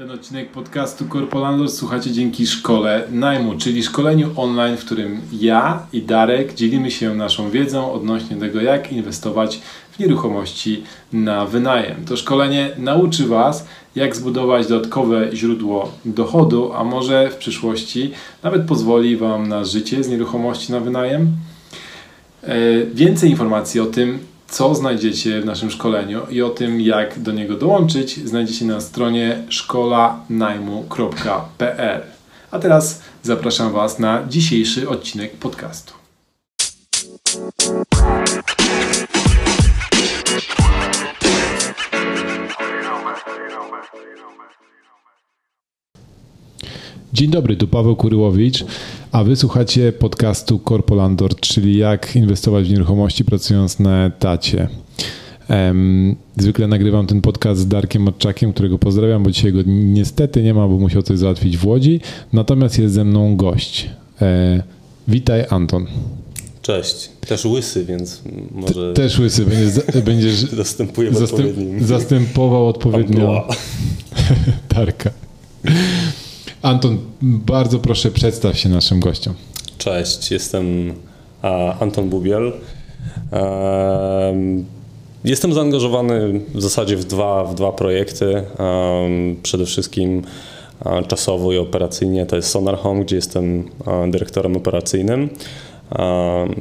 Ten 0.00 0.10
odcinek 0.10 0.50
podcastu 0.50 1.04
Corpolandor 1.08 1.70
słuchacie 1.70 2.12
dzięki 2.12 2.46
szkole 2.46 3.02
najmu, 3.10 3.58
czyli 3.58 3.82
szkoleniu 3.82 4.30
online, 4.36 4.76
w 4.76 4.84
którym 4.84 5.20
ja 5.32 5.86
i 5.92 6.02
Darek 6.02 6.54
dzielimy 6.54 6.90
się 6.90 7.14
naszą 7.14 7.50
wiedzą 7.50 7.92
odnośnie 7.92 8.36
tego, 8.36 8.60
jak 8.60 8.92
inwestować 8.92 9.60
w 9.90 9.98
nieruchomości 9.98 10.82
na 11.12 11.46
wynajem. 11.46 12.04
To 12.04 12.16
szkolenie 12.16 12.70
nauczy 12.78 13.26
Was, 13.26 13.66
jak 13.94 14.16
zbudować 14.16 14.66
dodatkowe 14.66 15.28
źródło 15.32 15.92
dochodu, 16.04 16.72
a 16.72 16.84
może 16.84 17.30
w 17.30 17.36
przyszłości 17.36 18.10
nawet 18.42 18.66
pozwoli 18.66 19.16
Wam 19.16 19.48
na 19.48 19.64
życie 19.64 20.04
z 20.04 20.08
nieruchomości 20.08 20.72
na 20.72 20.80
wynajem. 20.80 21.28
E, 22.42 22.56
więcej 22.94 23.30
informacji 23.30 23.80
o 23.80 23.86
tym, 23.86 24.18
co 24.50 24.74
znajdziecie 24.74 25.40
w 25.40 25.44
naszym 25.44 25.70
szkoleniu 25.70 26.20
i 26.30 26.42
o 26.42 26.50
tym, 26.50 26.80
jak 26.80 27.20
do 27.20 27.32
niego 27.32 27.56
dołączyć, 27.56 28.28
znajdziecie 28.28 28.64
na 28.64 28.80
stronie 28.80 29.42
szkolanajmu.pl. 29.48 32.02
A 32.50 32.58
teraz 32.58 33.02
zapraszam 33.22 33.72
Was 33.72 33.98
na 33.98 34.26
dzisiejszy 34.28 34.88
odcinek 34.88 35.36
podcastu. 35.36 35.94
Dzień 47.12 47.30
dobry, 47.30 47.56
tu 47.56 47.68
Paweł 47.68 47.96
Kuryłowicz, 47.96 48.64
a 49.12 49.24
wy 49.24 49.36
słuchacie 49.36 49.92
podcastu 49.92 50.60
Corpolandor, 50.68 51.40
czyli 51.40 51.76
jak 51.76 52.16
inwestować 52.16 52.68
w 52.68 52.70
nieruchomości 52.70 53.24
pracując 53.24 53.78
na 53.78 54.06
etacie. 54.06 54.68
Zwykle 56.36 56.66
nagrywam 56.66 57.06
ten 57.06 57.20
podcast 57.20 57.60
z 57.60 57.68
Darkiem 57.68 58.08
Odczakiem, 58.08 58.52
którego 58.52 58.78
pozdrawiam, 58.78 59.22
bo 59.22 59.30
dzisiaj 59.30 59.52
go 59.52 59.58
niestety 59.66 60.42
nie 60.42 60.54
ma, 60.54 60.68
bo 60.68 60.78
musiał 60.78 61.02
coś 61.02 61.18
załatwić 61.18 61.56
w 61.58 61.66
Łodzi. 61.66 62.00
Natomiast 62.32 62.78
jest 62.78 62.94
ze 62.94 63.04
mną 63.04 63.36
gość. 63.36 63.90
E, 64.22 64.62
witaj, 65.08 65.44
Anton. 65.50 65.86
Cześć. 66.62 67.10
Też 67.28 67.44
łysy, 67.44 67.84
więc 67.84 68.22
może. 68.50 68.92
Też 68.92 69.18
łysy, 69.18 69.46
będziesz, 69.46 70.02
będziesz 70.04 70.34
zastępuję 70.64 71.10
zastęp, 71.14 71.32
odpowiednim. 71.32 71.84
Zastępował 71.84 72.68
odpowiednio 72.68 73.48
Darka. 74.74 75.10
Anton, 76.62 76.98
bardzo 77.22 77.78
proszę 77.78 78.10
przedstaw 78.10 78.58
się 78.58 78.68
naszym 78.68 79.00
gościom. 79.00 79.34
Cześć, 79.78 80.30
jestem 80.30 80.94
Anton 81.80 82.08
Bubiel. 82.08 82.52
Jestem 85.24 85.52
zaangażowany 85.52 86.40
w 86.54 86.62
zasadzie 86.62 86.96
w 86.96 87.04
dwa, 87.04 87.44
w 87.44 87.54
dwa 87.54 87.72
projekty. 87.72 88.42
Przede 89.42 89.66
wszystkim 89.66 90.22
czasowo 91.08 91.52
i 91.52 91.58
operacyjnie 91.58 92.26
to 92.26 92.36
jest 92.36 92.48
Sonar 92.48 92.78
Home, 92.78 93.04
gdzie 93.04 93.16
jestem 93.16 93.64
dyrektorem 94.08 94.56
operacyjnym. 94.56 95.28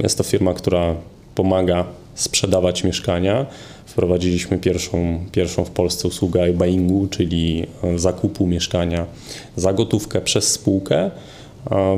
Jest 0.03 0.17
to 0.17 0.23
firma, 0.23 0.53
która 0.53 0.95
pomaga 1.35 1.85
sprzedawać 2.15 2.83
mieszkania. 2.83 3.45
Wprowadziliśmy 3.89 4.57
pierwszą, 4.57 5.19
pierwszą 5.31 5.65
w 5.65 5.69
Polsce 5.69 6.07
usługę 6.07 6.43
iBuyingu, 6.43 7.07
czyli 7.07 7.65
zakupu 7.95 8.47
mieszkania 8.47 9.05
za 9.55 9.73
gotówkę 9.73 10.21
przez 10.21 10.51
spółkę 10.51 11.11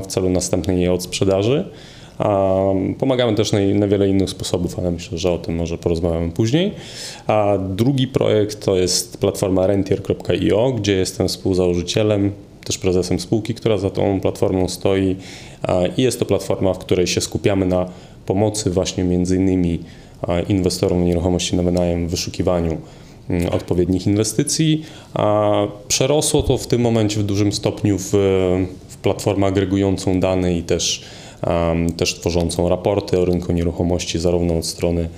w 0.03 0.07
celu 0.07 0.29
następnej 0.29 0.79
jej 0.79 0.89
odsprzedaży. 0.89 1.65
Pomagamy 2.99 3.35
też 3.35 3.51
na, 3.51 3.59
na, 3.59 3.87
wiele 3.87 4.09
innych 4.09 4.29
sposobów, 4.29 4.79
ale 4.79 4.91
myślę, 4.91 5.17
że 5.17 5.31
o 5.31 5.37
tym 5.37 5.55
może 5.55 5.77
porozmawiamy 5.77 6.31
później. 6.31 6.71
A 7.27 7.57
drugi 7.69 8.07
projekt 8.07 8.65
to 8.65 8.75
jest 8.75 9.17
platforma 9.17 9.67
rentier.io, 9.67 10.71
gdzie 10.71 10.93
jestem 10.93 11.27
współzałożycielem, 11.27 12.31
też 12.63 12.77
prezesem 12.77 13.19
spółki, 13.19 13.53
która 13.53 13.77
za 13.77 13.89
tą 13.89 14.19
platformą 14.19 14.69
stoi. 14.69 15.15
I 15.97 16.01
jest 16.01 16.19
to 16.19 16.25
platforma, 16.25 16.73
w 16.73 16.77
której 16.77 17.07
się 17.07 17.21
skupiamy 17.21 17.65
na 17.65 17.89
pomocy 18.25 18.69
właśnie 18.69 19.03
między 19.03 19.35
innymi 19.35 19.79
inwestorom 20.47 21.05
nieruchomości 21.05 21.55
na 21.55 21.63
wynajem 21.63 22.07
w 22.07 22.11
wyszukiwaniu 22.11 22.77
mm, 23.29 23.49
odpowiednich 23.49 24.07
inwestycji, 24.07 24.83
a 25.13 25.51
przerosło 25.87 26.43
to 26.43 26.57
w 26.57 26.67
tym 26.67 26.81
momencie 26.81 27.19
w 27.19 27.23
dużym 27.23 27.51
stopniu 27.51 27.97
w, 27.97 28.09
w 28.87 28.97
platformę 28.97 29.47
agregującą 29.47 30.19
dane 30.19 30.57
i 30.57 30.63
też, 30.63 31.03
też 31.97 32.19
tworzącą 32.19 32.69
raporty 32.69 33.19
o 33.19 33.25
rynku 33.25 33.51
nieruchomości 33.51 34.19
zarówno 34.19 34.57
od 34.57 34.65
strony 34.65 35.09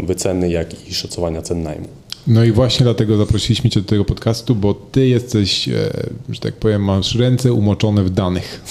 wyceny, 0.00 0.50
jak 0.50 0.88
i 0.88 0.94
szacowania 0.94 1.42
cen 1.42 1.62
najmu. 1.62 1.88
No 2.26 2.44
i 2.44 2.52
właśnie 2.52 2.84
dlatego 2.84 3.16
zaprosiliśmy 3.16 3.70
Cię 3.70 3.80
do 3.80 3.86
tego 3.86 4.04
podcastu, 4.04 4.54
bo 4.54 4.74
Ty 4.74 5.08
jesteś, 5.08 5.68
e, 5.68 5.90
że 6.30 6.40
tak 6.40 6.54
powiem, 6.54 6.84
masz 6.84 7.14
ręce 7.14 7.52
umoczone 7.52 8.04
w 8.04 8.10
danych. 8.10 8.62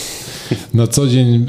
Na 0.73 0.87
co 0.87 1.07
dzień 1.07 1.45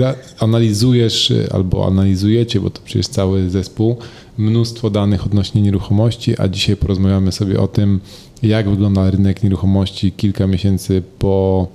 e, 0.00 0.14
analizujesz 0.38 1.30
e, 1.30 1.52
albo 1.52 1.86
analizujecie, 1.86 2.60
bo 2.60 2.70
to 2.70 2.80
przecież 2.84 3.08
cały 3.08 3.50
zespół, 3.50 3.96
mnóstwo 4.38 4.90
danych 4.90 5.26
odnośnie 5.26 5.62
nieruchomości, 5.62 6.34
a 6.38 6.48
dzisiaj 6.48 6.76
porozmawiamy 6.76 7.32
sobie 7.32 7.60
o 7.60 7.68
tym, 7.68 8.00
jak 8.42 8.70
wygląda 8.70 9.10
rynek 9.10 9.42
nieruchomości 9.42 10.12
kilka 10.12 10.46
miesięcy 10.46 11.02
po 11.18 11.68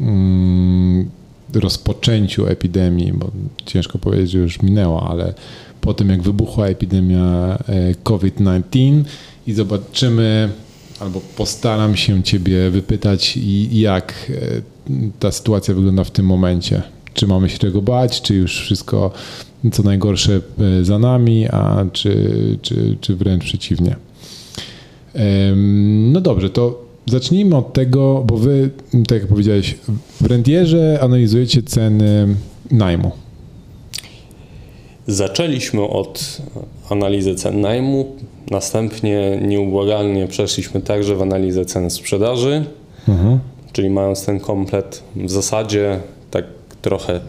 mm, 0.00 1.10
rozpoczęciu 1.54 2.46
epidemii, 2.46 3.12
bo 3.12 3.30
ciężko 3.66 3.98
powiedzieć, 3.98 4.30
że 4.30 4.38
już 4.38 4.62
minęła, 4.62 5.08
ale 5.10 5.34
po 5.80 5.94
tym 5.94 6.08
jak 6.08 6.22
wybuchła 6.22 6.66
epidemia 6.66 7.58
e, 7.68 7.94
COVID-19 8.02 9.02
i 9.46 9.52
zobaczymy, 9.52 10.50
albo 11.00 11.20
postaram 11.36 11.96
się 11.96 12.22
Ciebie 12.22 12.70
wypytać, 12.70 13.38
jak 13.72 14.32
ta 15.18 15.30
sytuacja 15.30 15.74
wygląda 15.74 16.04
w 16.04 16.10
tym 16.10 16.26
momencie. 16.26 16.82
Czy 17.14 17.26
mamy 17.26 17.48
się 17.48 17.58
czego 17.58 17.82
bać, 17.82 18.22
czy 18.22 18.34
już 18.34 18.60
wszystko 18.60 19.10
co 19.72 19.82
najgorsze 19.82 20.40
e, 20.80 20.84
za 20.84 20.98
nami, 20.98 21.48
a 21.48 21.84
czy, 21.92 22.30
czy, 22.62 22.96
czy 23.00 23.16
wręcz 23.16 23.44
przeciwnie. 23.44 23.96
No 26.12 26.20
dobrze, 26.20 26.50
to 26.50 26.89
zacznijmy 27.06 27.56
od 27.56 27.72
tego, 27.72 28.22
bo 28.26 28.36
wy, 28.36 28.70
tak 29.08 29.20
jak 29.20 29.26
powiedziałeś, 29.26 29.74
w 30.20 30.26
Rentierze 30.26 30.98
analizujecie 31.02 31.62
ceny 31.62 32.34
najmu. 32.70 33.10
Zaczęliśmy 35.06 35.82
od 35.82 36.42
analizy 36.90 37.34
cen 37.34 37.60
najmu, 37.60 38.16
następnie 38.50 39.38
nieubłagalnie 39.42 40.26
przeszliśmy 40.26 40.80
także 40.80 41.16
w 41.16 41.22
analizę 41.22 41.64
cen 41.64 41.90
sprzedaży. 41.90 42.64
Mhm. 43.08 43.38
Czyli 43.72 43.90
mając 43.90 44.24
ten 44.24 44.40
komplet 44.40 45.02
w 45.16 45.30
zasadzie 45.30 46.00
tak 46.30 46.44
trochę 46.82 47.20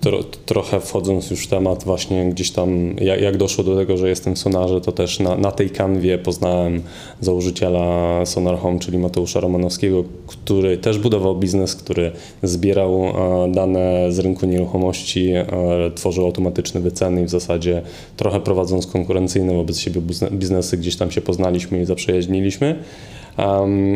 Tro, 0.00 0.18
trochę 0.46 0.80
wchodząc 0.80 1.30
już 1.30 1.44
w 1.44 1.46
temat 1.46 1.84
właśnie 1.84 2.30
gdzieś 2.30 2.50
tam, 2.50 2.96
jak, 3.00 3.20
jak, 3.20 3.36
doszło 3.36 3.64
do 3.64 3.76
tego, 3.76 3.96
że 3.96 4.08
jestem 4.08 4.34
w 4.34 4.38
Sonarze, 4.38 4.80
to 4.80 4.92
też 4.92 5.20
na, 5.20 5.36
na 5.36 5.52
tej 5.52 5.70
kanwie 5.70 6.18
poznałem 6.18 6.82
założyciela 7.20 8.26
Sonar 8.26 8.58
Home, 8.58 8.78
czyli 8.78 8.98
Mateusza 8.98 9.40
Romanowskiego, 9.40 10.04
który 10.26 10.78
też 10.78 10.98
budował 10.98 11.36
biznes, 11.36 11.76
który 11.76 12.12
zbierał 12.42 13.04
e, 13.04 13.52
dane 13.52 14.12
z 14.12 14.18
rynku 14.18 14.46
nieruchomości, 14.46 15.30
e, 15.30 15.46
tworzył 15.94 16.24
automatyczne 16.24 16.80
wyceny 16.80 17.22
i 17.22 17.24
w 17.24 17.30
zasadzie 17.30 17.82
trochę 18.16 18.40
prowadząc 18.40 18.86
konkurencyjne 18.86 19.54
wobec 19.54 19.78
siebie 19.78 20.00
biznesy, 20.32 20.76
gdzieś 20.76 20.96
tam 20.96 21.10
się 21.10 21.20
poznaliśmy 21.20 21.80
i 21.80 21.84
zaprzyjaźniliśmy. 21.84 22.82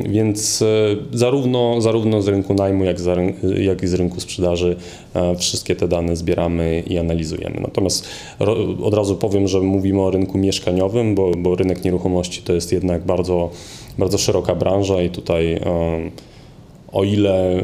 Więc 0.08 0.62
e, 0.62 0.66
zarówno, 1.12 1.80
zarówno 1.80 2.22
z 2.22 2.28
rynku 2.28 2.54
najmu, 2.54 2.84
jak, 2.84 3.00
za, 3.00 3.16
jak 3.58 3.82
i 3.82 3.86
z 3.86 3.94
rynku 3.94 4.20
sprzedaży 4.20 4.76
e, 5.14 5.36
wszystkie 5.36 5.76
te 5.76 5.88
dane 5.88 6.16
zbieramy 6.16 6.82
i 6.86 6.98
analizujemy. 6.98 7.60
Natomiast 7.60 8.08
od 8.82 8.94
razu 8.94 9.16
powiem, 9.16 9.48
że 9.48 9.60
mówimy 9.60 10.02
o 10.02 10.10
rynku 10.10 10.38
mieszkaniowym, 10.38 11.14
bo, 11.14 11.30
bo 11.38 11.54
rynek 11.54 11.84
nieruchomości 11.84 12.42
to 12.42 12.52
jest 12.52 12.72
jednak 12.72 13.04
bardzo, 13.04 13.50
bardzo 13.98 14.18
szeroka 14.18 14.54
branża 14.54 15.02
i 15.02 15.10
tutaj 15.10 15.60
o 16.92 17.04
ile 17.04 17.62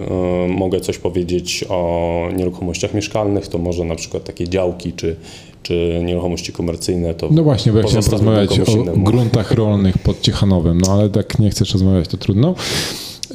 mogę 0.49 0.81
coś 0.81 0.99
powiedzieć 0.99 1.65
o 1.69 2.29
nieruchomościach 2.37 2.95
mieszkalnych, 2.95 3.49
to 3.49 3.59
może 3.59 3.85
na 3.85 3.95
przykład 3.95 4.25
takie 4.25 4.49
działki 4.49 4.93
czy, 4.93 5.17
czy 5.63 6.01
nieruchomości 6.05 6.53
komercyjne, 6.53 7.15
to. 7.15 7.29
No 7.31 7.43
właśnie, 7.43 7.73
bo 7.73 7.79
ja 7.79 7.85
chciałem 7.85 8.05
porozmawiać 8.05 8.61
o 8.61 8.65
gruntach 8.97 9.51
rolnych 9.51 9.99
pod 9.99 10.21
Ciechanowem, 10.21 10.81
no 10.81 10.93
ale 10.93 11.09
tak 11.09 11.39
nie 11.39 11.51
chcesz 11.51 11.73
rozmawiać, 11.73 12.09
to 12.09 12.17
trudno. 12.17 12.55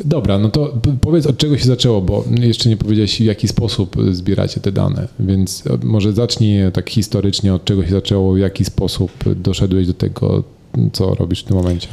Dobra, 0.05 0.39
no 0.39 0.49
to 0.49 0.73
powiedz 1.01 1.25
od 1.27 1.37
czego 1.37 1.57
się 1.57 1.65
zaczęło, 1.65 2.01
bo 2.01 2.23
jeszcze 2.39 2.69
nie 2.69 2.77
powiedziałeś 2.77 3.17
w 3.17 3.25
jaki 3.25 3.47
sposób 3.47 3.95
zbieracie 4.11 4.61
te 4.61 4.71
dane, 4.71 5.07
więc 5.19 5.63
może 5.83 6.13
zacznij 6.13 6.71
tak 6.71 6.89
historycznie 6.89 7.53
od 7.53 7.65
czego 7.65 7.85
się 7.85 7.91
zaczęło, 7.91 8.33
w 8.33 8.37
jaki 8.37 8.65
sposób 8.65 9.11
doszedłeś 9.35 9.87
do 9.87 9.93
tego, 9.93 10.43
co 10.93 11.15
robisz 11.15 11.41
w 11.41 11.43
tym 11.43 11.57
momencie. 11.57 11.87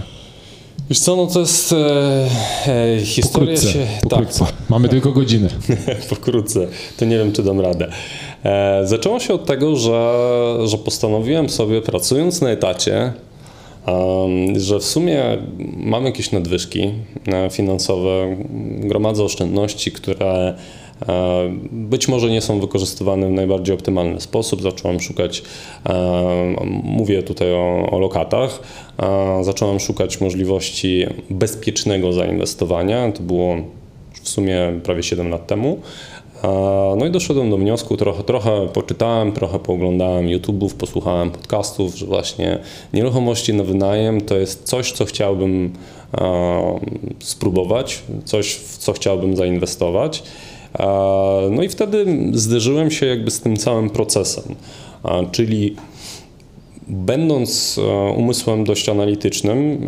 Wiesz 0.90 0.98
co, 0.98 1.16
no 1.16 1.26
to 1.26 1.40
jest 1.40 1.72
e, 1.72 2.28
e, 2.66 3.00
historia 3.04 3.54
pokrótce, 3.54 3.72
się... 3.72 3.86
Pokrótce. 4.02 4.44
Tak. 4.44 4.54
Mamy 4.68 4.88
tylko 4.88 5.12
godzinę. 5.12 5.48
pokrótce, 6.10 6.66
to 6.96 7.04
nie 7.04 7.18
wiem 7.18 7.32
czy 7.32 7.42
dam 7.42 7.60
radę. 7.60 7.90
E, 8.44 8.80
zaczęło 8.84 9.20
się 9.20 9.34
od 9.34 9.46
tego, 9.46 9.76
że, 9.76 10.14
że 10.64 10.78
postanowiłem 10.78 11.48
sobie 11.48 11.82
pracując 11.82 12.40
na 12.40 12.50
etacie 12.50 13.12
że 14.56 14.78
w 14.78 14.84
sumie 14.84 15.38
mam 15.76 16.04
jakieś 16.04 16.32
nadwyżki 16.32 16.90
e, 17.26 17.50
finansowe, 17.50 18.36
gromadzę 18.78 19.24
oszczędności, 19.24 19.92
które 19.92 20.54
e, 21.08 21.50
być 21.72 22.08
może 22.08 22.30
nie 22.30 22.40
są 22.40 22.60
wykorzystywane 22.60 23.28
w 23.28 23.30
najbardziej 23.30 23.74
optymalny 23.74 24.20
sposób. 24.20 24.62
Zacząłem 24.62 25.00
szukać, 25.00 25.42
mówię 26.82 27.22
tutaj 27.22 27.52
o, 27.52 27.90
o 27.90 27.98
lokatach, 27.98 28.60
zacząłem 29.42 29.80
szukać 29.80 30.20
możliwości 30.20 31.06
bezpiecznego 31.30 32.12
zainwestowania. 32.12 33.12
To 33.12 33.22
było 33.22 33.56
w 34.22 34.28
sumie 34.28 34.80
prawie 34.82 35.02
7 35.02 35.28
lat 35.28 35.46
temu. 35.46 35.80
No 36.96 37.06
i 37.06 37.10
doszedłem 37.10 37.50
do 37.50 37.56
wniosku, 37.56 37.96
trochę, 37.96 38.22
trochę 38.22 38.68
poczytałem, 38.68 39.32
trochę 39.32 39.58
pooglądałem 39.58 40.26
YouTube'ów, 40.26 40.74
posłuchałem 40.74 41.30
podcastów, 41.30 41.94
że 41.94 42.06
właśnie 42.06 42.58
nieruchomości 42.92 43.54
na 43.54 43.64
wynajem 43.64 44.20
to 44.20 44.36
jest 44.36 44.64
coś, 44.64 44.92
co 44.92 45.04
chciałbym 45.04 45.72
spróbować, 47.18 48.02
coś, 48.24 48.54
w 48.54 48.78
co 48.78 48.92
chciałbym 48.92 49.36
zainwestować. 49.36 50.22
No 51.50 51.62
i 51.62 51.68
wtedy 51.68 52.06
zderzyłem 52.32 52.90
się 52.90 53.06
jakby 53.06 53.30
z 53.30 53.40
tym 53.40 53.56
całym 53.56 53.90
procesem, 53.90 54.54
czyli 55.32 55.76
będąc 56.90 57.78
e, 57.78 58.10
umysłem 58.10 58.64
dość 58.64 58.88
analitycznym, 58.88 59.86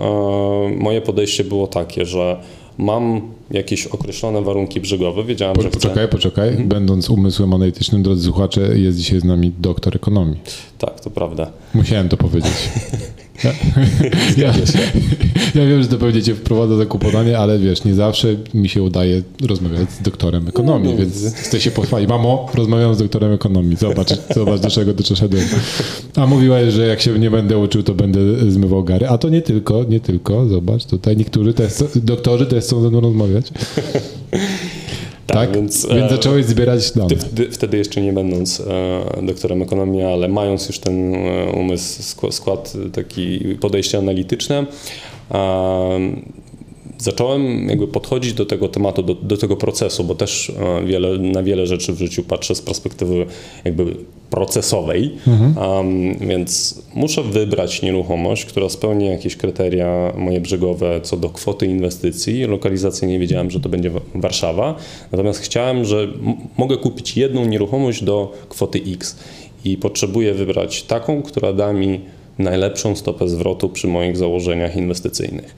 moje 0.78 1.00
podejście 1.00 1.44
było 1.44 1.66
takie, 1.66 2.06
że 2.06 2.36
mam 2.78 3.20
jakieś 3.50 3.86
określone 3.86 4.42
warunki 4.42 4.80
brzegowe, 4.80 5.24
wiedziałem, 5.24 5.56
po, 5.56 5.62
że 5.62 5.70
Poczekaj, 5.70 6.06
chcę... 6.06 6.08
poczekaj. 6.08 6.48
Mhm. 6.48 6.68
Będąc 6.68 7.10
umysłem 7.10 7.54
analitycznym, 7.54 8.02
drodzy 8.02 8.24
słuchacze, 8.24 8.78
jest 8.78 8.98
dzisiaj 8.98 9.20
z 9.20 9.24
nami 9.24 9.52
doktor 9.58 9.96
ekonomii. 9.96 10.36
Tak, 10.78 11.00
to 11.00 11.10
prawda. 11.10 11.50
Musiałem 11.74 12.08
to 12.08 12.16
powiedzieć. 12.16 12.52
Ja, 13.44 13.52
ja, 14.36 14.52
ja, 15.54 15.66
wiem, 15.66 15.82
że 15.82 15.88
to 15.88 15.98
pewnie 15.98 16.22
cię 16.22 16.34
wprowadza 16.34 16.76
zakłopotanie, 16.76 17.38
ale 17.38 17.58
wiesz, 17.58 17.84
nie 17.84 17.94
zawsze 17.94 18.36
mi 18.54 18.68
się 18.68 18.82
udaje 18.82 19.22
rozmawiać 19.46 19.92
z 19.92 20.02
doktorem 20.02 20.48
ekonomii, 20.48 20.84
no, 20.84 20.90
no. 20.90 20.98
więc 20.98 21.34
chcę 21.34 21.60
się 21.60 21.70
pochwalić. 21.70 22.08
Mamo, 22.08 22.46
rozmawiam 22.54 22.94
z 22.94 22.98
doktorem 22.98 23.32
ekonomii, 23.32 23.76
zobacz, 23.76 24.08
zobacz 24.34 24.60
do 24.60 24.70
czego 24.70 24.92
doszedłem. 24.94 25.44
A 26.16 26.26
mówiłaś, 26.26 26.72
że 26.72 26.86
jak 26.86 27.00
się 27.00 27.18
nie 27.18 27.30
będę 27.30 27.58
uczył, 27.58 27.82
to 27.82 27.94
będę 27.94 28.20
zmywał 28.50 28.84
gary. 28.84 29.08
A 29.08 29.18
to 29.18 29.28
nie 29.28 29.42
tylko, 29.42 29.84
nie 29.84 30.00
tylko, 30.00 30.48
zobacz, 30.48 30.84
tutaj 30.84 31.16
niektórzy 31.16 31.54
też, 31.54 31.72
doktorzy 31.94 32.46
też 32.46 32.64
chcą 32.64 32.82
ze 32.82 32.88
mną 32.88 33.00
rozmawiać. 33.00 33.52
Tak, 35.32 35.48
tak, 35.48 35.56
więc, 35.56 35.86
więc 35.86 36.12
e, 36.12 36.16
zacząłeś 36.16 36.46
zbierać 36.46 36.92
dane. 36.92 37.16
Wtedy, 37.16 37.50
wtedy 37.50 37.76
jeszcze 37.76 38.00
nie 38.00 38.12
będąc 38.12 38.60
e, 38.60 39.26
doktorem 39.26 39.62
ekonomii, 39.62 40.02
ale 40.02 40.28
mając 40.28 40.68
już 40.68 40.78
ten 40.78 41.14
e, 41.14 41.52
umysł, 41.52 42.30
skład, 42.30 42.72
taki 42.92 43.38
podejście 43.60 43.98
analityczne, 43.98 44.66
zacząłem 46.98 47.68
jakby 47.68 47.88
podchodzić 47.88 48.32
do 48.32 48.46
tego 48.46 48.68
tematu, 48.68 49.02
do, 49.02 49.14
do 49.14 49.36
tego 49.36 49.56
procesu, 49.56 50.04
bo 50.04 50.14
też 50.14 50.52
wiele, 50.86 51.18
na 51.18 51.42
wiele 51.42 51.66
rzeczy 51.66 51.92
w 51.92 51.98
życiu 51.98 52.22
patrzę 52.22 52.54
z 52.54 52.62
perspektywy 52.62 53.26
jakby 53.64 53.94
procesowej, 54.32 55.12
mhm. 55.26 55.56
um, 55.56 56.14
więc 56.28 56.82
muszę 56.94 57.22
wybrać 57.22 57.82
nieruchomość, 57.82 58.44
która 58.44 58.68
spełni 58.68 59.06
jakieś 59.06 59.36
kryteria 59.36 60.12
moje 60.16 60.40
brzegowe 60.40 61.00
co 61.00 61.16
do 61.16 61.28
kwoty 61.28 61.66
inwestycji. 61.66 62.44
Lokalizacyjnie 62.44 63.18
wiedziałem, 63.18 63.50
że 63.50 63.60
to 63.60 63.68
będzie 63.68 63.90
Warszawa, 64.14 64.76
natomiast 65.12 65.40
chciałem, 65.40 65.84
że 65.84 66.08
mogę 66.56 66.76
kupić 66.76 67.16
jedną 67.16 67.44
nieruchomość 67.44 68.04
do 68.04 68.32
kwoty 68.48 68.80
X 68.86 69.18
i 69.64 69.76
potrzebuję 69.76 70.34
wybrać 70.34 70.82
taką, 70.82 71.22
która 71.22 71.52
da 71.52 71.72
mi 71.72 72.00
najlepszą 72.38 72.96
stopę 72.96 73.28
zwrotu 73.28 73.68
przy 73.68 73.88
moich 73.88 74.16
założeniach 74.16 74.76
inwestycyjnych. 74.76 75.54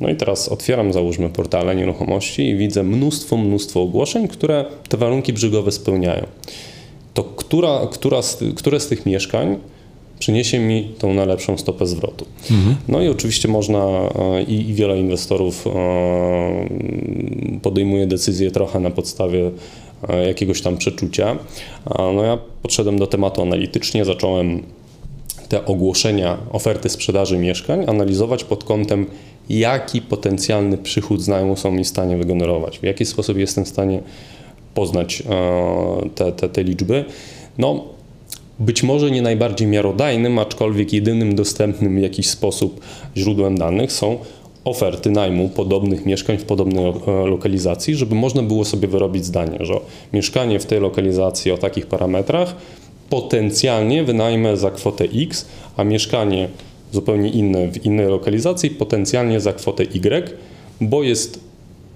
No 0.00 0.08
i 0.08 0.16
teraz 0.16 0.48
otwieram, 0.48 0.92
załóżmy, 0.92 1.28
portale 1.28 1.76
nieruchomości 1.76 2.48
i 2.48 2.56
widzę 2.56 2.82
mnóstwo, 2.82 3.36
mnóstwo 3.36 3.82
ogłoszeń, 3.82 4.28
które 4.28 4.64
te 4.88 4.96
warunki 4.96 5.32
brzegowe 5.32 5.72
spełniają 5.72 6.26
to 7.16 7.24
która, 7.24 7.86
która 7.92 8.22
z, 8.22 8.38
które 8.56 8.80
z 8.80 8.86
tych 8.88 9.06
mieszkań 9.06 9.58
przyniesie 10.18 10.58
mi 10.58 10.94
tą 10.98 11.14
najlepszą 11.14 11.58
stopę 11.58 11.86
zwrotu. 11.86 12.26
Mhm. 12.50 12.76
No 12.88 13.02
i 13.02 13.08
oczywiście 13.08 13.48
można 13.48 13.78
e, 13.78 14.42
i, 14.42 14.70
i, 14.70 14.74
wiele 14.74 14.98
inwestorów 14.98 15.66
e, 15.66 15.70
podejmuje 17.62 18.06
decyzje 18.06 18.50
trochę 18.50 18.80
na 18.80 18.90
podstawie 18.90 19.50
e, 20.08 20.26
jakiegoś 20.26 20.62
tam 20.62 20.76
przeczucia. 20.76 21.36
No 21.98 22.22
ja 22.24 22.38
podszedłem 22.62 22.98
do 22.98 23.06
tematu 23.06 23.42
analitycznie, 23.42 24.04
zacząłem 24.04 24.62
te 25.48 25.64
ogłoszenia, 25.64 26.38
oferty 26.52 26.88
sprzedaży 26.88 27.38
mieszkań 27.38 27.84
analizować 27.86 28.44
pod 28.44 28.64
kątem, 28.64 29.06
jaki 29.48 30.02
potencjalny 30.02 30.78
przychód 30.78 31.22
z 31.22 31.28
najmu 31.28 31.56
są 31.56 31.72
mi 31.72 31.84
w 31.84 31.88
stanie 31.88 32.16
wygenerować, 32.16 32.78
w 32.78 32.82
jaki 32.82 33.04
sposób 33.04 33.38
jestem 33.38 33.64
w 33.64 33.68
stanie 33.68 34.02
poznać 34.76 35.22
e, 35.30 36.08
te, 36.14 36.32
te, 36.32 36.48
te 36.48 36.62
liczby. 36.62 37.04
No, 37.58 37.84
być 38.58 38.82
może 38.82 39.10
nie 39.10 39.22
najbardziej 39.22 39.68
miarodajnym, 39.68 40.38
aczkolwiek 40.38 40.92
jedynym 40.92 41.34
dostępnym 41.34 41.96
w 41.96 42.02
jakiś 42.02 42.28
sposób 42.28 42.80
źródłem 43.16 43.58
danych 43.58 43.92
są 43.92 44.18
oferty 44.64 45.10
najmu 45.10 45.48
podobnych 45.48 46.06
mieszkań 46.06 46.38
w 46.38 46.44
podobnej 46.44 46.84
e, 46.84 46.92
lokalizacji, 47.26 47.94
żeby 47.94 48.14
można 48.14 48.42
było 48.42 48.64
sobie 48.64 48.88
wyrobić 48.88 49.24
zdanie, 49.24 49.58
że 49.60 49.74
mieszkanie 50.12 50.58
w 50.58 50.66
tej 50.66 50.80
lokalizacji 50.80 51.52
o 51.52 51.58
takich 51.58 51.86
parametrach 51.86 52.56
potencjalnie 53.10 54.04
wynajmę 54.04 54.56
za 54.56 54.70
kwotę 54.70 55.04
X, 55.04 55.46
a 55.76 55.84
mieszkanie 55.84 56.48
zupełnie 56.92 57.30
inne 57.30 57.68
w 57.68 57.84
innej 57.84 58.06
lokalizacji 58.06 58.70
potencjalnie 58.70 59.40
za 59.40 59.52
kwotę 59.52 59.82
Y, 59.82 60.30
bo 60.80 61.02
jest 61.02 61.45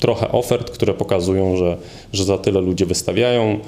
trochę 0.01 0.33
ofert, 0.33 0.71
które 0.71 0.95
pokazują, 0.95 1.57
że, 1.57 1.77
że 2.13 2.25
za 2.25 2.39
tyle 2.39 2.61
ludzie 2.61 2.87
wystawiają. 2.87 3.59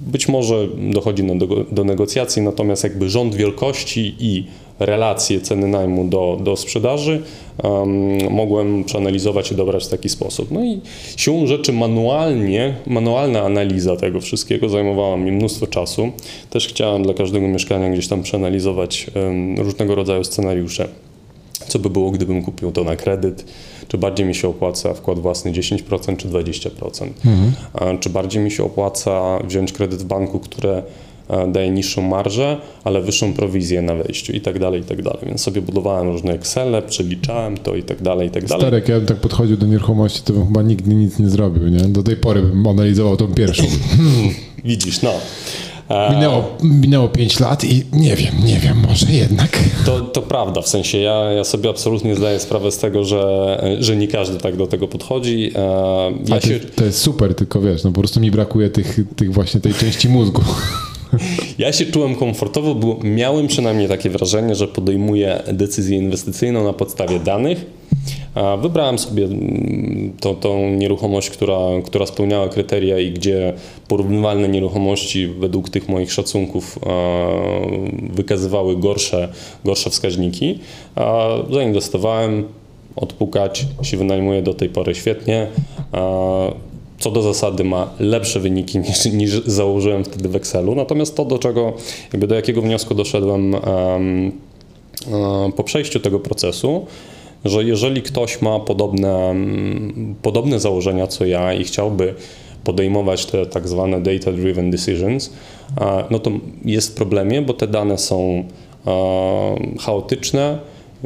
Być 0.00 0.28
może 0.28 0.68
dochodzi 0.92 1.22
do, 1.22 1.46
do 1.72 1.84
negocjacji, 1.84 2.42
natomiast 2.42 2.84
jakby 2.84 3.10
rząd 3.10 3.34
wielkości 3.34 4.14
i 4.20 4.44
relacje 4.78 5.40
ceny 5.40 5.68
najmu 5.68 6.04
do, 6.04 6.38
do 6.42 6.56
sprzedaży 6.56 7.22
um, 7.62 8.32
mogłem 8.32 8.84
przeanalizować 8.84 9.52
i 9.52 9.54
dobrać 9.54 9.84
w 9.84 9.88
taki 9.88 10.08
sposób. 10.08 10.50
No 10.50 10.64
i 10.64 10.80
siłą 11.16 11.46
rzeczy 11.46 11.72
manualnie, 11.72 12.74
manualna 12.86 13.42
analiza 13.42 13.96
tego 13.96 14.20
wszystkiego 14.20 14.68
zajmowała 14.68 15.16
mi 15.16 15.32
mnóstwo 15.32 15.66
czasu. 15.66 16.12
Też 16.50 16.68
chciałem 16.68 17.02
dla 17.02 17.14
każdego 17.14 17.48
mieszkania 17.48 17.90
gdzieś 17.90 18.08
tam 18.08 18.22
przeanalizować 18.22 19.06
um, 19.14 19.58
różnego 19.58 19.94
rodzaju 19.94 20.24
scenariusze. 20.24 20.88
Co 21.68 21.78
by 21.78 21.90
było, 21.90 22.10
gdybym 22.10 22.42
kupił 22.42 22.72
to 22.72 22.84
na 22.84 22.96
kredyt? 22.96 23.44
Czy 23.88 23.98
bardziej 23.98 24.26
mi 24.26 24.34
się 24.34 24.48
opłaca 24.48 24.94
wkład 24.94 25.18
własny 25.18 25.52
10% 25.52 26.16
czy 26.16 26.28
20%. 26.28 27.08
Mhm. 27.26 27.98
Czy 27.98 28.10
bardziej 28.10 28.42
mi 28.42 28.50
się 28.50 28.64
opłaca 28.64 29.38
wziąć 29.44 29.72
kredyt 29.72 30.02
w 30.02 30.04
banku, 30.04 30.40
które 30.40 30.82
daje 31.48 31.70
niższą 31.70 32.02
marżę, 32.02 32.56
ale 32.84 33.00
wyższą 33.02 33.32
prowizję 33.32 33.82
na 33.82 33.94
wejściu 33.94 34.32
i 34.32 34.40
tak 34.40 34.58
dalej, 34.58 34.80
i 34.80 34.84
tak 34.84 35.02
dalej. 35.02 35.20
Więc 35.26 35.40
sobie 35.40 35.62
budowałem 35.62 36.08
różne 36.08 36.32
Excele, 36.32 36.82
przeliczałem 36.82 37.56
to 37.56 37.76
i 37.76 37.82
tak 37.82 38.02
dalej, 38.02 38.28
i 38.28 38.30
tak 38.30 38.46
dalej. 38.46 38.62
Starek, 38.62 38.88
ja 38.88 38.96
bym 38.96 39.06
tak 39.06 39.16
podchodził 39.16 39.56
do 39.56 39.66
nieruchomości, 39.66 40.22
to 40.24 40.32
bym 40.32 40.46
chyba 40.46 40.62
nigdy 40.62 40.94
nic 40.94 41.18
nie 41.18 41.28
zrobił, 41.28 41.68
nie? 41.68 41.80
Do 41.80 42.02
tej 42.02 42.16
pory 42.16 42.42
bym 42.42 42.66
analizował 42.66 43.16
tą 43.16 43.34
pierwszą. 43.34 43.64
Widzisz, 44.64 45.02
no. 45.02 45.12
Minęło, 46.10 46.56
minęło 46.62 47.08
5 47.08 47.40
lat 47.40 47.64
i 47.64 47.84
nie 47.92 48.16
wiem, 48.16 48.34
nie 48.44 48.56
wiem, 48.56 48.76
może 48.88 49.06
jednak. 49.12 49.58
To, 49.86 50.00
to 50.00 50.22
prawda, 50.22 50.62
w 50.62 50.68
sensie 50.68 50.98
ja, 50.98 51.14
ja 51.14 51.44
sobie 51.44 51.70
absolutnie 51.70 52.14
zdaję 52.14 52.40
sprawę 52.40 52.72
z 52.72 52.78
tego, 52.78 53.04
że, 53.04 53.76
że 53.80 53.96
nie 53.96 54.08
każdy 54.08 54.38
tak 54.38 54.56
do 54.56 54.66
tego 54.66 54.88
podchodzi. 54.88 55.52
Ja 56.26 56.40
się... 56.40 56.60
to 56.60 56.84
jest 56.84 57.00
super, 57.00 57.34
tylko 57.34 57.60
wiesz, 57.60 57.84
no 57.84 57.92
po 57.92 58.00
prostu 58.00 58.20
mi 58.20 58.30
brakuje 58.30 58.70
tych, 58.70 58.98
tych 59.16 59.32
właśnie 59.32 59.60
tej 59.60 59.74
części 59.74 60.08
mózgu. 60.08 60.42
Ja 61.58 61.72
się 61.72 61.86
czułem 61.86 62.14
komfortowo, 62.14 62.74
bo 62.74 62.98
miałem 63.02 63.46
przynajmniej 63.46 63.88
takie 63.88 64.10
wrażenie, 64.10 64.54
że 64.54 64.68
podejmuję 64.68 65.42
decyzję 65.52 65.98
inwestycyjną 65.98 66.64
na 66.64 66.72
podstawie 66.72 67.20
danych. 67.20 67.66
Wybrałem 68.62 68.98
sobie 68.98 69.24
mm, 69.24 70.12
to, 70.20 70.34
tą 70.34 70.70
nieruchomość, 70.70 71.30
która, 71.30 71.58
która 71.84 72.06
spełniała 72.06 72.48
kryteria 72.48 72.98
i 72.98 73.12
gdzie 73.12 73.52
porównywalne 73.88 74.48
nieruchomości 74.48 75.26
według 75.26 75.70
tych 75.70 75.88
moich 75.88 76.12
szacunków 76.12 76.78
wykazywały 78.12 78.76
gorsze, 78.76 79.28
gorsze 79.64 79.90
wskaźniki. 79.90 80.58
Zainwestowałem, 81.52 82.44
odpukać, 82.96 83.66
się 83.82 83.96
wynajmuje 83.96 84.42
do 84.42 84.54
tej 84.54 84.68
pory 84.68 84.94
świetnie 84.94 85.46
co 86.98 87.10
do 87.10 87.22
zasady 87.22 87.64
ma 87.64 87.90
lepsze 87.98 88.40
wyniki 88.40 88.78
niż, 88.88 89.04
niż 89.04 89.44
założyłem 89.44 90.04
wtedy 90.04 90.28
w 90.28 90.36
Excelu. 90.36 90.74
Natomiast 90.74 91.16
to, 91.16 91.24
do 91.24 91.38
czego, 91.38 91.72
jakby 92.12 92.26
do 92.26 92.34
jakiego 92.34 92.62
wniosku 92.62 92.94
doszedłem 92.94 93.54
um, 93.54 94.32
um, 95.10 95.52
po 95.52 95.64
przejściu 95.64 96.00
tego 96.00 96.20
procesu, 96.20 96.86
że 97.44 97.64
jeżeli 97.64 98.02
ktoś 98.02 98.42
ma 98.42 98.60
podobne, 98.60 99.14
um, 99.16 100.14
podobne 100.22 100.60
założenia 100.60 101.06
co 101.06 101.26
ja 101.26 101.54
i 101.54 101.64
chciałby 101.64 102.14
podejmować 102.64 103.26
te 103.26 103.46
tak 103.46 103.68
zwane 103.68 104.00
data-driven 104.00 104.70
decisions, 104.70 105.32
no 106.10 106.18
to 106.18 106.30
jest 106.64 106.92
w 106.92 106.94
problemie, 106.94 107.42
bo 107.42 107.54
te 107.54 107.66
dane 107.66 107.98
są 107.98 108.44
chaotyczne, 109.80 110.58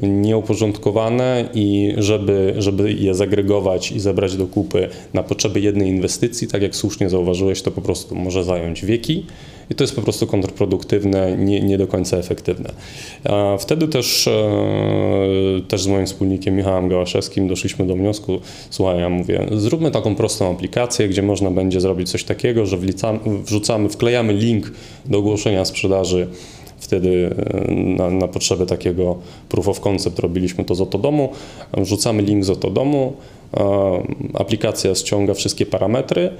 nieuporządkowane 0.02 1.48
i 1.54 1.94
żeby, 1.96 2.54
żeby 2.58 2.92
je 2.92 3.14
zagregować 3.14 3.92
i 3.92 4.00
zebrać 4.00 4.36
do 4.36 4.46
kupy 4.46 4.88
na 5.14 5.22
potrzeby 5.22 5.60
jednej 5.60 5.88
inwestycji, 5.88 6.48
tak 6.48 6.62
jak 6.62 6.76
słusznie 6.76 7.10
zauważyłeś, 7.10 7.62
to 7.62 7.70
po 7.70 7.82
prostu 7.82 8.14
może 8.14 8.44
zająć 8.44 8.84
wieki 8.84 9.26
i 9.70 9.74
to 9.74 9.84
jest 9.84 9.96
po 9.96 10.02
prostu 10.02 10.26
kontrproduktywne, 10.26 11.36
nie, 11.36 11.60
nie 11.60 11.78
do 11.78 11.86
końca 11.86 12.16
efektywne. 12.16 12.72
Wtedy 13.58 13.88
też, 13.88 14.28
e, 14.28 14.32
też 15.68 15.82
z 15.82 15.86
moim 15.86 16.06
wspólnikiem 16.06 16.56
Michałem 16.56 16.88
Gałaszewskim 16.88 17.48
doszliśmy 17.48 17.86
do 17.86 17.94
wniosku, 17.94 18.40
słuchaj, 18.70 18.98
ja 18.98 19.08
mówię, 19.08 19.46
zróbmy 19.52 19.90
taką 19.90 20.14
prostą 20.14 20.50
aplikację, 20.50 21.08
gdzie 21.08 21.22
można 21.22 21.50
będzie 21.50 21.80
zrobić 21.80 22.10
coś 22.10 22.24
takiego, 22.24 22.66
że 22.66 22.78
wrzucamy, 23.44 23.88
wklejamy 23.88 24.32
link 24.32 24.72
do 25.06 25.18
ogłoszenia 25.18 25.64
sprzedaży 25.64 26.28
Wtedy 26.92 27.34
e, 27.68 27.74
na, 27.74 28.10
na 28.10 28.28
potrzeby 28.28 28.66
takiego 28.66 29.16
proof 29.48 29.68
of 29.68 29.80
concept 29.80 30.18
robiliśmy 30.18 30.64
to 30.64 30.74
z 30.74 30.80
Otodomu. 30.80 31.28
Wrzucamy 31.76 32.22
link 32.22 32.44
z 32.44 32.50
Otodomu, 32.50 33.12
aplikacja 34.34 34.94
ściąga 34.94 35.34
wszystkie 35.34 35.66
parametry, 35.66 36.30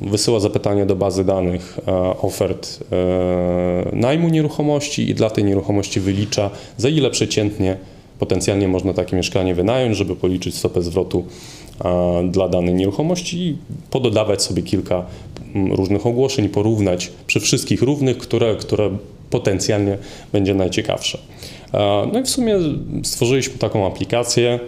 wysyła 0.00 0.40
zapytanie 0.40 0.86
do 0.86 0.96
bazy 0.96 1.24
danych 1.24 1.78
ofert 2.22 2.78
e, 2.92 3.90
najmu 3.92 4.28
nieruchomości 4.28 5.10
i 5.10 5.14
dla 5.14 5.30
tej 5.30 5.44
nieruchomości 5.44 6.00
wylicza, 6.00 6.50
za 6.76 6.88
ile 6.88 7.10
przeciętnie 7.10 7.76
potencjalnie 8.18 8.68
można 8.68 8.92
takie 8.92 9.16
mieszkanie 9.16 9.54
wynająć, 9.54 9.96
żeby 9.96 10.16
policzyć 10.16 10.54
stopę 10.54 10.82
zwrotu 10.82 11.24
dla 12.30 12.48
danej 12.48 12.74
nieruchomości 12.74 13.38
i 13.38 13.56
pododawać 13.90 14.42
sobie 14.42 14.62
kilka 14.62 15.04
różnych 15.70 16.06
ogłoszeń 16.06 16.48
porównać 16.48 17.12
przy 17.26 17.40
wszystkich 17.40 17.82
równych, 17.82 18.18
które, 18.18 18.56
które 18.56 18.90
potencjalnie 19.30 19.98
będzie 20.32 20.54
najciekawsze. 20.54 21.18
No 22.12 22.20
i 22.20 22.22
w 22.22 22.28
sumie 22.28 22.58
stworzyliśmy 23.02 23.58
taką 23.58 23.86
aplikację. 23.86 24.60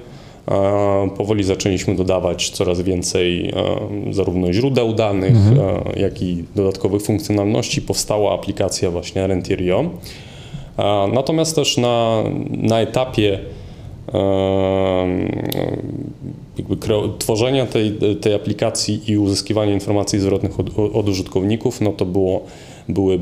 Powoli 1.17 1.45
zaczęliśmy 1.45 1.95
dodawać 1.97 2.51
coraz 2.51 2.81
więcej 2.81 3.53
zarówno 4.11 4.53
źródeł 4.53 4.93
danych, 4.93 5.37
mhm. 5.37 5.83
jak 5.97 6.23
i 6.23 6.45
dodatkowych 6.57 7.03
funkcjonalności. 7.03 7.83
Powstała 7.83 8.35
aplikacja 8.35 8.91
właśnie 8.91 9.27
Rentirio. 9.27 9.91
Natomiast 11.13 11.57
też 11.57 11.77
na, 11.77 12.23
na 12.51 12.81
etapie 12.81 13.39
jakby 16.59 16.77
tworzenia 17.19 17.67
tej, 17.67 17.99
tej 18.21 18.35
aplikacji 18.35 19.11
i 19.11 19.19
uzyskiwania 19.19 19.75
informacji 19.75 20.21
zwrotnych 20.21 20.61
od, 20.61 20.79
od 20.79 21.09
użytkowników, 21.09 21.81
no 21.81 21.93
to 21.93 22.07
było, 22.07 22.47
były, 22.89 23.19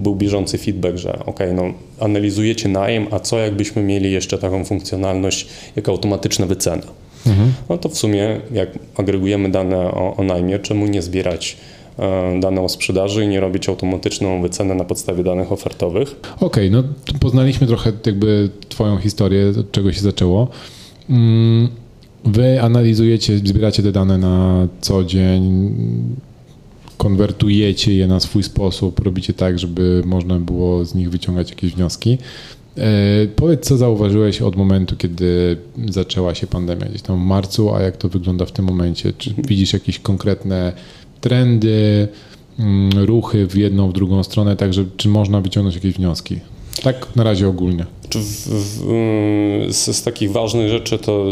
był 0.00 0.14
bieżący 0.14 0.58
feedback, 0.58 0.96
że 0.96 1.24
ok, 1.26 1.38
no 1.54 1.62
analizujecie 2.00 2.68
najem, 2.68 3.06
a 3.10 3.20
co 3.20 3.38
jakbyśmy 3.38 3.82
mieli 3.82 4.12
jeszcze 4.12 4.38
taką 4.38 4.64
funkcjonalność 4.64 5.46
jak 5.76 5.88
automatyczna 5.88 6.46
wycena. 6.46 6.82
Mhm. 7.26 7.52
No 7.68 7.78
to 7.78 7.88
w 7.88 7.98
sumie 7.98 8.40
jak 8.52 8.68
agregujemy 8.96 9.50
dane 9.50 9.76
o, 9.76 10.16
o 10.16 10.22
najmie, 10.22 10.58
czemu 10.58 10.86
nie 10.86 11.02
zbierać 11.02 11.56
e, 11.98 12.40
dane 12.40 12.60
o 12.60 12.68
sprzedaży 12.68 13.24
i 13.24 13.28
nie 13.28 13.40
robić 13.40 13.68
automatyczną 13.68 14.42
wycenę 14.42 14.74
na 14.74 14.84
podstawie 14.84 15.24
danych 15.24 15.52
ofertowych. 15.52 16.20
Okej, 16.36 16.46
okay, 16.46 16.70
no 16.70 16.82
poznaliśmy 17.20 17.66
trochę 17.66 17.92
jakby 18.06 18.50
Twoją 18.68 18.96
historię, 18.96 19.52
od 19.60 19.72
czego 19.72 19.92
się 19.92 20.00
zaczęło. 20.00 20.48
Mm, 21.10 21.68
Wy 22.24 22.62
analizujecie, 22.62 23.38
zbieracie 23.38 23.82
te 23.82 23.92
dane 23.92 24.18
na 24.18 24.68
co 24.80 25.04
dzień, 25.04 25.74
konwertujecie 26.96 27.94
je 27.94 28.06
na 28.06 28.20
swój 28.20 28.42
sposób, 28.42 29.00
robicie 29.00 29.32
tak, 29.32 29.58
żeby 29.58 30.02
można 30.06 30.38
było 30.38 30.84
z 30.84 30.94
nich 30.94 31.10
wyciągać 31.10 31.50
jakieś 31.50 31.74
wnioski. 31.74 32.18
E, 32.76 33.26
powiedz, 33.36 33.66
co 33.66 33.76
zauważyłeś 33.76 34.42
od 34.42 34.56
momentu, 34.56 34.96
kiedy 34.96 35.56
zaczęła 35.88 36.34
się 36.34 36.46
pandemia 36.46 36.86
gdzieś 36.86 37.02
tam 37.02 37.18
w 37.18 37.26
marcu, 37.26 37.74
a 37.74 37.82
jak 37.82 37.96
to 37.96 38.08
wygląda 38.08 38.46
w 38.46 38.52
tym 38.52 38.64
momencie? 38.64 39.12
Czy 39.18 39.34
widzisz 39.48 39.72
jakieś 39.72 39.98
konkretne 39.98 40.72
trendy, 41.20 42.08
mm, 42.58 42.90
ruchy 43.04 43.46
w 43.46 43.56
jedną, 43.56 43.88
w 43.88 43.92
drugą 43.92 44.22
stronę, 44.22 44.56
także 44.56 44.84
czy 44.96 45.08
można 45.08 45.40
wyciągnąć 45.40 45.74
jakieś 45.74 45.94
wnioski? 45.94 46.40
Tak 46.82 47.16
na 47.16 47.24
razie 47.24 47.48
ogólnie. 47.48 47.86
W, 48.10 48.16
w, 48.16 49.72
z, 49.74 49.96
z, 49.96 50.02
takich 50.02 50.32
ważnych 50.32 50.68
rzeczy 50.68 50.98
to, 50.98 51.26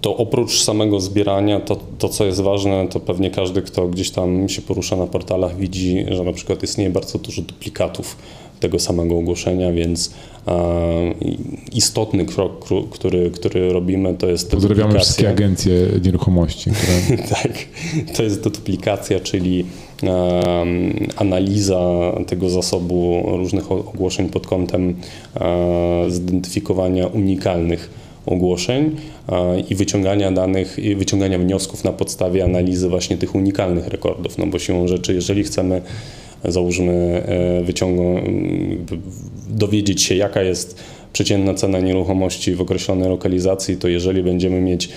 to 0.00 0.16
oprócz 0.16 0.62
samego 0.62 1.00
zbierania, 1.00 1.60
to, 1.60 1.76
to 1.98 2.08
co 2.08 2.24
jest 2.24 2.40
ważne, 2.40 2.88
to 2.88 3.00
pewnie 3.00 3.30
każdy, 3.30 3.62
kto 3.62 3.88
gdzieś 3.88 4.10
tam 4.10 4.48
się 4.48 4.62
porusza 4.62 4.96
na 4.96 5.06
portalach, 5.06 5.56
widzi, 5.56 6.04
że 6.08 6.24
na 6.24 6.32
przykład 6.32 6.62
istnieje 6.62 6.90
bardzo 6.90 7.18
dużo 7.18 7.42
duplikatów 7.42 8.16
tego 8.60 8.78
samego 8.78 9.18
ogłoszenia, 9.18 9.72
więc 9.72 10.10
istotny 11.72 12.24
krok, 12.24 12.64
który, 12.90 13.30
który 13.30 13.72
robimy, 13.72 14.14
to 14.14 14.26
jest 14.26 14.50
Pozdrawiamy 14.50 14.94
wszystkie 14.94 15.30
agencje 15.30 15.72
nieruchomości. 16.04 16.70
Które... 16.70 17.18
tak, 17.42 17.52
to 18.16 18.22
jest 18.22 18.44
duplikacja, 18.44 19.20
czyli 19.20 19.64
analiza 21.16 21.80
tego 22.26 22.50
zasobu 22.50 23.22
różnych 23.26 23.72
ogłoszeń 23.72 24.28
pod 24.28 24.46
kątem 24.46 24.94
e, 25.40 26.10
zidentyfikowania 26.10 27.06
unikalnych 27.06 27.97
ogłoszeń 28.28 28.96
i 29.68 29.74
wyciągania 29.74 30.32
danych, 30.32 30.78
i 30.78 30.94
wyciągania 30.96 31.38
wniosków 31.38 31.84
na 31.84 31.92
podstawie 31.92 32.44
analizy 32.44 32.88
właśnie 32.88 33.16
tych 33.16 33.34
unikalnych 33.34 33.88
rekordów. 33.88 34.38
No 34.38 34.46
bo 34.46 34.58
siłą 34.58 34.88
rzeczy, 34.88 35.14
jeżeli 35.14 35.44
chcemy 35.44 35.82
załóżmy 36.44 37.22
e, 37.26 37.62
wyciągną, 37.64 38.20
dowiedzieć 39.48 40.02
się 40.02 40.14
jaka 40.14 40.42
jest 40.42 40.78
przeciętna 41.12 41.54
cena 41.54 41.80
nieruchomości 41.80 42.54
w 42.54 42.60
określonej 42.60 43.08
lokalizacji, 43.08 43.76
to 43.76 43.88
jeżeli 43.88 44.22
będziemy 44.22 44.60
mieć 44.60 44.88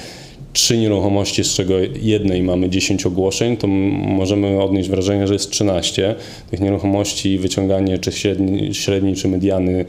trzy 0.54 0.78
nieruchomości, 0.78 1.44
z 1.44 1.54
czego 1.54 1.74
jednej 2.02 2.44
mamy 2.44 2.70
10 2.70 3.06
ogłoszeń, 3.06 3.58
to 3.58 3.68
możemy 3.68 4.62
odnieść 4.64 4.90
wrażenie, 4.90 5.28
że 5.28 5.34
jest 5.34 5.52
13 5.52 6.16
tych 6.52 6.60
nieruchomości. 6.60 7.38
Wyciąganie 7.38 8.00
czy 8.00 8.12
średni, 8.12 8.74
średni 8.74 9.16
czy 9.16 9.28
mediany 9.28 9.86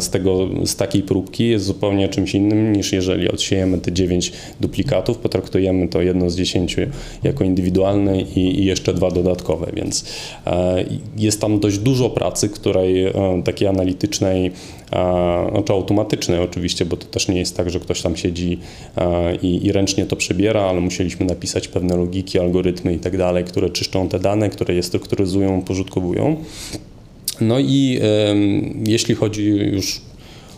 z, 0.00 0.10
tego, 0.10 0.48
z 0.64 0.76
takiej 0.76 1.02
próbki 1.02 1.48
jest 1.48 1.64
zupełnie 1.64 2.08
czymś 2.08 2.34
innym 2.34 2.72
niż 2.72 2.92
jeżeli 2.92 3.28
odsiejemy 3.28 3.78
te 3.78 3.92
9 3.92 4.32
duplikatów, 4.60 5.18
potraktujemy 5.18 5.88
to 5.88 6.02
jedno 6.02 6.30
z 6.30 6.36
10 6.36 6.76
jako 7.22 7.44
indywidualne 7.44 8.20
i, 8.20 8.60
i 8.60 8.64
jeszcze 8.64 8.94
dwa 8.94 9.10
dodatkowe, 9.10 9.72
więc 9.74 10.04
jest 11.16 11.40
tam 11.40 11.60
dość 11.60 11.78
dużo 11.78 12.10
pracy, 12.10 12.48
której 12.48 13.12
takiej 13.44 13.68
analitycznej 13.68 14.52
znaczy 15.52 15.72
automatyczne 15.72 16.42
oczywiście, 16.42 16.84
bo 16.84 16.96
to 16.96 17.06
też 17.06 17.28
nie 17.28 17.38
jest 17.38 17.56
tak, 17.56 17.70
że 17.70 17.80
ktoś 17.80 18.02
tam 18.02 18.16
siedzi 18.16 18.58
i, 19.42 19.66
i 19.66 19.72
ręcznie 19.72 19.97
to 20.06 20.16
przebiera, 20.16 20.60
ale 20.60 20.80
musieliśmy 20.80 21.26
napisać 21.26 21.68
pewne 21.68 21.96
logiki, 21.96 22.38
algorytmy 22.38 22.94
i 22.94 22.98
tak 22.98 23.16
dalej, 23.16 23.44
które 23.44 23.70
czyszczą 23.70 24.08
te 24.08 24.18
dane, 24.18 24.48
które 24.48 24.74
je 24.74 24.82
strukturyzują, 24.82 25.62
pożytkowują. 25.62 26.36
No 27.40 27.58
i 27.58 28.00
jeśli 28.86 29.14
chodzi 29.14 29.46
już 29.46 30.00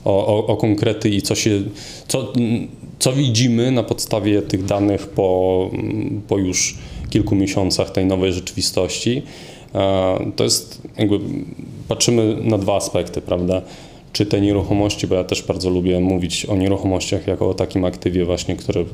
o, 0.04 0.26
o, 0.26 0.46
o, 0.46 0.56
konkrety 0.56 1.08
i 1.08 1.22
co 1.22 1.34
się, 1.34 1.62
co, 2.08 2.32
co 2.98 3.12
widzimy 3.12 3.70
na 3.70 3.82
podstawie 3.82 4.42
tych 4.42 4.64
danych 4.64 5.06
po, 5.06 5.70
po 6.28 6.38
już 6.38 6.78
kilku 7.10 7.34
miesiącach 7.34 7.90
tej 7.90 8.06
nowej 8.06 8.32
rzeczywistości, 8.32 9.22
to 10.36 10.44
jest 10.44 10.82
jakby 10.98 11.18
patrzymy 11.88 12.36
na 12.42 12.58
dwa 12.58 12.76
aspekty, 12.76 13.20
prawda? 13.20 13.62
Czy 14.12 14.26
te 14.26 14.40
nieruchomości, 14.40 15.06
bo 15.06 15.14
ja 15.14 15.24
też 15.24 15.42
bardzo 15.42 15.70
lubię 15.70 16.00
mówić 16.00 16.46
o 16.46 16.56
nieruchomościach 16.56 17.26
jako 17.26 17.48
o 17.48 17.54
takim 17.54 17.84
aktywie 17.84 18.24
właśnie, 18.24 18.56
które 18.56 18.84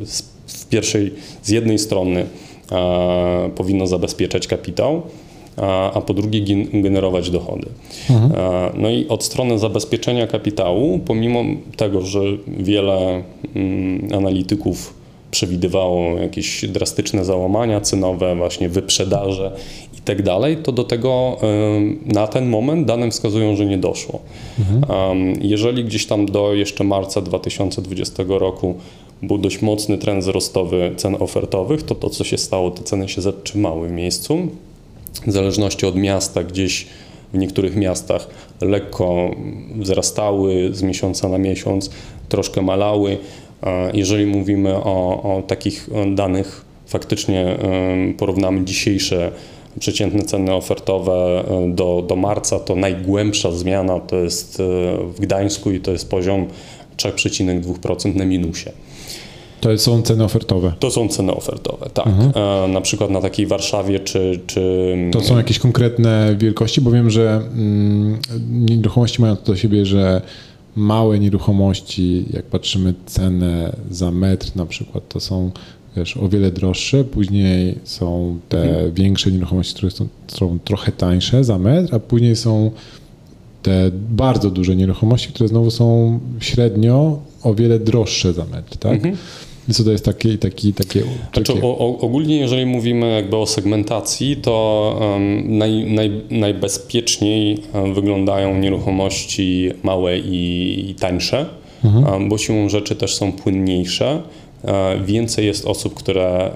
w 0.47 0.67
pierwszej, 0.67 1.15
z 1.43 1.49
jednej 1.49 1.79
strony 1.79 2.27
e, 2.73 3.51
powinno 3.57 3.87
zabezpieczać 3.87 4.47
kapitał, 4.47 5.03
a, 5.57 5.93
a 5.93 6.01
po 6.01 6.15
drugie 6.15 6.65
generować 6.73 7.31
dochody. 7.31 7.69
Mhm. 8.11 8.33
E, 8.33 8.73
no 8.75 8.91
i 8.91 9.09
od 9.09 9.25
strony 9.25 9.59
zabezpieczenia 9.59 10.27
kapitału, 10.27 10.99
pomimo 10.99 11.45
tego, 11.77 12.03
że 12.03 12.21
wiele 12.47 13.23
mm, 13.55 14.09
analityków 14.15 14.96
przewidywało 15.37 16.19
jakieś 16.19 16.65
drastyczne 16.69 17.25
załamania 17.25 17.81
cenowe, 17.81 18.37
właśnie 18.37 18.69
wyprzedaże 18.69 19.53
tak 20.07 20.23
dalej, 20.23 20.57
to 20.57 20.73
do 20.73 20.85
tego 20.85 21.37
na 22.07 22.27
ten 22.27 22.47
moment 22.47 22.87
dane 22.87 23.11
wskazują, 23.11 23.57
że 23.57 23.67
nie 23.67 23.79
doszło. 23.79 24.21
Mhm. 24.59 25.39
Jeżeli 25.41 25.85
gdzieś 25.85 26.07
tam 26.07 26.27
do 26.27 26.55
jeszcze 26.55 26.85
marca 26.85 27.21
2020 27.21 28.23
roku 28.29 28.75
był 29.23 29.39
dość 29.39 29.63
mocny 29.63 29.99
trend 29.99 30.23
wzrostowy 30.23 30.93
cen 30.97 31.17
ofertowych, 31.21 31.83
to 31.83 31.95
to, 31.95 32.11
co 32.11 32.25
się 32.25 32.39
stało, 32.39 32.71
te 32.71 32.83
ceny 32.83 33.09
się 33.09 33.21
zatrzymały 33.21 33.89
w 33.89 33.93
miejscu. 33.93 34.39
W 35.27 35.33
zależności 35.33 35.87
od 35.87 35.97
miasta, 35.97 36.45
gdzieś 36.45 36.87
w 37.33 37.39
niektórych 37.39 37.77
miastach 37.77 38.29
lekko 38.61 39.31
wzrastały 39.77 40.75
z 40.75 40.83
miesiąca 40.83 41.29
na 41.29 41.39
miesiąc, 41.39 41.91
troszkę 42.29 42.63
malały. 42.63 43.19
Jeżeli 43.93 44.27
mówimy 44.27 44.75
o, 44.75 45.23
o 45.23 45.43
takich 45.47 45.89
danych, 46.15 46.65
faktycznie 46.87 47.57
porównamy 48.19 48.65
dzisiejsze 48.65 49.33
przeciętne 49.81 50.23
ceny 50.23 50.55
ofertowe 50.55 51.13
e, 51.13 51.75
do, 51.75 52.05
do 52.09 52.17
marca, 52.17 52.59
to 52.59 52.75
najgłębsza 52.75 53.53
zmiana 53.53 54.01
to 54.01 54.17
jest 54.17 54.61
e, 54.61 54.63
w 55.13 55.21
Gdańsku 55.21 55.71
i 55.71 55.81
to 55.81 55.91
jest 55.91 56.11
poziom 56.11 56.47
3,2% 56.97 58.17
na 58.17 58.25
minusie. 58.25 58.71
To 59.61 59.79
są 59.79 60.03
ceny 60.03 60.25
ofertowe. 60.25 60.73
To 60.79 60.91
są 60.91 61.09
ceny 61.09 61.35
ofertowe, 61.35 61.91
tak. 61.95 62.07
Mhm. 62.07 62.33
E, 62.35 62.69
na 62.69 62.81
przykład 62.81 63.11
na 63.11 63.21
takiej 63.21 63.47
Warszawie 63.47 64.01
czy, 64.01 64.41
czy. 64.47 64.97
To 65.13 65.21
są 65.21 65.37
jakieś 65.37 65.59
konkretne 65.59 66.37
wielkości, 66.39 66.81
bo 66.81 66.91
wiem, 66.91 67.11
że 67.11 67.43
mm, 67.55 68.19
nieruchomości 68.51 69.23
mają 69.23 69.37
to 69.37 69.43
do 69.43 69.57
siebie, 69.57 69.87
że 69.87 70.23
małe 70.77 71.19
nieruchomości, 71.19 72.25
jak 72.33 72.45
patrzymy 72.45 72.95
cenę 73.07 73.77
za 73.91 74.11
metr 74.11 74.57
na 74.57 74.67
przykład, 74.67 75.09
to 75.09 75.21
są 75.21 75.51
wiesz, 75.97 76.17
o 76.17 76.29
wiele 76.29 76.51
droższe, 76.51 77.05
później 77.05 77.79
są 77.85 78.39
te 78.49 78.63
mhm. 78.63 78.93
większe 78.93 79.33
nieruchomości, 79.33 79.75
które 79.75 79.91
są, 79.91 80.09
są 80.29 80.59
trochę 80.65 80.93
tańsze 80.93 81.45
za 81.45 81.59
metr, 81.59 81.95
a 81.95 81.99
później 81.99 82.37
są 82.37 82.71
te 83.63 83.91
bardzo 84.11 84.51
duże 84.51 84.77
nieruchomości, 84.77 85.29
które 85.29 85.49
znowu 85.49 85.71
są 85.71 86.19
średnio 86.41 87.19
o 87.43 87.55
wiele 87.55 87.79
droższe 87.79 88.33
za 88.33 88.45
metr, 88.45 88.77
tak? 88.77 88.95
Mhm. 88.95 89.17
Co 89.73 89.85
to 89.85 89.93
jest 89.93 90.05
takie, 90.05 90.39
taki, 90.39 90.73
takie, 90.73 91.03
znaczy, 91.35 91.53
o, 91.63 91.99
ogólnie, 91.99 92.37
jeżeli 92.37 92.67
mówimy 92.67 93.15
jakby 93.15 93.37
o 93.37 93.47
segmentacji, 93.47 94.37
to 94.37 94.97
um, 95.01 95.59
naj, 95.59 95.85
naj, 95.85 96.11
najbezpieczniej 96.31 97.59
wyglądają 97.95 98.59
nieruchomości 98.59 99.71
małe 99.83 100.19
i, 100.19 100.91
i 100.91 100.95
tańsze, 100.95 101.47
mhm. 101.85 102.05
um, 102.05 102.29
bo 102.29 102.39
siłą 102.39 102.69
rzeczy 102.69 102.97
też 102.97 103.15
są 103.15 103.33
płynniejsze. 103.33 104.23
Um, 104.63 105.05
więcej 105.05 105.47
jest 105.47 105.67
osób, 105.67 105.95
które, 105.95 106.51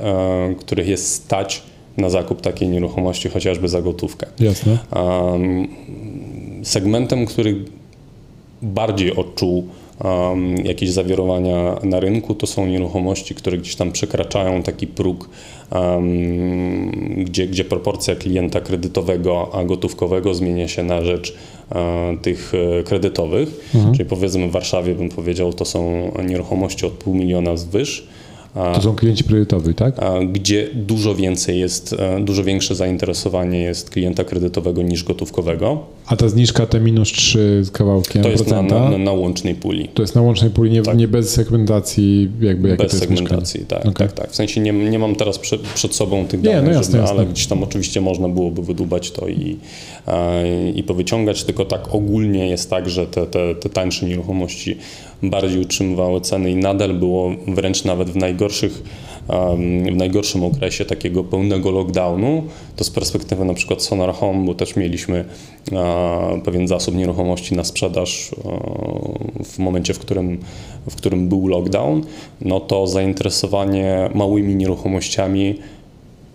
których 0.59 0.89
jest 0.89 1.15
stać 1.15 1.63
na 1.97 2.11
zakup 2.11 2.41
takiej 2.41 2.69
nieruchomości, 2.69 3.29
chociażby 3.29 3.69
za 3.69 3.83
gotówkę. 3.83 4.27
Jasne. 4.41 4.79
segmentem, 6.63 7.27
który 7.27 7.65
bardziej 8.63 9.17
odczuł 9.17 9.57
um, 9.57 9.69
jakieś 10.65 10.91
zawirowania 10.91 11.77
na 11.83 12.01
rynku, 12.01 12.35
to 12.35 12.47
są 12.47 12.67
nieruchomości, 12.67 13.35
które 13.35 13.59
gdzieś 13.59 13.77
tam 13.77 13.93
przekraczają 13.93 14.63
taki 14.63 14.87
próg, 14.87 15.29
gdzie, 17.17 17.47
gdzie 17.47 17.65
proporcja 17.65 18.17
klienta 18.17 18.61
kredytowego 18.61 19.51
a 19.55 19.65
gotówkowego 19.65 20.35
zmienia 20.35 20.69
się 20.69 20.83
na 20.83 21.03
rzecz 21.03 21.37
e, 21.73 22.17
tych 22.23 22.53
e, 22.79 22.83
kredytowych. 22.83 23.71
Mhm. 23.75 23.95
Czyli 23.95 24.09
powiedzmy 24.09 24.49
w 24.49 24.51
Warszawie 24.51 24.95
bym 24.95 25.09
powiedział, 25.09 25.53
to 25.53 25.65
są 25.65 26.11
nieruchomości 26.29 26.87
od 26.87 26.93
pół 26.93 27.15
miliona 27.15 27.57
zwyż 27.57 28.07
to 28.55 28.83
są 28.83 28.95
klienci 28.95 29.25
kredytowi, 29.25 29.75
tak? 29.75 29.95
Gdzie 30.33 30.69
dużo 30.75 31.15
więcej 31.15 31.59
jest, 31.59 31.93
e, 31.93 32.21
dużo 32.21 32.45
większe 32.45 32.75
zainteresowanie 32.75 33.63
jest 33.63 33.91
klienta 33.91 34.25
kredytowego 34.25 34.83
niż 34.83 35.05
gotówkowego. 35.05 35.87
A 36.07 36.17
ta 36.17 36.29
zniżka, 36.29 36.67
te 36.67 36.81
minus 36.81 37.09
3 37.09 37.61
z 37.65 37.71
kawałkiem 37.71 38.23
To 38.23 38.29
jest 38.29 38.45
procenta, 38.45 38.81
na, 38.81 38.91
na, 38.91 38.99
na, 38.99 39.13
łącznej 39.13 39.55
puli. 39.55 39.89
To 39.95 40.03
jest 40.03 40.15
na 40.15 40.23
łącznej 40.23 40.51
puli, 40.51 40.71
nie, 40.71 40.83
tak. 40.83 40.97
nie 40.97 41.09
bez 41.09 41.31
segmentacji, 41.31 42.31
jakby 42.41 42.77
Bez 42.77 42.99
segmentacji, 42.99 43.67
tak, 43.67 43.81
okay. 43.81 43.93
tak, 43.93 44.13
tak. 44.13 44.31
W 44.31 44.37
sensie 44.37 44.61
nie, 44.61 44.73
nie 44.73 44.99
mam 44.99 45.15
teraz 45.15 45.39
przed, 45.39 45.61
przed 45.61 45.95
sobą 45.95 46.27
tych 46.27 46.41
danych, 46.41 46.63
nie, 46.63 46.69
no 46.69 46.77
jasne, 46.77 46.93
żeby, 46.93 47.03
jasne. 47.03 47.17
ale 47.17 47.27
gdzieś 47.27 47.47
tam 47.47 47.63
oczywiście 47.63 48.01
można 48.01 48.29
byłoby 48.29 48.63
wydubać 48.63 49.11
to 49.11 49.29
i, 49.29 49.57
i 50.75 50.83
powyciągać, 50.83 51.45
tylko 51.45 51.65
tak 51.65 51.95
ogólnie 51.95 52.49
jest 52.49 52.71
tak, 52.71 52.91
że 52.91 53.07
te, 53.07 53.27
te, 53.27 53.55
te 53.55 53.69
tańsze 53.69 54.07
nieruchomości 54.07 54.77
bardziej 55.23 55.61
utrzymywały 55.61 56.21
ceny 56.21 56.51
i 56.51 56.57
nadal 56.57 56.95
było 56.95 57.31
wręcz 57.49 57.85
nawet 57.85 58.11
w 58.11 58.17
najgorszych 58.17 58.83
w 59.93 59.97
najgorszym 59.97 60.45
okresie 60.45 60.85
takiego 60.85 61.25
pełnego 61.25 61.71
lockdownu, 61.71 62.43
to 62.77 62.85
z 62.85 62.91
perspektywy 62.91 63.45
na 63.45 63.55
przykład 63.55 63.83
Sonar 63.83 64.15
Home, 64.15 64.47
bo 64.47 64.55
też 64.55 64.77
mieliśmy 64.77 65.25
pewien 66.45 66.69
zasób 66.69 66.95
nieruchomości 66.95 67.57
na 67.57 67.65
sprzedaż 67.65 68.31
w 69.45 69.59
momencie, 69.59 69.95
w 69.95 69.99
którym, 69.99 70.39
w 70.91 70.95
którym 70.97 71.29
był 71.29 71.49
lockdown, 71.49 72.03
no 72.41 72.61
to 72.61 72.87
zainteresowanie 72.87 74.11
małymi 74.15 74.55
nieruchomościami 74.55 75.55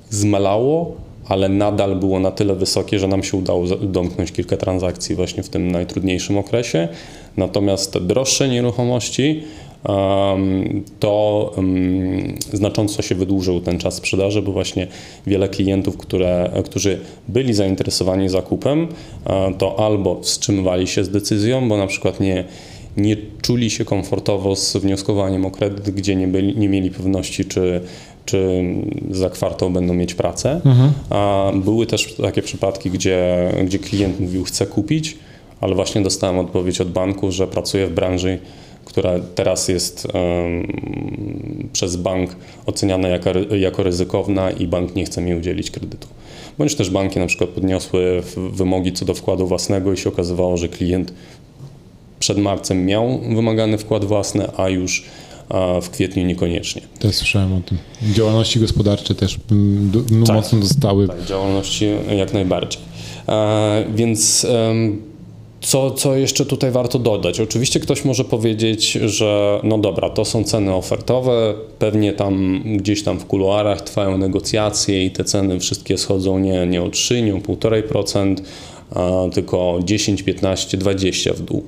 zmalało, 0.10 0.96
ale 1.28 1.50
nadal 1.50 1.96
było 1.96 2.20
na 2.20 2.32
tyle 2.32 2.56
wysokie, 2.56 3.00
że 3.00 3.08
nam 3.08 3.24
się 3.24 3.38
udało 3.38 3.66
domknąć 3.68 4.32
kilka 4.32 4.58
transakcji 4.58 5.16
właśnie 5.16 5.44
w 5.44 5.50
tym 5.50 5.72
najtrudniejszym 5.72 6.38
okresie. 6.38 6.88
Natomiast 7.38 7.98
droższe 7.98 8.50
nieruchomości 8.50 9.44
to 11.00 11.52
znacząco 12.54 13.02
się 13.02 13.16
wydłużył 13.16 13.62
ten 13.62 13.78
czas 13.78 13.94
sprzedaży, 13.96 14.42
bo 14.42 14.52
właśnie 14.52 14.88
wiele 15.28 15.50
klientów, 15.50 15.98
które, 15.98 16.52
którzy 16.66 17.00
byli 17.28 17.54
zainteresowani 17.54 18.30
zakupem, 18.30 18.88
e, 19.26 19.54
to 19.58 19.80
albo 19.80 20.22
wstrzymywali 20.22 20.88
się 20.88 21.04
z 21.04 21.10
decyzją, 21.10 21.70
bo 21.70 21.78
na 21.78 21.88
przykład 21.88 22.20
nie, 22.20 22.44
nie 22.98 23.18
czuli 23.42 23.70
się 23.70 23.86
komfortowo 23.86 24.56
z 24.56 24.78
wnioskowaniem 24.78 25.46
o 25.46 25.52
kredyt, 25.52 25.90
gdzie 25.90 26.16
nie, 26.16 26.28
byli, 26.28 26.58
nie 26.58 26.70
mieli 26.70 26.92
pewności, 26.92 27.46
czy, 27.46 27.82
czy 28.26 28.64
za 29.12 29.30
kwartał 29.30 29.70
będą 29.70 29.94
mieć 29.94 30.14
pracę. 30.14 30.62
Mhm. 30.66 30.92
A 31.10 31.52
były 31.56 31.86
też 31.86 32.14
takie 32.14 32.42
przypadki, 32.42 32.92
gdzie, 32.92 33.52
gdzie 33.66 33.80
klient 33.80 34.20
mówił, 34.20 34.44
chce 34.44 34.66
kupić, 34.66 35.18
ale 35.62 35.76
właśnie 35.76 36.02
dostałem 36.02 36.40
odpowiedź 36.40 36.82
od 36.82 36.92
banku, 36.92 37.32
że 37.32 37.48
pracuje 37.48 37.88
w 37.88 37.94
branży, 37.94 38.40
która 38.86 39.12
teraz 39.36 39.68
jest 39.68 40.08
um, 40.14 41.70
przez 41.74 41.96
bank 41.96 42.36
oceniana 42.66 43.08
jako, 43.08 43.30
jako 43.56 43.84
ryzykowna 43.84 44.52
i 44.52 44.68
bank 44.68 44.96
nie 44.96 45.06
chce 45.06 45.22
mi 45.22 45.36
udzielić 45.36 45.72
kredytu. 45.72 46.08
Bądź 46.58 46.76
też 46.76 46.90
banki 46.90 47.20
na 47.20 47.28
przykład 47.28 47.50
podniosły 47.50 48.24
wymogi 48.52 48.94
co 48.94 49.06
do 49.06 49.14
wkładu 49.14 49.48
własnego 49.48 49.94
i 49.94 49.98
się 49.98 50.10
okazywało, 50.10 50.58
że 50.58 50.70
klient 50.70 51.14
przed 52.20 52.38
marcem 52.38 52.86
miał 52.86 53.20
wymagany 53.20 53.78
wkład 53.78 54.06
własny, 54.06 54.48
a 54.58 54.70
już 54.70 55.04
a 55.50 55.82
w 55.82 55.90
kwietniu 55.90 56.26
niekoniecznie. 56.26 56.82
Też 57.00 57.16
słyszałem 57.16 57.54
o 57.54 57.62
tym. 57.62 57.78
Działalności 58.14 58.60
gospodarcze 58.60 59.16
też 59.16 59.40
no, 60.12 60.26
tak, 60.26 60.36
mocno 60.36 60.60
dostały. 60.60 61.08
Tak, 61.08 61.26
działalności 61.26 61.86
jak 62.18 62.34
najbardziej. 62.34 62.82
E, 63.28 63.86
więc 63.96 64.48
co, 65.62 65.92
co 65.92 66.16
jeszcze 66.16 66.46
tutaj 66.46 66.72
warto 66.72 67.00
dodać? 67.00 67.40
Oczywiście 67.40 67.80
ktoś 67.80 68.06
może 68.06 68.24
powiedzieć, 68.24 68.92
że 68.92 69.60
no 69.64 69.78
dobra, 69.78 70.10
to 70.10 70.26
są 70.26 70.44
ceny 70.44 70.74
ofertowe, 70.74 71.54
pewnie 71.80 72.14
tam 72.14 72.64
gdzieś 72.78 73.04
tam 73.04 73.20
w 73.20 73.26
kuluarach 73.26 73.82
trwają 73.82 74.18
negocjacje 74.18 75.06
i 75.06 75.12
te 75.12 75.24
ceny 75.24 75.60
wszystkie 75.60 75.98
schodzą 75.98 76.40
nie, 76.40 76.68
nie 76.68 76.84
o 76.84 76.90
3, 76.90 77.22
nie 77.22 77.36
o 77.36 77.38
1,5%, 77.38 78.36
tylko 79.34 79.80
10, 79.84 80.24
15, 80.24 80.78
20 80.78 81.34
w 81.34 81.42
dół 81.42 81.64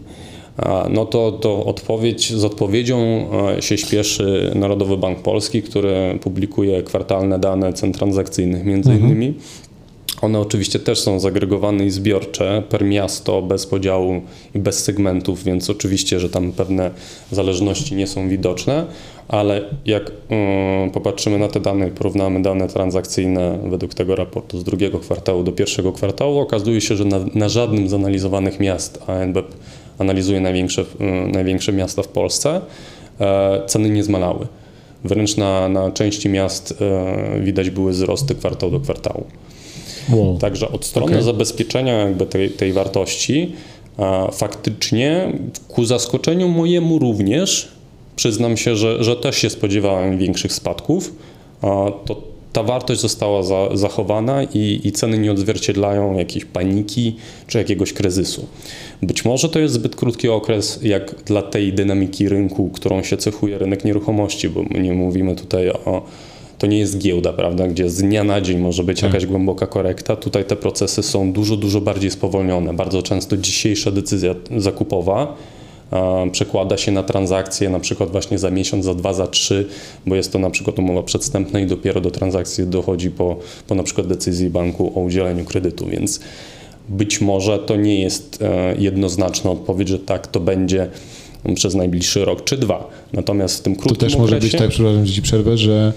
no 0.90 1.06
to, 1.06 1.32
to 1.32 1.66
odpowiedź, 1.66 2.34
z 2.34 2.44
odpowiedzią 2.44 3.28
się 3.60 3.78
śpieszy 3.78 4.52
Narodowy 4.56 4.98
Bank 4.98 5.20
Polski, 5.20 5.62
który 5.62 6.20
publikuje 6.22 6.84
kwartalne 6.84 7.40
dane 7.40 7.74
cen 7.74 7.92
transakcyjnych 7.92 8.66
między 8.66 8.92
mhm. 8.92 9.12
innymi. 9.12 9.34
One 10.22 10.40
oczywiście 10.40 10.80
też 10.80 11.00
są 11.00 11.20
zagregowane 11.20 11.86
i 11.86 11.90
zbiorcze 11.90 12.64
per 12.70 12.86
miasto, 12.86 13.42
bez 13.42 13.66
podziału 13.66 14.22
i 14.56 14.60
bez 14.60 14.84
segmentów, 14.84 15.44
więc 15.44 15.70
oczywiście, 15.70 16.20
że 16.20 16.30
tam 16.30 16.52
pewne 16.52 16.92
zależności 17.32 17.96
nie 17.96 18.08
są 18.08 18.30
widoczne, 18.30 18.86
ale 19.28 19.62
jak 19.86 20.12
um, 20.30 20.92
popatrzymy 20.92 21.40
na 21.40 21.48
te 21.48 21.60
dane 21.60 21.88
i 21.88 21.92
porównamy 21.92 22.42
dane 22.42 22.68
transakcyjne 22.68 23.60
według 23.70 23.94
tego 23.94 24.16
raportu 24.16 24.60
z 24.60 24.64
drugiego 24.64 25.00
kwartału 25.00 25.44
do 25.44 25.52
pierwszego 25.52 25.92
kwartału, 25.92 26.40
okazuje 26.40 26.82
się, 26.82 26.96
że 26.96 27.06
na, 27.06 27.20
na 27.36 27.50
żadnym 27.50 27.90
z 27.90 27.94
analizowanych 27.94 28.60
miast, 28.60 29.04
a 29.08 29.14
NBP 29.14 29.54
analizuje 29.98 30.40
największe, 30.40 30.86
um, 31.00 31.32
największe 31.32 31.74
miasta 31.74 32.04
w 32.04 32.08
Polsce, 32.08 32.62
e, 33.20 33.62
ceny 33.68 33.90
nie 33.90 34.04
zmalały. 34.04 34.48
Wręcz 35.04 35.38
na, 35.38 35.70
na 35.70 35.92
części 35.92 36.30
miast 36.30 36.82
e, 36.82 37.42
widać 37.42 37.70
były 37.70 37.92
wzrosty 37.92 38.36
kwartał 38.36 38.72
do 38.72 38.80
kwartału. 38.80 39.26
Wow. 40.10 40.38
Także 40.38 40.72
od 40.72 40.86
strony 40.86 41.12
okay. 41.12 41.24
zabezpieczenia 41.24 41.94
jakby 41.94 42.26
tej, 42.26 42.50
tej 42.50 42.74
wartości 42.74 43.52
faktycznie 44.32 45.34
ku 45.68 45.86
zaskoczeniu 45.86 46.48
mojemu 46.48 47.00
również 47.00 47.72
przyznam 48.16 48.58
się, 48.58 48.76
że, 48.76 49.04
że 49.04 49.16
też 49.16 49.38
się 49.38 49.50
spodziewałem 49.50 50.18
większych 50.18 50.54
spadków. 50.54 51.14
To 52.06 52.22
ta 52.54 52.64
wartość 52.64 53.02
została 53.02 53.44
za, 53.44 53.70
zachowana 53.74 54.44
i, 54.44 54.82
i, 54.84 54.92
ceny 54.92 55.18
nie 55.18 55.32
odzwierciedlają 55.32 56.18
jakiejś 56.18 56.46
paniki 56.46 57.16
czy 57.48 57.58
jakiegoś 57.58 57.94
kryzysu. 57.94 58.46
Być 59.02 59.26
może 59.26 59.50
to 59.50 59.60
jest 59.60 59.74
zbyt 59.74 59.96
krótki 59.96 60.30
okres 60.30 60.80
jak 60.84 61.16
dla 61.24 61.42
tej 61.42 61.74
dynamiki 61.74 62.30
rynku, 62.30 62.70
którą 62.70 63.04
się 63.04 63.18
cechuje 63.18 63.58
rynek 63.58 63.86
nieruchomości, 63.86 64.50
bo 64.50 64.64
my 64.64 64.80
nie 64.80 64.94
mówimy 64.94 65.36
tutaj 65.36 65.70
o 65.70 66.02
to 66.58 66.68
nie 66.68 66.80
jest 66.80 66.98
giełda, 66.98 67.34
prawda, 67.34 67.68
gdzie 67.68 67.90
z 67.90 68.02
dnia 68.02 68.24
na 68.24 68.42
dzień 68.42 68.58
może 68.60 68.84
być 68.84 69.02
tak. 69.02 69.10
jakaś 69.10 69.26
głęboka 69.26 69.68
korekta. 69.68 70.16
Tutaj 70.16 70.46
te 70.46 70.56
procesy 70.56 71.04
są 71.04 71.34
dużo, 71.34 71.58
dużo 71.58 71.82
bardziej 71.82 72.12
spowolnione. 72.12 72.74
Bardzo 72.74 73.02
często 73.02 73.38
dzisiejsza 73.38 73.92
decyzja 73.92 74.36
zakupowa 74.58 75.36
przekłada 76.32 76.78
się 76.78 76.92
na 76.92 77.04
transakcje 77.04 77.70
na 77.70 77.80
przykład 77.80 78.12
właśnie 78.12 78.40
za 78.40 78.52
miesiąc, 78.52 78.86
za 78.86 78.96
dwa, 78.96 79.14
za 79.14 79.28
trzy, 79.28 79.68
bo 80.06 80.16
jest 80.16 80.34
to 80.34 80.40
na 80.40 80.50
przykład 80.50 80.80
umowa 80.80 81.04
przedstępna 81.04 81.60
i 81.60 81.66
dopiero 81.66 82.02
do 82.02 82.12
transakcji 82.12 82.68
dochodzi 82.68 83.12
po, 83.12 83.38
po 83.68 83.76
na 83.76 83.84
przykład 83.84 84.08
decyzji 84.08 84.50
banku 84.50 84.92
o 84.96 85.02
udzieleniu 85.02 85.46
kredytu, 85.46 85.86
więc 85.86 86.20
być 86.90 87.22
może 87.22 87.60
to 87.60 87.76
nie 87.76 88.02
jest 88.02 88.42
e, 88.42 88.76
jednoznaczna 88.80 89.52
odpowiedź, 89.52 89.88
że 89.88 90.00
tak 90.00 90.28
to 90.28 90.40
będzie 90.40 90.88
przez 91.56 91.76
najbliższy 91.76 92.26
rok 92.26 92.44
czy 92.44 92.58
dwa. 92.58 92.90
Natomiast 93.14 93.60
w 93.60 93.62
tym 93.62 93.76
krótkim 93.76 93.96
To 93.96 94.06
też 94.06 94.14
okresie... 94.14 94.22
może 94.22 94.40
być 94.40 94.52
tak, 94.52 94.70
przepraszam, 94.70 95.06
że 95.06 95.14
ci 95.14 95.22
przerwę, 95.22 95.58
że 95.58 95.94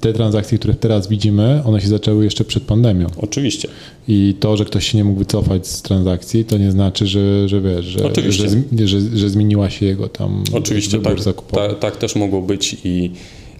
te 0.00 0.12
transakcje, 0.12 0.58
które 0.58 0.74
teraz 0.74 1.08
widzimy, 1.08 1.62
one 1.64 1.80
się 1.80 1.88
zaczęły 1.88 2.24
jeszcze 2.24 2.44
przed 2.44 2.62
pandemią. 2.62 3.06
Oczywiście. 3.16 3.68
I 4.08 4.34
to, 4.40 4.56
że 4.56 4.64
ktoś 4.64 4.90
się 4.90 4.98
nie 4.98 5.04
mógł 5.04 5.18
wycofać 5.18 5.66
z 5.66 5.82
transakcji, 5.82 6.44
to 6.44 6.58
nie 6.58 6.70
znaczy, 6.70 7.06
że, 7.06 7.48
że 7.48 7.60
wiesz, 7.60 7.84
że, 7.84 7.98
że, 8.30 8.88
że, 8.88 9.00
że, 9.18 9.30
zmieniła 9.30 9.70
się 9.70 9.86
jego 9.86 10.08
tam 10.08 10.44
Oczywiście, 10.52 10.98
tak, 10.98 11.16
tak, 11.52 11.78
tak 11.78 11.96
też 11.96 12.16
mogło 12.16 12.42
być 12.42 12.76
i 12.84 13.10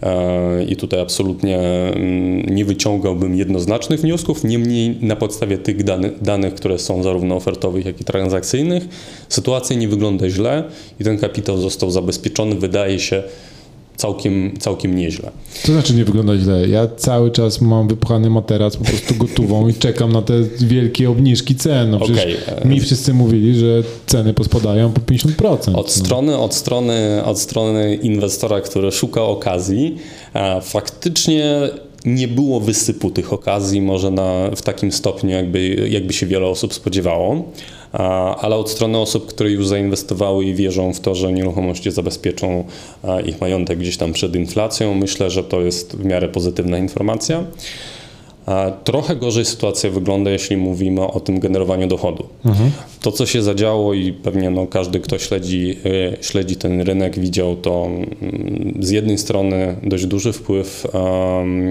e, 0.02 0.64
i 0.64 0.76
tutaj 0.76 1.00
absolutnie 1.00 1.58
mm, 1.58 2.54
nie 2.54 2.64
wyciągałbym 2.64 3.36
jednoznacznych 3.36 4.00
wniosków, 4.00 4.44
niemniej 4.44 4.96
na 5.00 5.16
podstawie 5.16 5.58
tych 5.58 5.84
danych, 6.22 6.54
które 6.54 6.78
są 6.78 7.02
zarówno 7.02 7.36
ofertowych, 7.36 7.86
jak 7.86 8.00
i 8.00 8.04
transakcyjnych, 8.04 8.88
sytuacja 9.28 9.76
nie 9.76 9.88
wygląda 9.88 10.28
źle 10.28 10.64
i 11.00 11.04
ten 11.04 11.18
kapitał 11.18 11.58
został 11.58 11.90
zabezpieczony, 11.90 12.54
wydaje 12.54 12.98
się, 12.98 13.22
całkiem, 13.98 14.54
całkiem 14.58 14.96
nieźle. 14.96 15.30
To 15.66 15.72
znaczy 15.72 15.94
nie 15.94 16.04
wygląda 16.04 16.36
źle. 16.36 16.68
Ja 16.68 16.86
cały 16.96 17.30
czas 17.30 17.60
mam 17.60 17.88
wypchany 17.88 18.30
materac 18.30 18.76
po 18.76 18.84
prostu 18.84 19.14
gotową 19.14 19.68
i 19.68 19.74
czekam 19.74 20.12
na 20.12 20.22
te 20.22 20.34
wielkie 20.60 21.10
obniżki 21.10 21.54
cen. 21.54 21.90
No 21.90 21.96
okay. 21.96 22.36
mi 22.64 22.80
wszyscy 22.80 23.14
mówili, 23.14 23.58
że 23.58 23.82
ceny 24.06 24.34
pospadają 24.34 24.92
po 24.92 25.00
50%. 25.00 25.52
Od, 25.54 25.72
no. 25.72 25.88
strony, 25.88 26.38
od, 26.38 26.54
strony, 26.54 27.24
od 27.24 27.40
strony 27.40 27.94
inwestora, 27.94 28.60
który 28.60 28.92
szuka 28.92 29.22
okazji, 29.22 29.96
faktycznie 30.62 31.60
nie 32.04 32.28
było 32.28 32.60
wysypu 32.60 33.10
tych 33.10 33.32
okazji 33.32 33.80
może 33.80 34.10
na, 34.10 34.50
w 34.56 34.62
takim 34.62 34.92
stopniu, 34.92 35.30
jakby, 35.30 35.88
jakby 35.90 36.12
się 36.12 36.26
wiele 36.26 36.46
osób 36.46 36.74
spodziewało 36.74 37.44
ale 38.38 38.56
od 38.56 38.70
strony 38.70 38.98
osób, 38.98 39.26
które 39.26 39.50
już 39.50 39.66
zainwestowały 39.66 40.44
i 40.44 40.54
wierzą 40.54 40.92
w 40.92 41.00
to, 41.00 41.14
że 41.14 41.32
nieruchomości 41.32 41.90
zabezpieczą 41.90 42.64
ich 43.26 43.40
majątek 43.40 43.78
gdzieś 43.78 43.96
tam 43.96 44.12
przed 44.12 44.36
inflacją, 44.36 44.94
myślę, 44.94 45.30
że 45.30 45.44
to 45.44 45.60
jest 45.60 45.96
w 45.96 46.04
miarę 46.04 46.28
pozytywna 46.28 46.78
informacja. 46.78 47.44
Trochę 48.84 49.16
gorzej 49.16 49.44
sytuacja 49.44 49.90
wygląda, 49.90 50.30
jeśli 50.30 50.56
mówimy 50.56 51.00
o 51.00 51.20
tym 51.20 51.40
generowaniu 51.40 51.86
dochodu. 51.86 52.24
Mhm. 52.44 52.70
To, 53.00 53.12
co 53.12 53.26
się 53.26 53.42
zadziało 53.42 53.94
i 53.94 54.12
pewnie 54.12 54.50
no, 54.50 54.66
każdy, 54.66 55.00
kto 55.00 55.18
śledzi, 55.18 55.76
y, 55.86 56.16
śledzi 56.20 56.56
ten 56.56 56.80
rynek, 56.80 57.18
widział 57.18 57.56
to 57.56 57.86
mm, 57.86 58.74
z 58.80 58.90
jednej 58.90 59.18
strony 59.18 59.76
dość 59.82 60.06
duży 60.06 60.32
wpływ 60.32 60.86
um, 60.92 61.68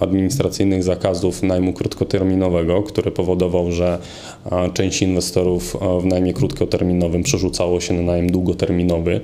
administracyjnych 0.00 0.82
zakazów 0.82 1.42
najmu 1.42 1.72
krótkoterminowego, 1.72 2.82
który 2.82 3.10
powodował, 3.10 3.72
że 3.72 3.98
część 4.74 5.02
inwestorów 5.02 5.76
w 6.00 6.06
najmie 6.06 6.32
krótkoterminowym 6.32 7.22
przerzucało 7.22 7.80
się 7.80 7.94
na 7.94 8.02
najem 8.02 8.32
długoterminowy, 8.32 9.20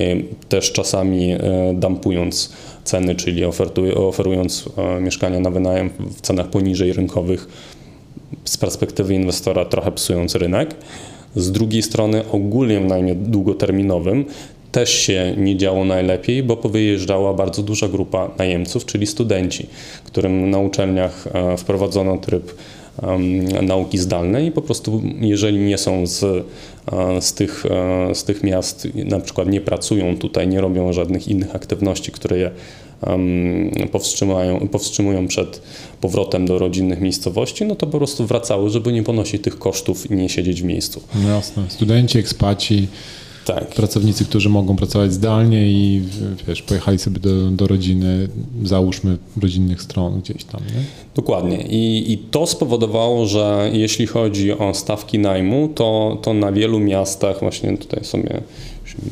y, 0.00 0.24
też 0.48 0.72
czasami 0.72 1.34
dampując 1.74 2.52
ceny, 2.90 3.14
czyli 3.14 3.44
oferując 3.94 4.68
e, 4.76 5.00
mieszkania 5.00 5.40
na 5.40 5.50
wynajem 5.50 5.90
w 6.16 6.20
cenach 6.20 6.50
poniżej 6.50 6.92
rynkowych, 6.92 7.48
z 8.44 8.56
perspektywy 8.56 9.14
inwestora 9.14 9.64
trochę 9.64 9.92
psując 9.92 10.34
rynek. 10.34 10.74
Z 11.36 11.52
drugiej 11.52 11.82
strony 11.82 12.22
ogólnie 12.32 12.80
w 12.80 12.84
najmie 12.84 13.14
długoterminowym 13.14 14.24
też 14.72 14.90
się 14.90 15.34
nie 15.36 15.56
działo 15.56 15.84
najlepiej, 15.84 16.42
bo 16.42 16.56
powyjeżdżała 16.56 17.34
bardzo 17.34 17.62
duża 17.62 17.88
grupa 17.88 18.30
najemców, 18.38 18.86
czyli 18.86 19.06
studenci, 19.06 19.66
którym 20.04 20.50
na 20.50 20.58
uczelniach 20.58 21.26
e, 21.26 21.56
wprowadzono 21.56 22.18
tryb 22.18 22.54
nauki 23.62 23.98
zdalnej 23.98 24.52
po 24.52 24.62
prostu 24.62 25.02
jeżeli 25.20 25.58
nie 25.58 25.78
są 25.78 26.06
z, 26.06 26.24
e, 26.24 27.20
z, 27.20 27.32
tych, 27.32 27.66
e, 27.66 28.14
z 28.14 28.24
tych 28.24 28.42
miast, 28.42 28.88
na 28.94 29.20
przykład 29.20 29.48
nie 29.48 29.60
pracują 29.60 30.16
tutaj, 30.16 30.48
nie 30.48 30.60
robią 30.60 30.92
żadnych 30.92 31.28
innych 31.28 31.54
aktywności, 31.54 32.12
które 32.12 32.38
je 32.38 32.50
powstrzymują, 33.92 34.68
powstrzymują 34.68 35.28
przed 35.28 35.62
powrotem 36.00 36.46
do 36.46 36.58
rodzinnych 36.58 37.00
miejscowości, 37.00 37.64
no 37.64 37.76
to 37.76 37.86
po 37.86 37.98
prostu 37.98 38.26
wracały, 38.26 38.70
żeby 38.70 38.92
nie 38.92 39.02
ponosić 39.02 39.42
tych 39.42 39.58
kosztów 39.58 40.10
i 40.10 40.14
nie 40.14 40.28
siedzieć 40.28 40.62
w 40.62 40.64
miejscu. 40.64 41.02
No 41.22 41.28
jasne. 41.28 41.62
Studenci, 41.68 42.18
ekspaci, 42.18 42.88
tak. 43.44 43.68
pracownicy, 43.68 44.24
którzy 44.24 44.48
mogą 44.48 44.76
pracować 44.76 45.12
zdalnie 45.12 45.70
i 45.70 46.02
wiesz, 46.48 46.62
pojechali 46.62 46.98
sobie 46.98 47.20
do, 47.20 47.50
do 47.50 47.66
rodziny, 47.66 48.28
załóżmy 48.64 49.18
rodzinnych 49.42 49.82
stron 49.82 50.20
gdzieś 50.20 50.44
tam. 50.44 50.60
Nie? 50.60 50.82
Dokładnie. 51.14 51.62
I, 51.62 52.12
I 52.12 52.18
to 52.18 52.46
spowodowało, 52.46 53.26
że 53.26 53.70
jeśli 53.72 54.06
chodzi 54.06 54.52
o 54.52 54.74
stawki 54.74 55.18
najmu, 55.18 55.68
to, 55.68 56.18
to 56.22 56.34
na 56.34 56.52
wielu 56.52 56.80
miastach, 56.80 57.40
właśnie 57.40 57.78
tutaj 57.78 58.04
sobie 58.04 58.40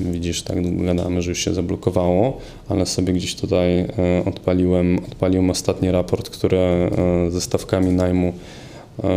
widzisz, 0.01 0.43
tak 0.43 0.63
długo 0.63 0.85
gadamy, 0.85 1.23
że 1.23 1.31
już 1.31 1.39
się 1.39 1.55
zablokowało, 1.55 2.39
ale 2.69 2.87
sobie 2.87 3.13
gdzieś 3.13 3.35
tutaj 3.35 3.79
e, 3.79 3.89
odpaliłem, 4.27 4.99
odpaliłem 4.99 5.51
ostatni 5.51 5.91
raport, 5.91 6.31
który 6.31 6.57
e, 6.59 6.91
ze 7.31 7.41
stawkami 7.41 7.93
najmu 7.93 8.33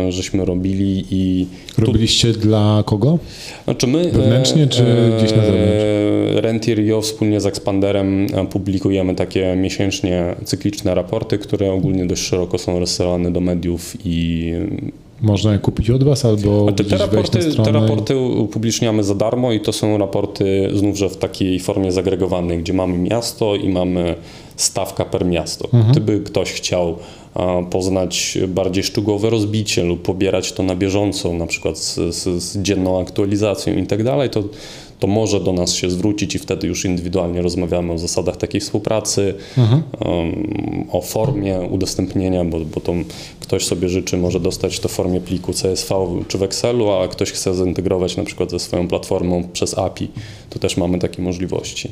żeśmy 0.08 0.44
robili 0.44 1.04
i... 1.10 1.46
Robiliście 1.78 2.32
tu... 2.32 2.40
dla 2.40 2.82
kogo? 2.86 3.18
Znaczy 3.64 3.86
my... 3.86 4.10
Wewnętrznie 4.10 4.66
czy 4.66 4.82
e, 4.82 5.18
gdzieś 5.18 5.30
na 5.36 5.42
zewnątrz? 5.42 5.84
Rentier.io 6.34 7.00
wspólnie 7.00 7.40
z 7.40 7.46
Expanderem 7.46 8.26
e, 8.34 8.46
publikujemy 8.46 9.14
takie 9.14 9.56
miesięcznie 9.56 10.36
cykliczne 10.44 10.94
raporty, 10.94 11.38
które 11.38 11.72
ogólnie 11.72 12.06
dość 12.06 12.22
szeroko 12.22 12.58
są 12.58 12.78
rozsyłane 12.78 13.32
do 13.32 13.40
mediów 13.40 13.96
i 14.04 14.52
można 15.22 15.52
je 15.52 15.58
kupić 15.58 15.90
od 15.90 16.04
Was 16.04 16.24
albo 16.24 16.72
te, 16.72 16.84
te, 16.84 16.96
raporty, 16.96 17.38
te 17.64 17.72
raporty 17.72 18.16
upubliczniamy 18.18 19.04
za 19.04 19.14
darmo 19.14 19.52
i 19.52 19.60
to 19.60 19.72
są 19.72 19.98
raporty 19.98 20.70
znów, 20.74 20.98
że 20.98 21.08
w 21.08 21.16
takiej 21.16 21.60
formie 21.60 21.92
zagregowanej, 21.92 22.58
gdzie 22.58 22.72
mamy 22.72 22.98
miasto 22.98 23.56
i 23.56 23.68
mamy 23.68 24.14
stawka 24.56 25.04
per 25.04 25.26
miasto. 25.26 25.64
Mhm. 25.64 25.92
Gdyby 25.92 26.20
ktoś 26.20 26.52
chciał 26.52 26.96
poznać 27.70 28.38
bardziej 28.48 28.84
szczegółowe 28.84 29.30
rozbicie 29.30 29.84
lub 29.84 30.02
pobierać 30.02 30.52
to 30.52 30.62
na 30.62 30.76
bieżąco, 30.76 31.32
na 31.32 31.46
przykład 31.46 31.78
z, 31.78 31.94
z, 31.94 32.42
z 32.42 32.58
dzienną 32.58 33.00
aktualizacją 33.00 33.76
i 33.76 33.86
tak 33.86 34.04
dalej, 34.04 34.30
to, 34.30 34.42
to 34.98 35.06
może 35.06 35.40
do 35.40 35.52
nas 35.52 35.74
się 35.74 35.90
zwrócić 35.90 36.34
i 36.34 36.38
wtedy 36.38 36.66
już 36.66 36.84
indywidualnie 36.84 37.42
rozmawiamy 37.42 37.92
o 37.92 37.98
zasadach 37.98 38.36
takiej 38.36 38.60
współpracy, 38.60 39.34
mhm. 39.58 39.82
um, 40.00 40.86
o 40.92 41.00
formie 41.00 41.60
udostępnienia, 41.60 42.44
bo, 42.44 42.60
bo 42.60 42.80
to 42.80 42.92
ktoś 43.40 43.66
sobie 43.66 43.88
życzy, 43.88 44.16
może 44.16 44.40
dostać 44.40 44.80
to 44.80 44.88
w 44.88 44.92
formie 44.92 45.20
pliku 45.20 45.52
CSV 45.52 45.94
czy 46.28 46.38
w 46.38 46.42
Excelu, 46.42 46.90
a 46.90 47.08
ktoś 47.08 47.32
chce 47.32 47.54
zintegrować 47.54 48.16
na 48.16 48.24
przykład 48.24 48.50
ze 48.50 48.58
swoją 48.58 48.88
platformą 48.88 49.48
przez 49.52 49.78
API, 49.78 50.08
to 50.50 50.58
też 50.58 50.76
mamy 50.76 50.98
takie 50.98 51.22
możliwości. 51.22 51.90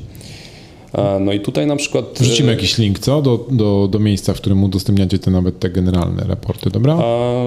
No 1.21 1.33
i 1.33 1.41
tutaj 1.41 1.67
na 1.67 1.77
przykład... 1.77 2.05
Wrzucimy 2.21 2.53
jakiś 2.53 2.79
link, 2.79 2.99
co? 2.99 3.23
Do, 3.23 3.47
do, 3.51 3.89
do 3.91 3.99
miejsca, 3.99 4.35
w 4.35 4.37
którym 4.37 4.65
udostępniacie 4.65 5.19
te 5.19 5.31
nawet 5.31 5.59
te 5.59 5.71
generalne 5.71 6.25
raporty, 6.25 6.71
dobra? 6.71 6.95
A, 6.95 7.45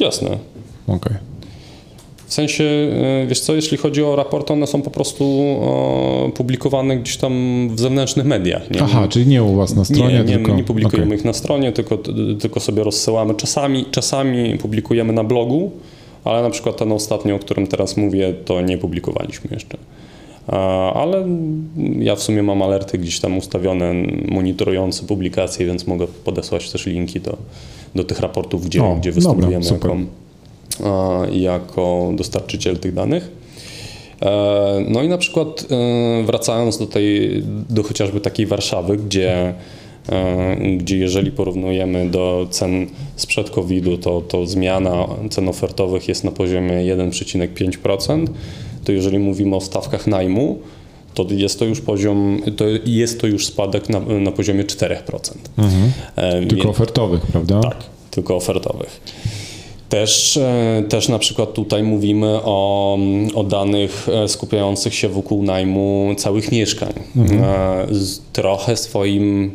jasne. 0.00 0.28
Okej. 0.86 0.96
Okay. 0.96 1.18
W 2.26 2.34
sensie, 2.34 2.64
e, 2.64 3.26
wiesz 3.26 3.40
co, 3.40 3.54
jeśli 3.54 3.76
chodzi 3.76 4.02
o 4.02 4.16
raporty, 4.16 4.52
one 4.52 4.66
są 4.66 4.82
po 4.82 4.90
prostu 4.90 5.44
publikowane 6.34 6.96
gdzieś 6.96 7.16
tam 7.16 7.32
w 7.74 7.80
zewnętrznych 7.80 8.26
mediach. 8.26 8.70
Nie? 8.70 8.82
Aha, 8.82 9.08
czyli 9.08 9.26
nie 9.26 9.42
u 9.42 9.56
was 9.56 9.74
na 9.74 9.84
stronie, 9.84 10.14
nie, 10.14 10.24
nie, 10.24 10.34
tylko... 10.34 10.54
nie 10.54 10.64
publikujemy 10.64 11.06
okay. 11.06 11.18
ich 11.18 11.24
na 11.24 11.32
stronie, 11.32 11.72
tylko, 11.72 11.98
tylko 12.40 12.60
sobie 12.60 12.84
rozsyłamy. 12.84 13.34
Czasami, 13.34 13.84
czasami 13.90 14.58
publikujemy 14.58 15.12
na 15.12 15.24
blogu, 15.24 15.70
ale 16.24 16.42
na 16.42 16.50
przykład 16.50 16.76
ten 16.76 16.92
ostatni, 16.92 17.32
o 17.32 17.38
którym 17.38 17.66
teraz 17.66 17.96
mówię, 17.96 18.34
to 18.44 18.60
nie 18.60 18.78
publikowaliśmy 18.78 19.50
jeszcze 19.52 19.78
ale 20.94 21.26
ja 21.98 22.16
w 22.16 22.22
sumie 22.22 22.42
mam 22.42 22.62
alerty 22.62 22.98
gdzieś 22.98 23.20
tam 23.20 23.38
ustawione, 23.38 23.94
monitorujące 24.28 25.06
publikacje, 25.06 25.66
więc 25.66 25.86
mogę 25.86 26.06
podesłać 26.06 26.70
też 26.70 26.86
linki 26.86 27.20
do, 27.20 27.36
do 27.94 28.04
tych 28.04 28.20
raportów, 28.20 28.66
gdzie, 28.66 28.84
o, 28.84 28.96
gdzie 28.96 29.12
występujemy 29.12 29.64
dobra, 29.64 29.96
jako, 30.80 31.26
jako 31.32 32.12
dostarczyciel 32.16 32.78
tych 32.78 32.94
danych. 32.94 33.30
E, 34.22 34.84
no 34.88 35.02
i 35.02 35.08
na 35.08 35.18
przykład 35.18 35.66
e, 35.70 36.24
wracając 36.24 36.78
do 36.78 36.86
tej, 36.86 37.42
do 37.70 37.82
chociażby 37.82 38.20
takiej 38.20 38.46
Warszawy, 38.46 38.96
gdzie, 38.96 39.32
e, 39.32 39.54
gdzie 40.76 40.98
jeżeli 40.98 41.30
porównujemy 41.30 42.10
do 42.10 42.46
cen 42.50 42.86
sprzed 43.16 43.50
COVID-u, 43.50 43.98
to, 43.98 44.20
to 44.20 44.46
zmiana 44.46 45.06
cen 45.30 45.48
ofertowych 45.48 46.08
jest 46.08 46.24
na 46.24 46.30
poziomie 46.30 46.72
1,5%, 46.72 48.26
to 48.84 48.92
jeżeli 48.92 49.18
mówimy 49.18 49.56
o 49.56 49.60
stawkach 49.60 50.06
najmu, 50.06 50.58
to 51.14 51.26
jest 51.30 51.58
to 51.58 51.64
już 51.64 51.80
poziom, 51.80 52.42
to 52.56 52.64
jest 52.86 53.20
to 53.20 53.26
już 53.26 53.46
spadek 53.46 53.88
na, 53.88 54.00
na 54.00 54.32
poziomie 54.32 54.64
4%. 54.64 54.96
Mhm. 55.58 55.92
E, 56.16 56.46
tylko 56.46 56.68
ofertowych, 56.68 57.26
prawda? 57.26 57.60
Tak, 57.60 57.76
tylko 58.10 58.36
ofertowych. 58.36 59.00
Też, 59.88 60.36
e, 60.36 60.82
też 60.88 61.08
na 61.08 61.18
przykład 61.18 61.52
tutaj 61.52 61.82
mówimy 61.82 62.40
o, 62.44 62.98
o 63.34 63.44
danych 63.44 64.08
e, 64.08 64.28
skupiających 64.28 64.94
się 64.94 65.08
wokół 65.08 65.42
najmu 65.42 66.14
całych 66.18 66.52
mieszkań. 66.52 66.92
Mhm. 67.16 67.42
Trochę 68.32 68.76
swoim, 68.76 69.52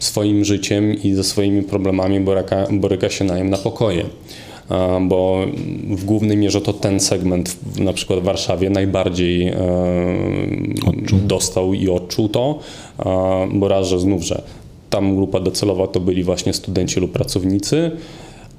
swoim 0.00 0.44
życiem 0.44 0.94
i 1.02 1.14
ze 1.14 1.24
swoimi 1.24 1.62
problemami 1.62 2.20
boryka, 2.20 2.66
boryka 2.70 3.10
się 3.10 3.24
najem 3.24 3.50
na 3.50 3.56
pokoje 3.56 4.04
bo 5.00 5.46
w 5.90 6.04
głównej 6.04 6.36
mierze 6.36 6.60
to 6.60 6.72
ten 6.72 7.00
segment 7.00 7.56
na 7.78 7.92
przykład 7.92 8.20
w 8.20 8.22
Warszawie 8.22 8.70
najbardziej 8.70 9.48
e, 9.48 9.56
odczuł. 10.86 11.18
dostał 11.18 11.74
i 11.74 11.88
odczuł 11.88 12.28
to, 12.28 12.58
bo 13.52 13.68
raz, 13.68 13.86
że 13.86 14.00
znów, 14.00 14.22
że 14.22 14.42
tam 14.90 15.16
grupa 15.16 15.40
docelowa 15.40 15.86
to 15.86 16.00
byli 16.00 16.24
właśnie 16.24 16.52
studenci 16.52 17.00
lub 17.00 17.12
pracownicy, 17.12 17.90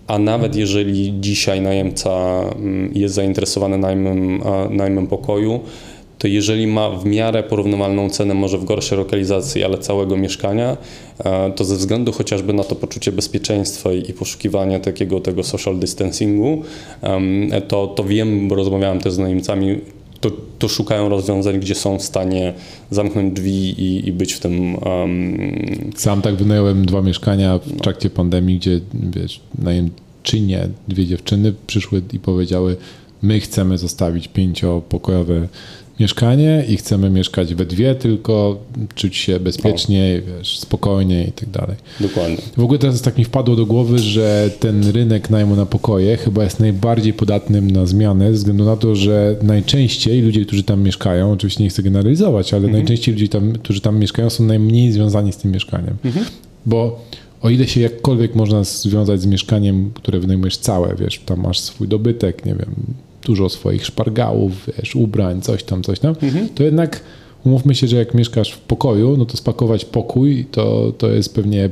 a 0.07 0.19
nawet 0.19 0.55
jeżeli 0.55 1.13
dzisiaj 1.19 1.61
najemca 1.61 2.41
mm, 2.55 2.91
jest 2.95 3.15
zainteresowany 3.15 3.77
najmem, 3.77 4.41
najmem 4.69 5.07
pokoju, 5.07 5.59
to 6.21 6.27
jeżeli 6.27 6.67
ma 6.67 6.89
w 6.89 7.05
miarę 7.05 7.43
porównywalną 7.43 8.09
cenę, 8.09 8.33
może 8.33 8.57
w 8.57 8.65
gorszej 8.65 8.97
lokalizacji, 8.97 9.63
ale 9.63 9.77
całego 9.77 10.17
mieszkania, 10.17 10.77
e, 11.19 11.51
to 11.51 11.65
ze 11.65 11.75
względu 11.75 12.11
chociażby 12.11 12.53
na 12.53 12.63
to 12.63 12.75
poczucie 12.75 13.11
bezpieczeństwa 13.11 13.93
i 13.93 14.13
poszukiwania 14.13 14.79
takiego 14.79 15.19
tego 15.19 15.43
social 15.43 15.79
distancingu, 15.79 16.63
to, 17.67 17.87
to 17.87 18.03
wiem, 18.03 18.47
bo 18.47 18.55
rozmawiałem 18.55 18.99
też 18.99 19.13
z 19.13 19.17
najemcami, 19.17 19.79
to, 20.19 20.31
to, 20.59 20.67
szukają 20.67 21.09
rozwiązań, 21.09 21.59
gdzie 21.59 21.75
są 21.75 21.99
w 21.99 22.03
stanie 22.03 22.53
zamknąć 22.91 23.33
drzwi 23.33 23.81
i, 23.81 24.07
i 24.07 24.11
być 24.11 24.33
w 24.33 24.39
tym. 24.39 24.75
Um... 24.75 25.91
Sam 25.95 26.21
tak 26.21 26.35
wynająłem 26.35 26.85
dwa 26.85 27.01
mieszkania 27.01 27.57
w 27.57 27.81
trakcie 27.81 28.09
pandemii, 28.09 28.57
gdzie 28.57 28.79
wiesz, 28.93 29.41
najemczynie, 29.59 30.67
dwie 30.87 31.05
dziewczyny 31.05 31.53
przyszły 31.67 32.01
i 32.13 32.19
powiedziały: 32.19 32.77
My 33.21 33.39
chcemy 33.39 33.77
zostawić 33.77 34.27
pięciopokojowe 34.27 35.47
mieszkanie 36.01 36.65
i 36.67 36.77
chcemy 36.77 37.09
mieszkać 37.09 37.55
we 37.55 37.65
dwie, 37.65 37.95
tylko 37.95 38.59
czuć 38.95 39.15
się 39.15 39.39
bezpiecznie, 39.39 40.21
wiesz, 40.37 40.59
spokojnie 40.59 41.23
i 41.23 41.31
tak 41.31 41.49
dalej. 41.49 41.75
Dokładnie. 41.99 42.37
W 42.57 42.63
ogóle 42.63 42.79
teraz 42.79 43.01
tak 43.01 43.17
mi 43.17 43.25
wpadło 43.25 43.55
do 43.55 43.65
głowy, 43.65 43.99
że 43.99 44.49
ten 44.59 44.89
rynek 44.91 45.29
najmu 45.29 45.55
na 45.55 45.65
pokoje 45.65 46.17
chyba 46.17 46.43
jest 46.43 46.59
najbardziej 46.59 47.13
podatnym 47.13 47.71
na 47.71 47.85
zmianę, 47.85 48.25
ze 48.25 48.31
względu 48.31 48.65
na 48.65 48.77
to, 48.77 48.95
że 48.95 49.35
najczęściej 49.41 50.21
ludzie, 50.21 50.45
którzy 50.45 50.63
tam 50.63 50.83
mieszkają, 50.83 51.31
oczywiście 51.31 51.63
nie 51.63 51.69
chcę 51.69 51.83
generalizować, 51.83 52.53
ale 52.53 52.63
mhm. 52.63 52.73
najczęściej 52.73 53.13
ludzie, 53.13 53.27
tam, 53.27 53.53
którzy 53.53 53.81
tam 53.81 53.99
mieszkają, 53.99 54.29
są 54.29 54.43
najmniej 54.43 54.91
związani 54.91 55.33
z 55.33 55.37
tym 55.37 55.51
mieszkaniem. 55.51 55.95
Mhm. 56.05 56.25
Bo 56.65 57.05
o 57.41 57.49
ile 57.49 57.67
się 57.67 57.81
jakkolwiek 57.81 58.35
można 58.35 58.63
związać 58.63 59.21
z 59.21 59.25
mieszkaniem, 59.25 59.91
które 59.93 60.19
wynajmujesz 60.19 60.57
całe, 60.57 60.95
wiesz, 60.95 61.19
tam 61.25 61.41
masz 61.41 61.59
swój 61.59 61.87
dobytek, 61.87 62.45
nie 62.45 62.55
wiem, 62.55 62.75
dużo 63.25 63.49
swoich 63.49 63.85
szpargałów, 63.85 64.69
wiesz, 64.77 64.95
ubrań, 64.95 65.41
coś 65.41 65.63
tam, 65.63 65.83
coś 65.83 65.99
tam, 65.99 66.15
mhm. 66.21 66.49
to 66.49 66.63
jednak 66.63 67.01
umówmy 67.45 67.75
się, 67.75 67.87
że 67.87 67.97
jak 67.97 68.13
mieszkasz 68.13 68.51
w 68.51 68.59
pokoju, 68.59 69.17
no 69.17 69.25
to 69.25 69.37
spakować 69.37 69.85
pokój 69.85 70.45
to, 70.51 70.93
to 70.97 71.11
jest 71.11 71.35
pewnie 71.35 71.69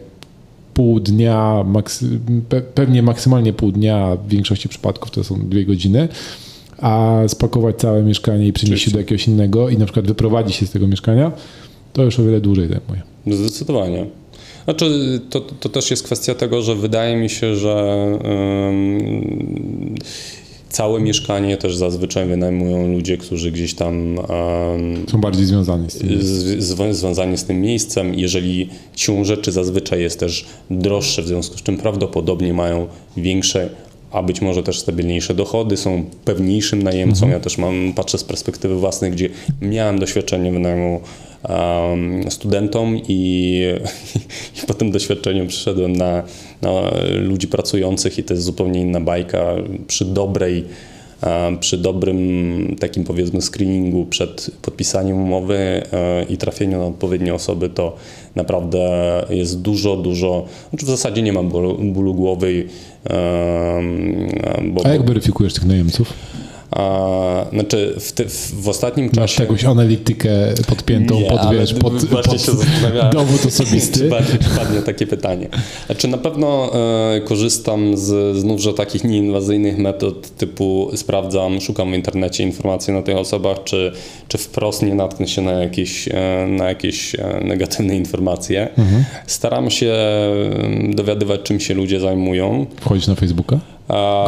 pół 0.73 0.99
dnia, 0.99 1.63
maksy, 1.67 2.19
pe, 2.49 2.61
pewnie 2.61 3.03
maksymalnie 3.03 3.53
pół 3.53 3.71
dnia, 3.71 4.17
w 4.25 4.27
większości 4.27 4.69
przypadków 4.69 5.11
to 5.11 5.23
są 5.23 5.49
dwie 5.49 5.65
godziny, 5.65 6.07
a 6.77 7.21
spakować 7.27 7.75
całe 7.75 8.03
mieszkanie 8.03 8.47
i 8.47 8.53
przenieść 8.53 8.85
się 8.85 8.91
do 8.91 8.97
jakiegoś 8.97 9.27
innego 9.27 9.69
i 9.69 9.77
na 9.77 9.85
przykład 9.85 10.07
wyprowadzić 10.07 10.55
się 10.55 10.65
z 10.65 10.71
tego 10.71 10.87
mieszkania, 10.87 11.31
to 11.93 12.03
już 12.03 12.19
o 12.19 12.23
wiele 12.23 12.41
dłużej 12.41 12.67
zajmuje. 12.67 13.01
Zdecydowanie. 13.27 14.05
Znaczy, 14.63 15.19
to, 15.29 15.41
to 15.41 15.69
też 15.69 15.91
jest 15.91 16.03
kwestia 16.03 16.35
tego, 16.35 16.61
że 16.61 16.75
wydaje 16.75 17.17
mi 17.17 17.29
się, 17.29 17.55
że 17.55 18.07
yy, 19.93 19.95
Całe 20.69 20.99
mieszkanie 20.99 21.57
też 21.57 21.75
zazwyczaj 21.75 22.27
wynajmują 22.27 22.87
ludzie, 22.87 23.17
którzy 23.17 23.51
gdzieś 23.51 23.73
tam 23.73 24.17
um, 24.17 24.27
są 25.11 25.21
bardziej 25.21 25.45
związani 25.45 25.89
z 25.89 25.97
tym. 25.97 26.21
Z, 26.21 26.63
z, 26.63 26.97
związani 26.97 27.37
z 27.37 27.43
tym 27.43 27.61
miejscem. 27.61 28.15
Jeżeli 28.15 28.69
siłą 28.95 29.23
rzeczy 29.23 29.51
zazwyczaj 29.51 30.01
jest 30.01 30.19
też 30.19 30.45
droższe, 30.69 31.21
w 31.21 31.27
związku 31.27 31.57
z 31.57 31.63
czym 31.63 31.77
prawdopodobnie 31.77 32.53
mają 32.53 32.87
większe 33.17 33.69
a 34.11 34.23
być 34.23 34.41
może 34.41 34.63
też 34.63 34.79
stabilniejsze 34.79 35.33
dochody, 35.33 35.77
są 35.77 36.05
pewniejszym 36.25 36.83
najemcą. 36.83 37.25
Mhm. 37.25 37.31
Ja 37.31 37.39
też 37.39 37.57
mam, 37.57 37.93
patrzę 37.95 38.17
z 38.17 38.23
perspektywy 38.23 38.75
własnej, 38.75 39.11
gdzie 39.11 39.29
miałem 39.61 39.99
doświadczenie 39.99 40.51
wynajmu 40.51 41.01
studentom 42.29 42.97
i, 43.07 43.63
i 44.63 44.67
po 44.67 44.73
tym 44.73 44.91
doświadczeniu 44.91 45.47
przyszedłem 45.47 45.95
na, 45.95 46.23
na 46.61 46.69
ludzi 47.11 47.47
pracujących 47.47 48.19
i 48.19 48.23
to 48.23 48.33
jest 48.33 48.45
zupełnie 48.45 48.81
inna 48.81 49.01
bajka. 49.01 49.55
Przy 49.87 50.05
dobrej 50.05 50.65
przy 51.59 51.77
dobrym 51.77 52.75
takim 52.79 53.03
powiedzmy 53.03 53.41
screeningu 53.41 54.05
przed 54.05 54.51
podpisaniem 54.61 55.17
umowy 55.17 55.55
e, 55.55 56.23
i 56.29 56.37
trafieniu 56.37 56.79
na 56.79 56.85
odpowiednie 56.85 57.33
osoby, 57.33 57.69
to 57.69 57.95
naprawdę 58.35 58.79
jest 59.29 59.61
dużo, 59.61 59.97
dużo, 59.97 60.45
znaczy 60.69 60.85
w 60.85 60.89
zasadzie 60.89 61.21
nie 61.21 61.33
ma 61.33 61.43
bólu, 61.43 61.77
bólu 61.77 62.13
głowy. 62.13 62.65
Bo, 64.63 64.85
A 64.85 64.89
jak 64.89 65.05
weryfikujesz 65.05 65.53
tych 65.53 65.65
najemców? 65.65 66.13
A, 66.71 67.45
znaczy 67.53 67.95
w, 67.99 68.11
ty, 68.11 68.25
w, 68.25 68.63
w 68.63 68.69
ostatnim 68.69 69.09
czasie... 69.09 69.21
Masz 69.21 69.39
jakąś 69.39 69.63
analitykę 69.63 70.29
podpiętą 70.67 71.19
nie, 71.19 71.29
pod, 71.29 71.39
wiesz, 71.51 71.73
pod, 71.73 71.93
pod 72.05 72.41
się 72.41 72.51
dowód 73.13 73.45
osobisty? 73.45 74.09
Czy 74.43 74.59
padnie 74.59 74.81
takie 74.81 75.07
pytanie. 75.07 75.47
Znaczy 75.85 76.07
na 76.07 76.17
pewno 76.17 76.71
e, 77.15 77.21
korzystam 77.21 77.97
z 77.97 78.37
znówże 78.37 78.73
takich 78.73 79.03
nieinwazyjnych 79.03 79.77
metod 79.77 80.29
typu 80.29 80.91
sprawdzam, 80.95 81.61
szukam 81.61 81.91
w 81.91 81.95
internecie 81.95 82.43
informacji 82.43 82.93
na 82.93 83.01
tych 83.01 83.17
osobach, 83.17 83.63
czy, 83.63 83.91
czy 84.27 84.37
wprost 84.37 84.81
nie 84.81 84.95
natknę 84.95 85.27
się 85.27 85.41
na 85.41 85.51
jakieś, 85.51 86.07
e, 86.07 86.47
na 86.47 86.69
jakieś 86.69 87.15
e, 87.15 87.41
negatywne 87.43 87.95
informacje. 87.95 88.69
Mhm. 88.77 89.05
Staram 89.27 89.69
się 89.69 89.95
dowiadywać, 90.89 91.41
czym 91.41 91.59
się 91.59 91.73
ludzie 91.73 91.99
zajmują. 91.99 92.65
Wchodzisz 92.81 93.07
na 93.07 93.15
Facebooka? 93.15 93.59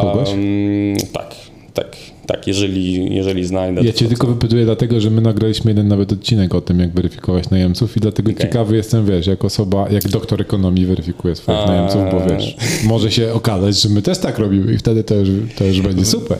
Kogoś? 0.00 0.28
Um, 0.28 0.96
tak, 1.12 1.34
tak 1.74 1.96
tak, 2.32 2.46
jeżeli, 2.46 3.14
jeżeli 3.14 3.44
znajdę. 3.44 3.82
Ja 3.84 3.92
cię 3.92 4.06
tylko 4.06 4.26
wypytuję 4.26 4.64
dlatego, 4.64 5.00
że 5.00 5.10
my 5.10 5.20
nagraliśmy 5.20 5.70
jeden 5.70 5.88
nawet 5.88 6.12
odcinek 6.12 6.54
o 6.54 6.60
tym, 6.60 6.80
jak 6.80 6.90
weryfikować 6.90 7.50
najemców 7.50 7.96
i 7.96 8.00
dlatego 8.00 8.30
okay. 8.30 8.42
ciekawy 8.42 8.76
jestem, 8.76 9.06
wiesz, 9.06 9.26
jak 9.26 9.44
osoba, 9.44 9.88
jak 9.90 10.08
doktor 10.08 10.40
ekonomii 10.40 10.86
weryfikuje 10.86 11.36
swoich 11.36 11.58
A... 11.58 11.66
najemców, 11.66 12.02
bo 12.12 12.34
wiesz, 12.34 12.56
może 12.84 13.10
się 13.10 13.32
okazać, 13.32 13.82
że 13.82 13.88
my 13.88 14.02
też 14.02 14.18
tak 14.18 14.38
robimy 14.38 14.72
i 14.72 14.78
wtedy 14.78 15.04
to 15.04 15.14
już, 15.14 15.28
to 15.56 15.64
już 15.64 15.80
będzie 15.80 16.04
super. 16.04 16.38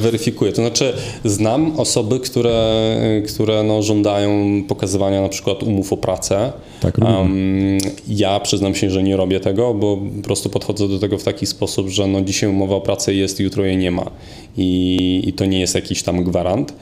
Weryfikuję, 0.00 0.52
to 0.52 0.56
znaczy 0.56 0.92
znam 1.24 1.80
osoby, 1.80 2.20
które, 2.20 2.82
które 3.28 3.62
no, 3.62 3.82
żądają 3.82 4.62
pokazywania 4.68 5.22
na 5.22 5.28
przykład 5.28 5.62
umów 5.62 5.92
o 5.92 5.96
pracę. 5.96 6.52
Tak, 6.80 6.98
um, 6.98 7.78
ja 8.08 8.40
przyznam 8.40 8.74
się, 8.74 8.90
że 8.90 9.02
nie 9.02 9.16
robię 9.16 9.40
tego, 9.40 9.74
bo 9.74 9.96
po 10.16 10.22
prostu 10.22 10.50
podchodzę 10.50 10.88
do 10.88 10.98
tego 10.98 11.18
w 11.18 11.24
taki 11.24 11.46
sposób, 11.46 11.88
że 11.88 12.06
no, 12.06 12.20
dzisiaj 12.20 12.50
umowa 12.50 12.76
o 12.76 12.80
pracę 12.80 13.14
jest, 13.14 13.40
jutro 13.40 13.64
jej 13.64 13.76
nie 13.76 13.90
ma. 13.90 14.10
I, 14.56 15.31
i 15.32 15.34
to 15.34 15.44
nie 15.44 15.60
jest 15.60 15.74
jakiś 15.74 16.02
tam 16.02 16.24
gwarant. 16.24 16.74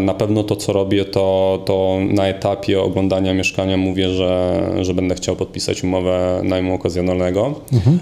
Na 0.00 0.14
pewno 0.14 0.44
to, 0.44 0.56
co 0.56 0.72
robię, 0.72 1.04
to, 1.04 1.62
to 1.66 1.98
na 2.08 2.26
etapie 2.26 2.80
oglądania 2.80 3.34
mieszkania 3.34 3.76
mówię, 3.76 4.08
że, 4.08 4.62
że 4.80 4.94
będę 4.94 5.14
chciał 5.14 5.36
podpisać 5.36 5.84
umowę 5.84 6.40
najmu 6.44 6.74
okazjonalnego 6.74 7.54
mhm. 7.72 7.98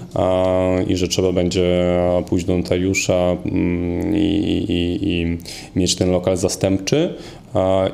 i 0.87 0.95
że 0.95 1.07
trzeba 1.07 1.31
będzie 1.31 1.95
pójść 2.29 2.45
do 2.45 2.57
notariusza 2.57 3.37
mm, 3.45 4.15
i, 4.15 4.19
i, 4.69 5.09
i 5.09 5.37
mieć 5.79 5.95
ten 5.95 6.11
lokal 6.11 6.37
zastępczy. 6.37 7.13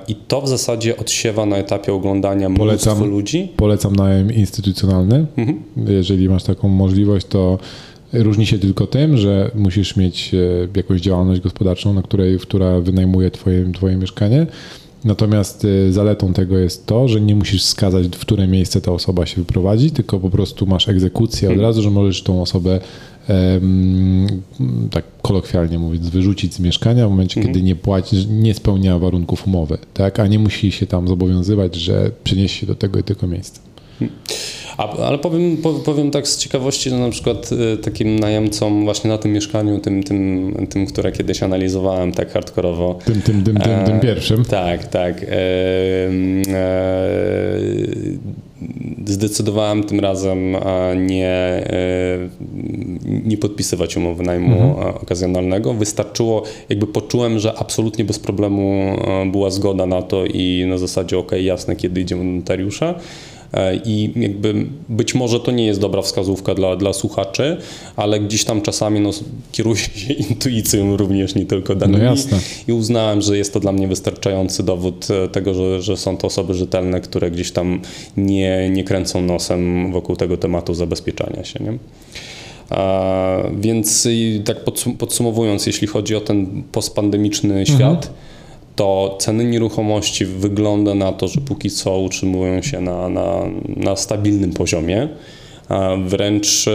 I 0.08 0.16
to 0.16 0.42
w 0.42 0.48
zasadzie 0.48 0.98
odsiewa 0.98 1.46
na 1.46 1.58
etapie 1.58 1.94
oglądania 1.94 2.50
polecam, 2.50 3.10
ludzi. 3.10 3.52
Polecam 3.58 3.96
najem 3.96 4.34
instytucjonalny. 4.34 5.26
Mhm. 5.38 5.64
Jeżeli 5.88 6.30
masz 6.30 6.44
taką 6.44 6.68
możliwość, 6.68 7.26
to 7.26 7.58
Różni 8.14 8.46
się 8.46 8.60
tylko 8.60 8.88
tym, 8.88 9.18
że 9.18 9.52
musisz 9.56 9.96
mieć 9.96 10.34
e, 10.34 10.68
jakąś 10.78 11.02
działalność 11.02 11.42
gospodarczą, 11.42 11.94
na 11.94 12.02
której, 12.02 12.40
która 12.40 12.80
wynajmuje 12.80 13.32
twoje, 13.32 13.72
twoje 13.72 13.96
mieszkanie. 13.96 14.48
Natomiast 15.06 15.66
e, 15.66 15.92
zaletą 15.92 16.34
tego 16.34 16.58
jest 16.58 16.86
to, 16.86 17.08
że 17.08 17.22
nie 17.22 17.36
musisz 17.36 17.64
wskazać, 17.64 18.08
w 18.08 18.20
które 18.20 18.48
miejsce 18.48 18.82
ta 18.82 18.92
osoba 18.92 19.26
się 19.26 19.36
wyprowadzi, 19.36 19.92
tylko 19.92 20.20
po 20.20 20.30
prostu 20.30 20.66
masz 20.66 20.90
egzekucję 20.90 21.48
od 21.48 21.52
hmm. 21.52 21.66
razu, 21.66 21.82
że 21.82 21.90
możesz 21.90 22.24
tą 22.24 22.42
osobę 22.42 22.80
tak 24.92 25.06
kolokwialnie 25.22 25.80
mówiąc, 25.80 26.10
wyrzucić 26.10 26.54
z 26.54 26.60
mieszkania 26.60 27.08
w 27.08 27.10
momencie, 27.10 27.40
mhm. 27.40 27.54
kiedy 27.54 27.66
nie 27.66 27.76
płaci, 27.76 28.28
nie 28.28 28.54
spełnia 28.54 29.00
warunków 29.00 29.48
umowy, 29.48 29.78
tak? 29.94 30.20
a 30.20 30.28
nie 30.28 30.40
musi 30.40 30.72
się 30.72 30.88
tam 30.88 31.08
zobowiązywać, 31.08 31.76
że 31.76 32.12
przeniesie 32.24 32.60
się 32.60 32.66
do 32.68 32.76
tego 32.76 33.00
i 33.00 33.04
tego 33.04 33.28
miejsca. 33.28 33.62
A, 34.78 34.98
ale 34.98 35.18
powiem, 35.18 35.58
powiem 35.86 36.12
tak 36.12 36.28
z 36.28 36.38
ciekawości, 36.38 36.90
że 36.90 36.98
na 36.98 37.10
przykład 37.10 37.50
y, 37.52 37.78
takim 37.78 38.20
najemcom 38.20 38.84
właśnie 38.84 39.10
na 39.10 39.18
tym 39.18 39.32
mieszkaniu, 39.32 39.80
tym, 39.80 40.04
tym, 40.04 40.68
tym 40.70 40.88
które 40.88 41.12
kiedyś 41.12 41.44
analizowałem 41.44 42.12
tak 42.12 42.32
hardkorowo. 42.32 43.00
Tym, 43.06 43.22
tym, 43.22 43.44
tym, 43.44 43.58
tym, 43.58 43.86
tym 43.86 43.96
e, 43.96 44.00
pierwszym. 44.00 44.46
Tak, 44.46 44.88
tak. 44.88 45.24
E, 45.24 45.28
e, 45.28 47.08
zdecydowałem 49.06 49.84
tym 49.84 50.00
razem 50.00 50.56
nie, 50.98 51.64
nie 53.06 53.38
podpisywać 53.38 53.98
umowy 53.98 54.24
najmu 54.24 54.62
mhm. 54.62 54.96
okazjonalnego. 54.96 55.74
Wystarczyło, 55.74 56.44
jakby 56.70 56.88
poczułem, 56.88 57.40
że 57.40 57.54
absolutnie 57.58 58.06
bez 58.06 58.20
problemu 58.20 58.96
była 59.32 59.50
zgoda 59.50 59.86
na 59.86 60.02
to 60.02 60.26
i 60.26 60.66
na 60.70 60.78
zasadzie 60.78 61.18
ok, 61.18 61.32
jasne, 61.42 61.76
kiedy 61.76 62.02
idziemy 62.02 62.24
do 62.24 62.32
notariusza. 62.32 62.96
E, 63.54 63.76
I 63.76 64.14
jakby 64.16 64.66
być 64.90 65.16
może 65.16 65.40
to 65.40 65.52
nie 65.52 65.66
jest 65.66 65.80
dobra 65.80 66.02
wskazówka 66.02 66.56
dla, 66.56 66.76
dla 66.76 66.94
słuchaczy, 66.94 67.58
ale 67.96 68.20
gdzieś 68.20 68.44
tam 68.44 68.62
czasami 68.62 69.00
no, 69.00 69.10
kieruję 69.52 69.78
się 70.06 70.14
intuicją 70.14 70.98
również, 70.98 71.36
nie 71.36 71.46
tylko 71.46 71.76
danymi. 71.76 72.04
No 72.32 72.38
I 72.68 72.74
uznałem, 72.74 73.22
że 73.22 73.38
jest 73.38 73.54
to 73.54 73.60
dla 73.60 73.72
mnie 73.72 73.88
wystarczający 73.88 74.64
dowód 74.64 75.08
e, 75.12 75.28
tego, 75.28 75.54
że, 75.54 75.82
że 75.82 75.98
są 75.98 76.18
to 76.18 76.28
osoby 76.28 76.54
rzetelne, 76.54 77.02
które 77.02 77.32
gdzieś 77.32 77.52
tam 77.52 77.82
nie, 78.18 78.70
nie 78.70 78.84
kręcą 78.84 79.22
nosem 79.22 79.92
wokół 79.92 80.16
tego 80.16 80.38
tematu 80.38 80.74
zabezpieczania 80.74 81.44
się. 81.44 81.64
Nie? 81.64 81.78
A, 82.70 83.38
więc 83.60 84.08
tak 84.46 84.58
podsumowując, 84.98 85.68
jeśli 85.68 85.88
chodzi 85.88 86.16
o 86.16 86.22
ten 86.22 86.64
postpandemiczny 86.72 87.60
mhm. 87.60 87.66
świat, 87.66 88.14
to 88.78 89.18
ceny 89.20 89.46
nieruchomości 89.46 90.26
wygląda 90.26 90.96
na 90.96 91.12
to, 91.12 91.28
że 91.28 91.42
póki 91.42 91.70
co 91.70 92.00
utrzymują 92.00 92.62
się 92.62 92.82
na, 92.82 93.10
na, 93.10 93.42
na 93.68 93.96
stabilnym 93.96 94.54
poziomie. 94.54 95.08
Wręcz, 96.06 96.66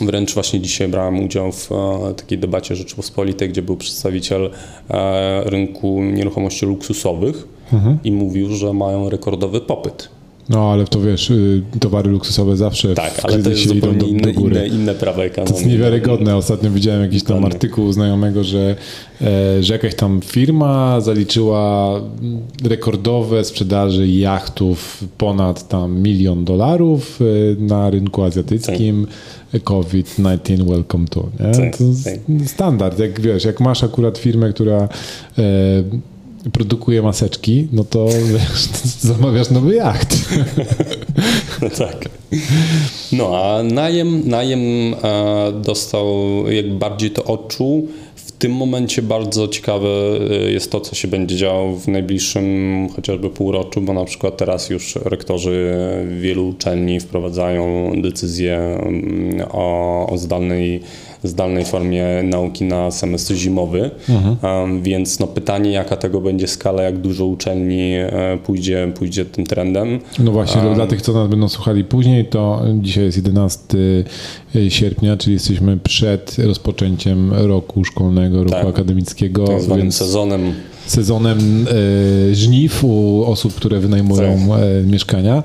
wręcz 0.00 0.34
właśnie 0.34 0.60
dzisiaj 0.60 0.88
brałem 0.88 1.24
udział 1.24 1.52
w 1.52 1.72
e, 1.72 2.14
takiej 2.14 2.38
debacie 2.38 2.76
Rzeczypospolitej, 2.76 3.48
gdzie 3.48 3.62
był 3.62 3.76
przedstawiciel 3.76 4.50
e, 4.90 5.44
rynku 5.44 6.02
nieruchomości 6.02 6.66
luksusowych 6.66 7.48
mhm. 7.72 7.98
i 8.04 8.12
mówił, 8.12 8.56
że 8.56 8.72
mają 8.72 9.10
rekordowy 9.10 9.60
popyt. 9.60 10.08
No 10.48 10.72
ale 10.72 10.84
to 10.84 11.00
wiesz, 11.00 11.30
y, 11.30 11.62
towary 11.80 12.10
luksusowe 12.10 12.56
zawsze 12.56 12.94
tak, 12.94 13.20
ale 13.22 13.42
to 13.42 13.50
jest 13.50 13.68
zupełnie 13.68 13.98
do, 13.98 14.06
inne, 14.06 14.32
do 14.32 14.40
inne, 14.40 14.66
inne 14.66 14.94
prawa 14.94 15.22
ekonomii. 15.22 15.52
To 15.52 15.58
jest 15.58 15.70
niewiarygodne. 15.70 16.36
Ostatnio 16.36 16.70
widziałem 16.70 17.02
jakiś 17.02 17.22
tam 17.22 17.44
artykuł 17.44 17.92
znajomego, 17.92 18.44
że, 18.44 18.76
e, 19.20 19.62
że 19.62 19.72
jakaś 19.72 19.94
tam 19.94 20.20
firma 20.24 21.00
zaliczyła 21.00 22.00
rekordowe 22.64 23.44
sprzedaży 23.44 24.08
jachtów 24.08 25.04
ponad 25.18 25.68
tam 25.68 26.00
milion 26.00 26.44
dolarów 26.44 27.20
e, 27.20 27.24
na 27.62 27.90
rynku 27.90 28.22
azjatyckim. 28.22 29.06
Tak. 29.06 29.62
COVID-19 29.64 30.64
welcome 30.68 31.06
to. 31.08 31.28
Nie? 31.40 31.52
Tak, 31.52 31.76
to 31.76 31.84
tak. 32.04 32.48
standard. 32.48 32.98
Jak 32.98 33.20
wiesz, 33.20 33.44
jak 33.44 33.60
masz 33.60 33.84
akurat 33.84 34.18
firmę, 34.18 34.52
która 34.52 34.88
e, 35.38 35.82
produkuje 36.52 37.02
maseczki, 37.02 37.68
no 37.72 37.84
to 37.84 38.06
wiesz, 38.06 38.68
zamawiasz 39.12 39.50
nowy 39.50 39.74
jacht. 39.74 40.16
No 41.62 41.70
tak. 41.70 42.08
No 43.12 43.36
a 43.36 43.62
najem, 43.62 44.28
najem 44.28 44.60
e, 45.02 45.52
dostał, 45.64 46.06
jak 46.50 46.72
bardziej 46.74 47.10
to 47.10 47.24
odczuł. 47.24 47.88
W 48.14 48.32
tym 48.32 48.52
momencie 48.52 49.02
bardzo 49.02 49.48
ciekawe 49.48 49.88
e, 50.30 50.50
jest 50.50 50.72
to, 50.72 50.80
co 50.80 50.94
się 50.94 51.08
będzie 51.08 51.36
działo 51.36 51.76
w 51.76 51.88
najbliższym 51.88 52.88
chociażby 52.96 53.30
półroczu, 53.30 53.80
bo 53.80 53.92
na 53.92 54.04
przykład 54.04 54.36
teraz 54.36 54.70
już 54.70 54.96
rektorzy 54.96 55.74
wielu 56.20 56.48
uczelni 56.48 57.00
wprowadzają 57.00 57.92
decyzję 58.02 58.58
mm, 58.58 59.48
o, 59.52 60.06
o 60.10 60.18
zdalnej 60.18 60.82
zdalnej 61.24 61.64
formie 61.64 62.06
nauki 62.22 62.64
na 62.64 62.90
semestr 62.90 63.34
zimowy, 63.34 63.90
mhm. 64.08 64.82
więc 64.82 65.18
no 65.18 65.26
pytanie, 65.26 65.70
jaka 65.70 65.96
tego 65.96 66.20
będzie 66.20 66.48
skala, 66.48 66.82
jak 66.82 66.98
dużo 66.98 67.26
uczelni 67.26 67.94
e, 67.94 68.38
pójdzie, 68.44 68.92
pójdzie 68.94 69.24
tym 69.24 69.46
trendem. 69.46 70.00
No 70.18 70.32
właśnie, 70.32 70.62
um, 70.62 70.74
dla 70.74 70.86
tych, 70.86 71.02
co 71.02 71.12
nas 71.12 71.28
będą 71.28 71.48
słuchali 71.48 71.84
później, 71.84 72.24
to 72.24 72.62
dzisiaj 72.80 73.04
jest 73.04 73.16
11 73.16 73.58
e, 74.54 74.70
sierpnia, 74.70 75.16
czyli 75.16 75.34
jesteśmy 75.34 75.76
przed 75.76 76.36
rozpoczęciem 76.38 77.32
roku 77.32 77.84
szkolnego, 77.84 78.38
roku 78.44 78.50
tak, 78.50 78.66
akademickiego. 78.66 79.44
Tak 79.46 79.62
zwanym 79.62 79.82
więc 79.82 79.96
sezonem 79.96 80.52
sezonem 80.86 81.66
e, 82.30 82.34
żniw 82.34 82.84
u 82.84 83.24
osób, 83.24 83.54
które 83.54 83.80
wynajmują 83.80 84.48
tak. 84.48 84.60
e, 84.60 84.86
mieszkania. 84.86 85.42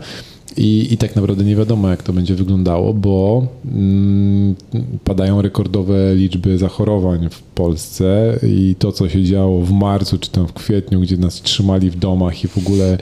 I, 0.58 0.94
I 0.94 0.98
tak 0.98 1.16
naprawdę 1.16 1.44
nie 1.44 1.56
wiadomo, 1.56 1.90
jak 1.90 2.04
to 2.04 2.14
będzie 2.14 2.36
wyglądało, 2.36 2.94
bo 2.94 3.48
mm, 3.66 4.56
padają 5.04 5.42
rekordowe 5.42 6.16
liczby 6.16 6.58
zachorowań 6.58 7.30
w 7.30 7.42
Polsce 7.42 8.40
i 8.44 8.76
to, 8.80 8.92
co 8.92 9.10
się 9.10 9.24
działo 9.24 9.62
w 9.62 9.72
marcu 9.72 10.18
czy 10.18 10.32
tam 10.32 10.48
w 10.48 10.54
kwietniu, 10.54 11.00
gdzie 11.02 11.18
nas 11.18 11.42
trzymali 11.42 11.90
w 11.90 11.96
domach 11.96 12.44
i 12.44 12.48
w 12.48 12.58
ogóle 12.58 12.98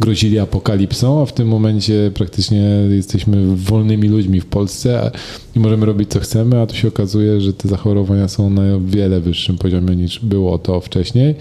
grozili 0.00 0.38
apokalipsą, 0.38 1.22
a 1.22 1.26
w 1.26 1.32
tym 1.32 1.48
momencie 1.48 2.10
praktycznie 2.14 2.62
jesteśmy 2.90 3.56
wolnymi 3.56 4.08
ludźmi 4.08 4.40
w 4.40 4.46
Polsce 4.46 5.10
i 5.56 5.60
możemy 5.60 5.86
robić 5.86 6.10
co 6.10 6.20
chcemy, 6.20 6.60
a 6.60 6.66
tu 6.66 6.74
się 6.74 6.88
okazuje, 6.88 7.40
że 7.40 7.52
te 7.52 7.68
zachorowania 7.68 8.28
są 8.28 8.50
na 8.50 8.62
wiele 8.86 9.20
wyższym 9.20 9.58
poziomie 9.58 9.96
niż 9.96 10.20
było 10.20 10.58
to 10.58 10.80
wcześniej. 10.80 11.34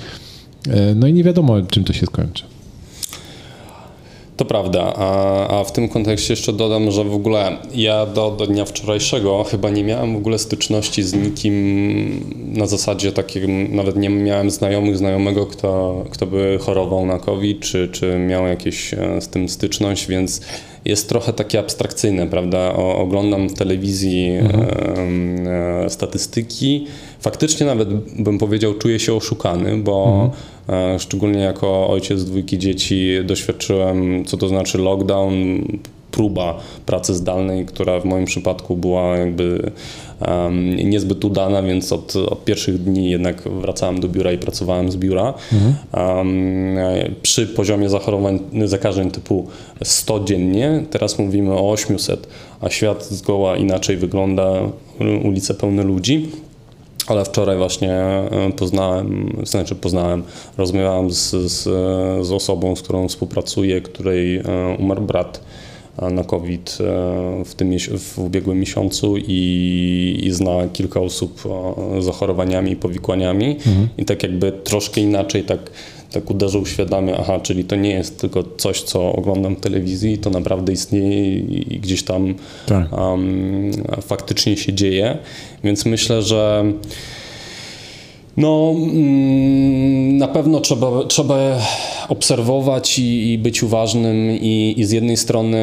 E, 0.70 0.96
no 0.96 1.08
i 1.08 1.14
nie 1.14 1.24
wiadomo, 1.24 1.62
czym 1.62 1.84
to 1.84 1.94
się 1.94 2.06
skończy. 2.06 2.51
To 4.42 4.46
prawda, 4.46 4.94
a, 4.96 5.60
a, 5.60 5.64
w 5.64 5.72
tym 5.72 5.90
kontekście 5.90 6.34
jeszcze 6.34 6.54
dodam, 6.54 6.92
że 6.92 7.04
w 7.04 7.14
ogóle 7.14 7.58
ja 7.74 8.06
do, 8.06 8.32
do 8.32 8.48
dnia 8.48 8.66
wczorajszego 8.66 9.44
chyba 9.44 9.70
nie 9.70 9.84
miałem 9.84 10.14
w 10.14 10.18
ogóle 10.18 10.40
styczności 10.40 11.04
z 11.04 11.14
nikim 11.14 12.36
na 12.54 12.68
zasadzie 12.68 13.12
takim, 13.12 13.76
nawet 13.76 13.96
nie 13.96 14.10
miałem 14.10 14.52
znajomych, 14.52 14.98
znajomego, 14.98 15.46
kto, 15.46 16.04
kto 16.12 16.28
by 16.28 16.60
chorował 16.62 17.06
na 17.06 17.20
COVID, 17.20 17.60
czy, 17.60 17.90
czy 17.92 18.20
miał 18.20 18.48
jakieś 18.48 18.94
e, 18.94 19.22
z 19.22 19.28
tym 19.28 19.50
styczność, 19.50 20.08
więc 20.08 20.42
jest 20.86 21.10
trochę 21.10 21.34
takie 21.34 21.60
abstrakcyjne, 21.60 22.28
prawda? 22.28 22.74
O, 22.74 22.98
oglądam 22.98 23.50
w 23.50 23.54
telewizji 23.54 24.32
mhm. 24.32 25.48
e, 25.48 25.86
e, 25.86 25.90
statystyki. 25.90 26.88
Faktycznie 27.22 27.66
nawet 27.66 27.90
bym 28.24 28.38
powiedział, 28.38 28.74
czuję 28.74 29.00
się 29.00 29.14
oszukany, 29.14 29.78
bo 29.78 30.06
mhm 30.06 30.32
szczególnie 31.00 31.40
jako 31.40 31.90
ojciec 31.90 32.24
dwójki 32.24 32.58
dzieci 32.58 33.12
doświadczyłem, 33.24 34.26
co 34.26 34.38
to 34.38 34.48
znaczy 34.48 34.78
lockdown, 34.78 35.36
próba 36.12 36.60
pracy 36.86 37.16
zdalnej, 37.16 37.66
która 37.66 38.00
w 38.00 38.06
moim 38.06 38.26
przypadku 38.26 38.76
była 38.76 39.18
jakby 39.18 39.72
um, 40.28 40.76
niezbyt 40.76 41.26
udana, 41.26 41.64
więc 41.64 41.92
od, 41.92 42.16
od, 42.16 42.46
pierwszych 42.46 42.84
dni 42.84 43.10
jednak 43.10 43.42
wracałem 43.42 44.00
do 44.00 44.08
biura 44.08 44.32
i 44.32 44.38
pracowałem 44.38 44.92
z 44.92 44.96
biura. 44.96 45.34
Mhm. 45.54 45.76
Um, 46.18 46.76
przy 47.22 47.48
poziomie 47.48 47.90
zachorowań, 47.90 48.40
zakażeń 48.66 49.12
typu 49.12 49.48
100 49.84 50.24
dziennie, 50.24 50.84
teraz 50.90 51.20
mówimy 51.20 51.54
o 51.54 51.72
800, 51.72 52.28
a 52.62 52.70
świat 52.70 53.06
zgoła 53.06 53.58
inaczej 53.58 53.98
wygląda, 53.98 54.54
ulice 55.24 55.54
pełne 55.54 55.84
ludzi. 55.84 56.30
Ale 57.08 57.26
wczoraj 57.26 57.58
właśnie 57.58 57.94
e, 57.94 58.52
poznałem, 58.58 59.38
znaczy 59.44 59.76
poznałem, 59.76 60.24
rozmawiałem 60.58 61.12
z, 61.12 61.30
z, 61.30 61.64
z 62.28 62.32
osobą, 62.32 62.76
z 62.76 62.82
którą 62.82 63.08
współpracuję, 63.08 63.82
której 63.82 64.38
e, 64.38 64.44
umarł 64.80 65.02
brat 65.02 65.44
e, 66.00 66.10
na 66.10 66.24
COVID 66.24 66.78
w, 67.46 67.56
tym, 67.56 67.80
w 68.00 68.20
ubiegłym 68.20 68.60
miesiącu 68.60 69.18
i, 69.18 70.20
i 70.24 70.32
zna 70.32 70.52
kilka 70.74 71.00
osób 71.00 71.42
z 72.00 72.06
zachorowaniami 72.06 72.72
i 72.72 72.76
powikłaniami 72.76 73.46
mhm. 73.46 73.88
i 73.98 74.06
tak 74.06 74.24
jakby 74.24 74.52
troszkę 74.52 75.02
inaczej 75.02 75.44
tak, 75.44 75.72
tak 76.12 76.32
uderzył 76.32 76.66
świadomie, 76.66 77.18
aha, 77.20 77.40
czyli 77.40 77.64
to 77.64 77.76
nie 77.76 77.90
jest 77.90 78.20
tylko 78.20 78.44
coś, 78.58 78.82
co 78.82 79.14
oglądam 79.14 79.56
w 79.56 79.60
telewizji, 79.60 80.18
to 80.18 80.30
naprawdę 80.30 80.74
istnieje 80.74 81.36
i, 81.36 81.80
gdzieś 81.80 82.04
tam 82.04 82.36
tak. 82.66 82.98
um, 82.98 83.72
faktycznie 84.02 84.58
się 84.58 84.74
dzieje. 84.74 85.18
Więc 85.64 85.86
myślę, 85.86 86.22
że 86.22 86.74
no, 88.38 88.76
mm, 88.76 90.18
na 90.18 90.28
pewno 90.28 90.60
trzeba, 90.60 91.04
trzeba 91.04 91.38
obserwować 92.10 93.00
i, 93.00 93.34
i 93.34 93.38
być 93.38 93.64
uważnym 93.64 94.32
i, 94.32 94.74
i, 94.78 94.86
z 94.86 94.92
jednej 94.92 95.18
strony 95.18 95.60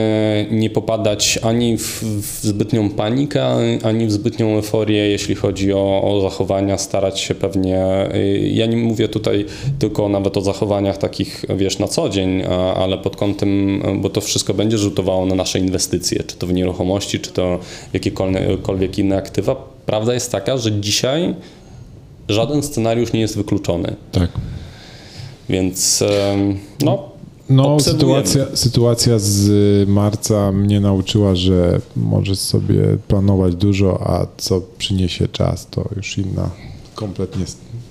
nie 0.51 0.71
popadać 0.71 1.39
ani 1.43 1.79
w, 1.79 2.03
w, 2.03 2.45
zbytnią 2.45 2.91
panikę, 2.91 3.47
ani 3.83 4.07
w 4.07 4.13
zbytnią 4.13 4.55
euforię, 4.55 5.09
jeśli 5.09 5.35
chodzi 5.35 5.73
o, 5.73 6.03
o, 6.03 6.21
zachowania, 6.21 6.79
starać 6.79 7.21
się 7.21 7.35
pewnie, 7.35 8.09
y, 8.15 8.51
ja 8.53 8.67
nie 8.67 8.77
mówię 8.77 9.09
tutaj 9.09 9.47
tylko 9.79 10.09
nawet 10.09 10.37
o 10.37 10.41
zachowaniach 10.41 10.99
takich, 10.99 11.45
wiesz, 11.57 11.79
na 11.79 11.89
co 11.89 12.09
dzień, 12.09 12.43
ale 12.77 12.99
pod 12.99 13.17
kątem, 13.17 13.83
bo 14.03 14.11
to 14.11 14.21
wszystko 14.21 14.55
będzie 14.55 14.79
rzutowało 14.79 15.27
na 15.27 15.35
nasze 15.35 15.59
inwestycje, 15.59 16.23
czy 16.25 16.37
to 16.37 16.47
w 16.47 16.53
nieruchomości, 16.53 17.21
czy 17.21 17.33
to 17.33 17.59
jakiekolwiek 17.93 18.99
inne 18.99 19.17
aktywa. 19.17 19.78
Prawda 19.89 20.15
jest 20.15 20.33
taka, 20.33 20.57
że 20.57 20.81
dzisiaj 20.81 21.35
żaden 22.29 22.63
scenariusz 22.63 23.13
nie 23.13 23.21
jest 23.21 23.37
wykluczony. 23.37 23.97
Tak. 24.13 24.31
Więc 25.49 26.05
no. 26.85 27.09
No, 27.51 27.81
sytuacja, 27.81 28.45
sytuacja 28.55 29.19
z 29.19 29.89
marca 29.89 30.53
mnie 30.53 30.81
nauczyła, 30.81 31.35
że 31.35 31.81
możesz 31.97 32.39
sobie 32.39 32.99
planować 33.09 33.55
dużo, 33.55 34.01
a 34.11 34.27
co 34.37 34.61
przyniesie 34.79 35.29
czas, 35.29 35.67
to 35.71 35.89
już 35.97 36.19
inna 36.19 36.51
kompletnie 36.95 37.45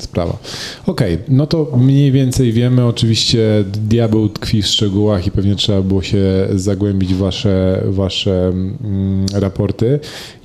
sprawa. 0.04 0.38
Okej, 0.86 1.14
okay, 1.14 1.26
no 1.30 1.48
to 1.48 1.78
mniej 1.78 2.12
więcej 2.12 2.52
wiemy. 2.52 2.86
Oczywiście 2.86 3.64
diabeł 3.84 4.30
tkwi 4.30 4.62
w 4.62 4.68
szczegółach 4.68 5.28
i 5.28 5.32
pewnie 5.32 5.56
trzeba 5.56 5.82
było 5.82 6.02
się 6.02 6.48
zagłębić 6.56 7.14
w 7.14 7.18
wasze, 7.18 7.84
wasze 7.86 8.48
mm, 8.48 9.26
raporty. 9.34 10.00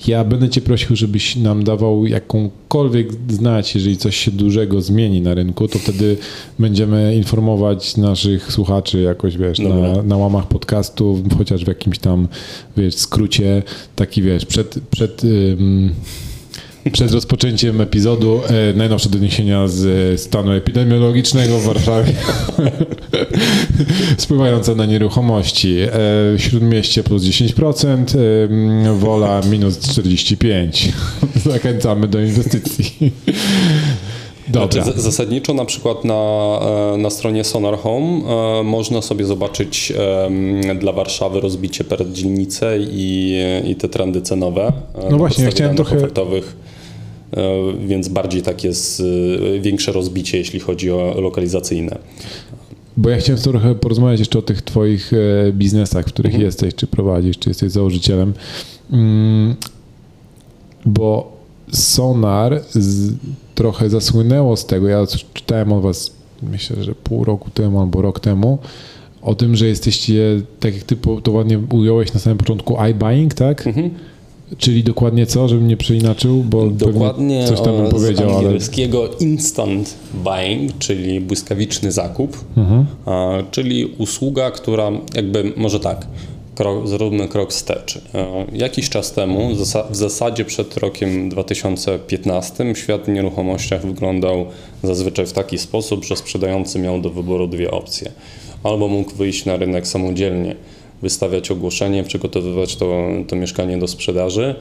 Ja 0.06 0.24
będę 0.24 0.48
cię 0.48 0.60
prosił, 0.60 0.96
żebyś 0.96 1.36
nam 1.36 1.64
dawał 1.64 2.06
jakąkolwiek 2.06 3.08
znać, 3.28 3.74
jeżeli 3.74 3.96
coś 3.96 4.16
się 4.16 4.30
dużego 4.30 4.82
zmieni 4.82 5.20
na 5.20 5.34
rynku, 5.34 5.68
to 5.68 5.78
wtedy 5.78 6.16
będziemy 6.58 7.16
informować 7.16 7.96
naszych 7.96 8.52
słuchaczy 8.52 9.00
jakoś, 9.00 9.36
wiesz, 9.36 9.58
na, 9.58 10.02
na 10.02 10.16
łamach 10.16 10.48
podcastu, 10.48 11.22
chociaż 11.38 11.64
w 11.64 11.68
jakimś 11.68 11.98
tam, 11.98 12.28
wiesz, 12.76 12.94
skrócie, 12.94 13.62
taki, 13.96 14.22
wiesz, 14.22 14.46
przed, 14.46 14.78
przed 14.90 15.22
przed 16.90 17.12
rozpoczęciem 17.12 17.80
epizodu 17.80 18.40
e, 18.46 18.72
najnowsze 18.76 19.08
doniesienia 19.08 19.68
z 19.68 20.20
stanu 20.20 20.52
epidemiologicznego 20.52 21.58
w 21.58 21.64
Warszawie. 21.64 22.12
Spływające 24.18 24.74
na 24.74 24.86
nieruchomości. 24.86 25.76
E, 25.80 25.88
śródmieście 26.38 27.02
plus 27.02 27.22
10%, 27.22 28.18
e, 28.88 28.98
wola 28.98 29.40
minus 29.50 29.78
45%. 29.78 30.88
Zachęcamy 31.50 32.08
do 32.08 32.20
inwestycji. 32.20 33.12
Dobra. 34.48 34.84
Znaczy, 34.84 35.00
zasadniczo 35.00 35.54
na 35.54 35.64
przykład 35.64 36.04
na, 36.04 36.14
e, 36.94 36.96
na 36.98 37.10
stronie 37.10 37.44
Sonar 37.44 37.78
Home 37.78 38.22
e, 38.60 38.62
można 38.62 39.02
sobie 39.02 39.24
zobaczyć 39.24 39.92
dla 40.80 40.92
Warszawy 40.92 41.40
rozbicie 41.40 41.84
per 41.84 42.12
dzielnicę 42.12 42.78
i, 42.80 43.38
i 43.66 43.76
te 43.76 43.88
trendy 43.88 44.22
cenowe. 44.22 44.72
E, 44.94 45.10
no 45.10 45.18
właśnie, 45.18 45.44
ja 45.44 45.50
chciałem 45.50 45.76
trochę... 45.76 45.96
Ofertowych 45.96 46.61
więc 47.86 48.08
bardziej 48.08 48.42
tak 48.42 48.64
jest 48.64 49.02
większe 49.60 49.92
rozbicie, 49.92 50.38
jeśli 50.38 50.60
chodzi 50.60 50.90
o 50.90 51.20
lokalizacyjne. 51.20 51.98
Bo 52.96 53.10
ja 53.10 53.16
chciałem 53.16 53.42
trochę 53.42 53.74
porozmawiać 53.74 54.18
jeszcze 54.18 54.38
o 54.38 54.42
tych 54.42 54.62
Twoich 54.62 55.12
biznesach, 55.52 56.06
w 56.06 56.12
których 56.12 56.32
mhm. 56.32 56.46
jesteś, 56.46 56.74
czy 56.74 56.86
prowadzisz, 56.86 57.38
czy 57.38 57.50
jesteś 57.50 57.72
założycielem. 57.72 58.34
Mm, 58.92 59.54
bo 60.84 61.32
Sonar 61.72 62.62
z, 62.70 63.14
trochę 63.54 63.90
zasłynęło 63.90 64.56
z 64.56 64.66
tego. 64.66 64.88
Ja 64.88 65.06
czytałem 65.34 65.72
o 65.72 65.80
Was, 65.80 66.12
myślę, 66.42 66.84
że 66.84 66.94
pół 66.94 67.24
roku 67.24 67.50
temu 67.50 67.80
albo 67.80 68.02
rok 68.02 68.20
temu, 68.20 68.58
o 69.22 69.34
tym, 69.34 69.56
że 69.56 69.66
jesteście, 69.66 70.42
tak 70.60 70.74
jak 70.74 70.82
ty 70.84 70.96
to 71.22 71.32
ładnie 71.32 71.58
ująłeś 71.58 72.14
na 72.14 72.20
samym 72.20 72.38
początku, 72.38 72.78
iBuying, 72.78 73.34
tak? 73.34 73.66
Mhm. 73.66 73.90
Czyli 74.58 74.84
dokładnie 74.84 75.26
co, 75.26 75.48
żebym 75.48 75.68
nie 75.68 75.76
przeinaczył, 75.76 76.44
bo 76.44 76.66
dokładnie 76.66 77.46
coś 77.48 77.60
tam 77.60 77.76
bym 77.76 77.88
powiedział. 77.88 78.30
Z 78.30 78.36
angielskiego 78.36 79.04
ale... 79.04 79.30
instant 79.30 79.94
buying, 80.14 80.78
czyli 80.78 81.20
błyskawiczny 81.20 81.92
zakup, 81.92 82.44
mhm. 82.56 82.86
czyli 83.50 83.86
usługa, 83.86 84.50
która 84.50 84.90
jakby, 85.14 85.52
może 85.56 85.80
tak, 85.80 86.06
krok, 86.54 86.88
zróbmy 86.88 87.28
krok 87.28 87.50
wstecz. 87.50 87.96
E, 88.14 88.46
jakiś 88.52 88.88
czas 88.88 89.12
temu, 89.12 89.50
w 89.90 89.96
zasadzie 89.96 90.44
przed 90.44 90.76
rokiem 90.76 91.28
2015, 91.28 92.74
świat 92.74 93.04
w 93.04 93.08
nieruchomościach 93.08 93.86
wyglądał 93.86 94.46
zazwyczaj 94.82 95.26
w 95.26 95.32
taki 95.32 95.58
sposób, 95.58 96.04
że 96.04 96.16
sprzedający 96.16 96.78
miał 96.78 97.00
do 97.00 97.10
wyboru 97.10 97.46
dwie 97.46 97.70
opcje. 97.70 98.12
Albo 98.64 98.88
mógł 98.88 99.14
wyjść 99.14 99.44
na 99.44 99.56
rynek 99.56 99.86
samodzielnie, 99.86 100.56
wystawiać 101.02 101.50
ogłoszenie, 101.50 102.04
przygotowywać 102.04 102.76
to, 102.76 103.08
to 103.28 103.36
mieszkanie 103.36 103.78
do 103.78 103.88
sprzedaży, 103.88 104.54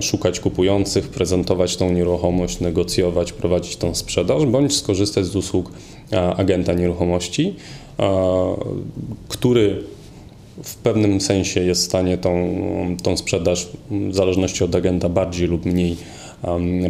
szukać 0.00 0.40
kupujących, 0.40 1.08
prezentować 1.08 1.76
tą 1.76 1.92
nieruchomość, 1.92 2.60
negocjować, 2.60 3.32
prowadzić 3.32 3.76
tą 3.76 3.94
sprzedaż, 3.94 4.46
bądź 4.46 4.76
skorzystać 4.76 5.24
z 5.24 5.36
usług 5.36 5.72
agenta 6.36 6.72
nieruchomości, 6.72 7.54
który 9.28 9.82
w 10.62 10.76
pewnym 10.76 11.20
sensie 11.20 11.60
jest 11.60 11.82
w 11.82 11.84
stanie 11.84 12.18
tą, 12.18 12.56
tą 13.02 13.16
sprzedaż 13.16 13.68
w 13.90 14.14
zależności 14.14 14.64
od 14.64 14.74
agenta 14.74 15.08
bardziej 15.08 15.48
lub 15.48 15.64
mniej 15.64 15.96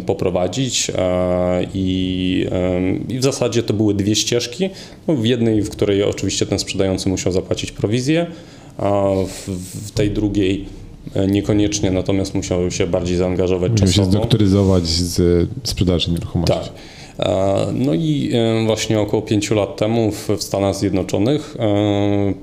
poprowadzić 0.05 0.91
e, 0.97 1.67
i, 1.73 2.47
i, 3.09 3.19
w 3.19 3.23
zasadzie 3.23 3.63
to 3.63 3.73
były 3.73 3.93
dwie 3.93 4.15
ścieżki. 4.15 4.69
No, 5.07 5.15
w 5.15 5.25
jednej, 5.25 5.61
w 5.61 5.69
której 5.69 6.03
oczywiście 6.03 6.45
ten 6.45 6.59
sprzedający 6.59 7.09
musiał 7.09 7.33
zapłacić 7.33 7.71
prowizję, 7.71 8.25
a 8.77 9.11
w, 9.27 9.49
w 9.87 9.91
tej 9.91 10.11
drugiej 10.11 10.65
e, 11.15 11.27
niekoniecznie, 11.27 11.91
natomiast 11.91 12.35
musiał 12.35 12.71
się 12.71 12.87
bardziej 12.87 13.17
zaangażować 13.17 13.71
Musiał 13.71 13.87
czasowo. 13.87 14.05
się 14.05 14.11
zdoktoryzować 14.11 14.87
z 14.87 15.47
sprzedaży 15.63 16.11
nieruchomości. 16.11 16.55
Tak. 16.55 16.69
E, 17.19 17.67
no 17.73 17.93
i 17.93 18.31
właśnie 18.65 18.99
około 18.99 19.21
pięciu 19.21 19.55
lat 19.55 19.77
temu 19.77 20.11
w 20.11 20.43
Stanach 20.43 20.75
Zjednoczonych 20.75 21.57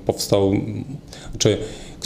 powstał 0.06 0.52
czy 1.38 1.58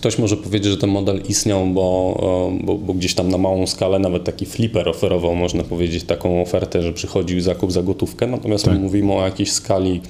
ktoś 0.05 0.18
może 0.18 0.36
powiedzieć, 0.36 0.72
że 0.72 0.78
ten 0.78 0.90
model 0.90 1.22
istniał, 1.28 1.66
bo, 1.66 2.16
e, 2.61 2.64
bo, 2.64 2.74
bo, 2.74 2.94
gdzieś 2.94 3.14
tam 3.14 3.28
na 3.28 3.38
małą 3.38 3.66
skalę 3.66 3.98
nawet 3.98 4.24
taki 4.24 4.46
flipper 4.46 4.88
oferował, 4.88 5.34
można 5.34 5.64
powiedzieć, 5.64 6.05
taką 6.05 6.42
ofertę, 6.42 6.82
że 6.82 6.92
przychodził 6.92 7.40
zakup 7.40 7.72
za 7.72 7.82
gotówkę, 7.82 8.26
natomiast 8.26 8.64
tak. 8.64 8.74
my 8.74 8.80
mówimy 8.80 9.12
o 9.12 9.24
jakiejś 9.24 9.52
skali 9.52 10.00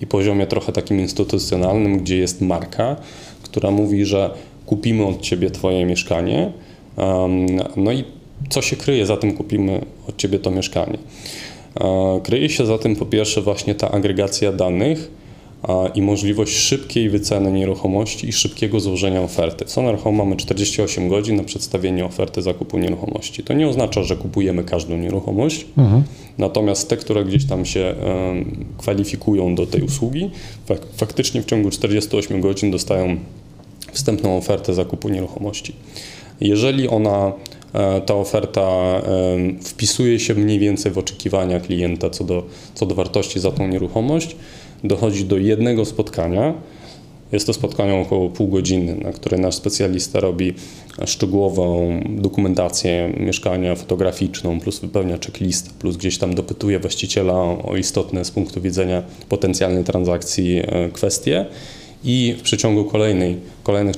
i 0.00 0.06
poziomie 0.06 0.46
trochę 0.46 0.72
takim 0.72 1.00
instytucjonalnym, 1.00 1.98
gdzie 1.98 2.16
jest 2.16 2.40
marka, 2.40 2.96
która 3.42 3.70
mówi, 3.70 4.04
że 4.04 4.30
kupimy 4.66 5.06
od 5.06 5.20
ciebie 5.20 5.50
twoje 5.50 5.84
mieszkanie, 5.84 6.52
no 7.76 7.92
i 7.92 8.04
co 8.48 8.62
się 8.62 8.76
kryje 8.76 9.06
za 9.06 9.16
tym 9.16 9.32
kupimy 9.32 9.80
od 10.08 10.16
ciebie 10.16 10.38
to 10.38 10.50
mieszkanie. 10.50 10.98
E, 11.80 12.20
kryje 12.24 12.48
się 12.48 12.66
za 12.66 12.78
tym 12.78 12.96
po 12.96 13.06
pierwsze 13.06 13.42
właśnie 13.42 13.74
ta 13.74 13.90
agregacja 13.90 14.52
danych, 14.52 15.10
i 15.94 16.02
możliwość 16.02 16.56
szybkiej 16.56 17.10
wyceny 17.10 17.52
nieruchomości 17.52 18.28
i 18.28 18.32
szybkiego 18.32 18.80
złożenia 18.80 19.22
oferty. 19.22 19.64
W 19.64 19.70
Sonar 19.70 19.98
Home 19.98 20.18
mamy 20.18 20.36
48 20.36 21.08
godzin 21.08 21.36
na 21.36 21.44
przedstawienie 21.44 22.04
oferty 22.04 22.42
zakupu 22.42 22.78
nieruchomości. 22.78 23.42
To 23.42 23.54
nie 23.54 23.68
oznacza, 23.68 24.02
że 24.02 24.16
kupujemy 24.16 24.64
każdą 24.64 24.96
nieruchomość, 24.96 25.66
mhm. 25.78 26.02
natomiast 26.38 26.88
te, 26.88 26.96
które 26.96 27.24
gdzieś 27.24 27.46
tam 27.46 27.64
się 27.64 27.94
kwalifikują 28.78 29.54
do 29.54 29.66
tej 29.66 29.82
usługi, 29.82 30.30
faktycznie 30.96 31.42
w 31.42 31.46
ciągu 31.46 31.70
48 31.70 32.40
godzin 32.40 32.70
dostają 32.70 33.16
wstępną 33.92 34.36
ofertę 34.36 34.74
zakupu 34.74 35.08
nieruchomości. 35.08 35.72
Jeżeli 36.40 36.88
ona 36.88 37.32
e, 37.72 38.00
ta 38.00 38.14
oferta 38.14 38.62
wpisuje 39.64 40.20
się 40.20 40.34
mniej 40.34 40.58
więcej 40.58 40.92
w 40.92 40.98
oczekiwania 40.98 41.60
klienta 41.60 42.10
co 42.10 42.24
do, 42.24 42.42
co 42.74 42.86
do 42.86 42.94
wartości 42.94 43.40
za 43.40 43.50
tą 43.50 43.68
nieruchomość, 43.68 44.36
dochodzi 44.84 45.24
do 45.24 45.38
jednego 45.38 45.84
spotkania. 45.84 46.54
Jest 47.32 47.46
to 47.46 47.52
spotkanie 47.52 47.94
około 47.94 48.30
pół 48.30 48.48
godziny, 48.48 48.94
na 48.94 49.12
które 49.12 49.38
nasz 49.38 49.54
specjalista 49.54 50.20
robi 50.20 50.54
szczegółową 51.06 52.00
dokumentację 52.08 53.12
mieszkania 53.20 53.74
fotograficzną, 53.74 54.60
plus 54.60 54.80
wypełnia 54.80 55.18
checklist, 55.18 55.74
plus 55.74 55.96
gdzieś 55.96 56.18
tam 56.18 56.34
dopytuje 56.34 56.78
właściciela 56.78 57.34
o 57.62 57.76
istotne 57.76 58.24
z 58.24 58.30
punktu 58.30 58.60
widzenia 58.60 59.02
potencjalnej 59.28 59.84
transakcji 59.84 60.58
e, 60.58 60.88
kwestie 60.92 61.46
i 62.04 62.34
w 62.38 62.42
przeciągu 62.42 62.84
kolejnej, 62.84 63.36
kolejnych 63.62 63.96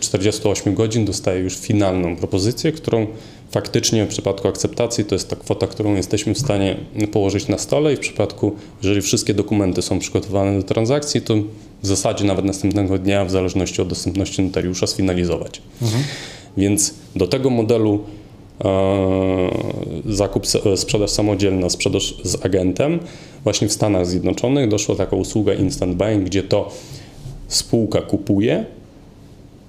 48 0.00 0.74
godzin 0.74 1.04
dostaje 1.04 1.40
już 1.40 1.56
finalną 1.56 2.16
propozycję, 2.16 2.72
którą 2.72 3.06
faktycznie 3.50 4.04
w 4.04 4.08
przypadku 4.08 4.48
akceptacji 4.48 5.04
to 5.04 5.14
jest 5.14 5.30
ta 5.30 5.36
kwota, 5.36 5.66
którą 5.66 5.94
jesteśmy 5.94 6.34
w 6.34 6.38
stanie 6.38 6.76
położyć 7.12 7.48
na 7.48 7.58
stole 7.58 7.92
i 7.92 7.96
w 7.96 8.00
przypadku, 8.00 8.52
jeżeli 8.82 9.02
wszystkie 9.02 9.34
dokumenty 9.34 9.82
są 9.82 9.98
przygotowane 9.98 10.56
do 10.56 10.62
transakcji, 10.62 11.20
to 11.20 11.34
w 11.82 11.86
zasadzie 11.86 12.24
nawet 12.24 12.44
następnego 12.44 12.98
dnia, 12.98 13.24
w 13.24 13.30
zależności 13.30 13.82
od 13.82 13.88
dostępności 13.88 14.42
notariusza, 14.42 14.86
sfinalizować. 14.86 15.62
Mhm. 15.82 16.04
Więc 16.56 16.94
do 17.16 17.26
tego 17.26 17.50
modelu 17.50 18.00
e, 18.64 19.50
zakup, 20.06 20.46
sprzedaż 20.76 21.10
samodzielna, 21.10 21.70
sprzedaż 21.70 22.14
z 22.24 22.44
agentem, 22.44 22.98
właśnie 23.44 23.68
w 23.68 23.72
Stanach 23.72 24.06
Zjednoczonych 24.06 24.68
doszła 24.68 24.96
taka 24.96 25.16
usługa 25.16 25.54
instant 25.54 25.96
buying, 25.96 26.24
gdzie 26.24 26.42
to 26.42 26.70
spółka 27.48 28.00
kupuje, 28.02 28.64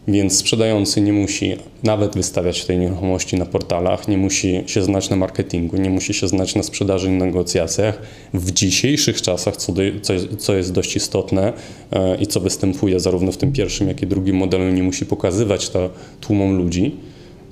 więc 0.08 0.38
sprzedający 0.38 1.02
nie 1.02 1.14
musi 1.14 1.56
nawet 1.84 2.16
wystawiać 2.16 2.66
tej 2.66 2.78
nieruchomości 2.78 3.38
na 3.38 3.46
portalach, 3.46 4.08
nie 4.08 4.18
musi 4.18 4.64
się 4.66 4.84
znać 4.84 5.10
na 5.10 5.16
marketingu, 5.16 5.78
nie 5.78 5.90
musi 5.90 6.14
się 6.14 6.28
znać 6.28 6.56
na 6.56 6.64
sprzedaży 6.64 7.08
i 7.08 7.12
negocjacjach. 7.12 8.02
W 8.34 8.52
dzisiejszych 8.52 9.22
czasach, 9.22 9.58
co, 9.58 9.72
do, 9.72 9.82
co, 10.02 10.14
co 10.38 10.56
jest 10.56 10.72
dość 10.72 10.96
istotne 10.96 11.54
e, 11.92 12.16
i 12.16 12.28
co 12.28 12.40
występuje 12.40 13.00
zarówno 13.00 13.32
w 13.32 13.38
tym 13.38 13.52
pierwszym, 13.52 13.88
jak 13.88 14.02
i 14.02 14.08
drugim 14.08 14.36
modelu, 14.36 14.70
nie 14.70 14.84
musi 14.84 15.06
pokazywać 15.06 15.70
to 15.70 15.90
tłumom 16.22 16.58
ludzi, 16.58 16.96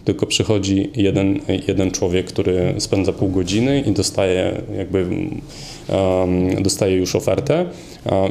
tylko 0.06 0.26
przychodzi 0.26 0.90
jeden, 0.96 1.40
jeden 1.68 1.92
człowiek, 1.92 2.28
który 2.28 2.76
spędza 2.78 3.14
pół 3.14 3.30
godziny 3.30 3.84
i 3.88 3.92
dostaje 3.92 4.62
jakby 4.78 5.06
um, 5.90 6.64
dostaje 6.64 6.96
już 6.98 7.16
ofertę, 7.16 7.66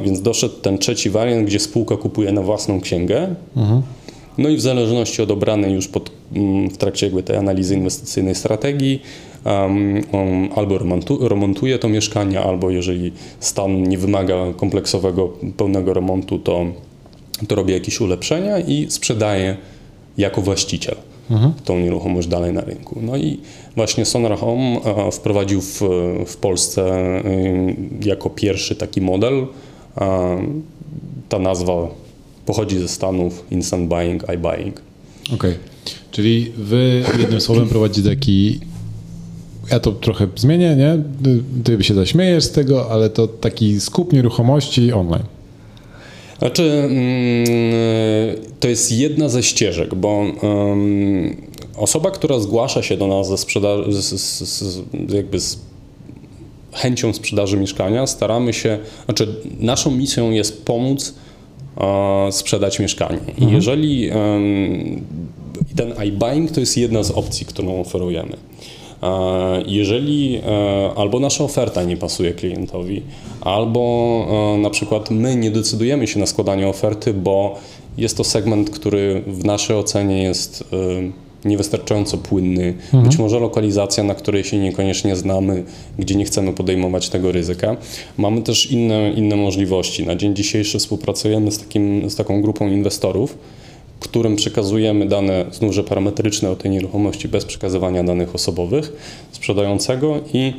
więc 0.04 0.22
doszedł 0.22 0.54
ten 0.54 0.78
trzeci 0.78 1.10
wariant, 1.10 1.46
gdzie 1.46 1.58
spółka 1.58 1.96
kupuje 1.96 2.32
na 2.32 2.42
własną 2.42 2.80
księgę. 2.80 3.34
Mhm 3.56 3.82
no 4.38 4.48
i 4.48 4.56
w 4.56 4.60
zależności 4.60 5.22
od 5.22 5.30
obranej 5.30 5.72
już 5.72 5.88
pod, 5.88 6.10
mm, 6.34 6.70
w 6.70 6.78
trakcie 6.78 7.06
jakby 7.06 7.22
tej 7.22 7.36
analizy 7.36 7.74
inwestycyjnej 7.74 8.34
strategii, 8.34 9.02
um, 9.44 10.48
albo 10.54 10.78
remontu, 10.78 11.28
remontuję 11.28 11.78
to 11.78 11.88
mieszkanie, 11.88 12.40
albo 12.40 12.70
jeżeli 12.70 13.12
stan 13.40 13.82
nie 13.82 13.98
wymaga 13.98 14.52
kompleksowego, 14.56 15.32
pełnego 15.56 15.94
remontu, 15.94 16.38
to, 16.38 16.66
to 17.48 17.54
robię 17.54 17.74
jakieś 17.74 18.00
ulepszenia 18.00 18.58
i 18.58 18.86
sprzedaję 18.90 19.56
jako 20.18 20.42
właściciel 20.42 20.96
mhm. 21.30 21.52
tą 21.64 21.78
nieruchomość 21.78 22.28
dalej 22.28 22.52
na 22.52 22.60
rynku. 22.60 22.98
No 23.02 23.16
i 23.16 23.40
właśnie 23.76 24.04
Sonar 24.04 24.38
Home 24.38 24.80
wprowadził 25.12 25.60
w, 25.60 25.80
w 26.26 26.36
Polsce 26.36 26.92
jako 28.04 28.30
pierwszy 28.30 28.76
taki 28.76 29.00
model. 29.00 29.46
Ta 31.28 31.38
nazwa 31.38 31.88
pochodzi 32.48 32.78
ze 32.78 32.88
Stanów 32.88 33.44
Instant 33.50 33.88
Buying, 33.88 34.30
iBuying. 34.30 34.82
Okej, 35.24 35.36
okay. 35.36 35.54
czyli 36.10 36.52
wy 36.56 37.04
jednym 37.18 37.40
słowem 37.40 37.68
prowadzicie 37.68 38.08
taki 38.08 38.60
ja 39.70 39.80
to 39.80 39.92
trochę 39.92 40.26
zmienię, 40.36 40.76
nie? 40.76 40.98
Ty 41.64 41.84
się 41.84 41.94
zaśmiejesz 41.94 42.44
z 42.44 42.50
tego, 42.50 42.90
ale 42.90 43.10
to 43.10 43.26
taki 43.26 43.80
skup 43.80 44.12
nieruchomości 44.12 44.92
online. 44.92 45.24
Znaczy, 46.38 46.62
mm, 46.62 46.96
to 48.60 48.68
jest 48.68 48.92
jedna 48.92 49.28
ze 49.28 49.42
ścieżek, 49.42 49.94
bo 49.94 50.24
osoba, 51.76 52.10
która 52.10 52.40
zgłasza 52.40 52.82
się 52.82 52.96
do 52.96 53.06
nas 53.06 53.28
ze 53.28 53.38
sprzedaży, 53.38 53.92
z, 53.92 54.20
z, 54.20 54.42
z, 54.42 54.82
jakby 55.08 55.40
z 55.40 55.58
chęcią 56.72 57.12
sprzedaży 57.12 57.56
mieszkania, 57.56 58.06
staramy 58.06 58.52
się, 58.52 58.78
znaczy 59.04 59.34
naszą 59.60 59.90
misją 59.90 60.30
jest 60.30 60.64
pomóc 60.64 61.14
sprzedać 62.30 62.78
mieszkanie. 62.78 63.18
I 63.26 63.30
mhm. 63.30 63.54
jeżeli 63.54 64.10
ten 65.76 65.92
iBuying 66.06 66.50
to 66.50 66.60
jest 66.60 66.76
jedna 66.76 67.02
z 67.02 67.10
opcji, 67.10 67.46
którą 67.46 67.80
oferujemy. 67.80 68.36
Jeżeli 69.66 70.36
e, 70.36 70.90
albo 70.96 71.20
nasza 71.20 71.44
oferta 71.44 71.84
nie 71.84 71.96
pasuje 71.96 72.32
klientowi, 72.32 73.02
albo 73.40 73.80
e, 74.30 74.58
na 74.58 74.70
przykład 74.70 75.10
my 75.10 75.36
nie 75.36 75.50
decydujemy 75.50 76.06
się 76.06 76.20
na 76.20 76.26
składanie 76.26 76.68
oferty, 76.68 77.14
bo 77.14 77.58
jest 77.98 78.16
to 78.16 78.24
segment, 78.24 78.70
który 78.70 79.22
w 79.26 79.44
naszej 79.44 79.76
ocenie 79.76 80.22
jest 80.22 80.64
e, 80.72 80.76
niewystarczająco 81.44 82.18
płynny, 82.18 82.64
mhm. 82.64 83.04
być 83.04 83.18
może 83.18 83.40
lokalizacja, 83.40 84.04
na 84.04 84.14
której 84.14 84.44
się 84.44 84.58
niekoniecznie 84.58 85.16
znamy, 85.16 85.64
gdzie 85.98 86.14
nie 86.14 86.24
chcemy 86.24 86.52
podejmować 86.52 87.08
tego 87.08 87.32
ryzyka. 87.32 87.76
Mamy 88.16 88.42
też 88.42 88.70
inne, 88.70 89.12
inne 89.12 89.36
możliwości. 89.36 90.06
Na 90.06 90.16
dzień 90.16 90.36
dzisiejszy 90.36 90.78
współpracujemy 90.78 91.52
z, 91.52 91.58
takim, 91.58 92.10
z 92.10 92.16
taką 92.16 92.42
grupą 92.42 92.68
inwestorów, 92.68 93.38
którym 94.00 94.36
przekazujemy 94.36 95.06
dane 95.06 95.44
znów 95.52 95.74
parametryczne 95.88 96.50
o 96.50 96.56
tej 96.56 96.70
nieruchomości 96.70 97.28
bez 97.28 97.44
przekazywania 97.44 98.04
danych 98.04 98.34
osobowych 98.34 98.92
sprzedającego 99.32 100.20
i 100.32 100.52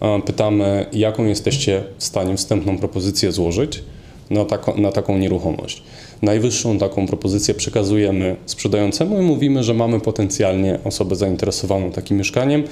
e, 0.00 0.22
pytamy, 0.22 0.86
jaką 0.92 1.24
jesteście 1.24 1.84
w 1.98 2.04
stanie 2.04 2.36
wstępną 2.36 2.78
propozycję 2.78 3.32
złożyć 3.32 3.82
na, 4.30 4.44
tako, 4.44 4.74
na 4.76 4.92
taką 4.92 5.18
nieruchomość. 5.18 5.82
Najwyższą 6.22 6.78
taką 6.78 7.06
propozycję 7.06 7.54
przekazujemy 7.54 8.36
sprzedającemu 8.46 9.20
i 9.20 9.22
mówimy, 9.22 9.64
że 9.64 9.74
mamy 9.74 10.00
potencjalnie 10.00 10.78
osobę 10.84 11.16
zainteresowaną 11.16 11.90
takim 11.90 12.16
mieszkaniem, 12.16 12.62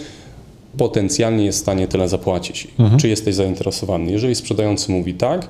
potencjalnie 0.77 1.45
jest 1.45 1.59
w 1.59 1.63
stanie 1.63 1.89
tyle 1.89 2.09
zapłacić. 2.09 2.69
Mhm. 2.79 3.01
Czy 3.01 3.09
jesteś 3.09 3.35
zainteresowany? 3.35 4.13
Jeżeli 4.13 4.35
sprzedający 4.35 4.93
mówi 4.93 5.15
tak, 5.15 5.49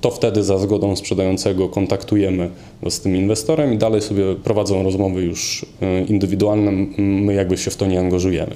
to 0.00 0.10
wtedy 0.10 0.44
za 0.44 0.58
zgodą 0.58 0.96
sprzedającego 0.96 1.68
kontaktujemy 1.68 2.50
z 2.88 3.00
tym 3.00 3.16
inwestorem 3.16 3.74
i 3.74 3.78
dalej 3.78 4.02
sobie 4.02 4.34
prowadzą 4.44 4.82
rozmowy 4.82 5.22
już 5.22 5.66
e, 5.82 6.02
indywidualne, 6.02 6.72
my 6.98 7.34
jakby 7.34 7.58
się 7.58 7.70
w 7.70 7.76
to 7.76 7.86
nie 7.86 8.00
angażujemy. 8.00 8.54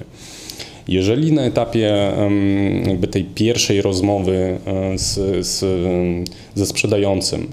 Jeżeli 0.89 1.33
na 1.33 1.43
etapie 1.43 2.13
jakby 2.87 3.09
tej 3.09 3.25
pierwszej 3.25 3.83
rozmowy 3.83 4.59
e, 4.67 4.99
z, 4.99 5.47
z, 5.47 5.65
ze 6.55 6.67
sprzedającym 6.67 7.47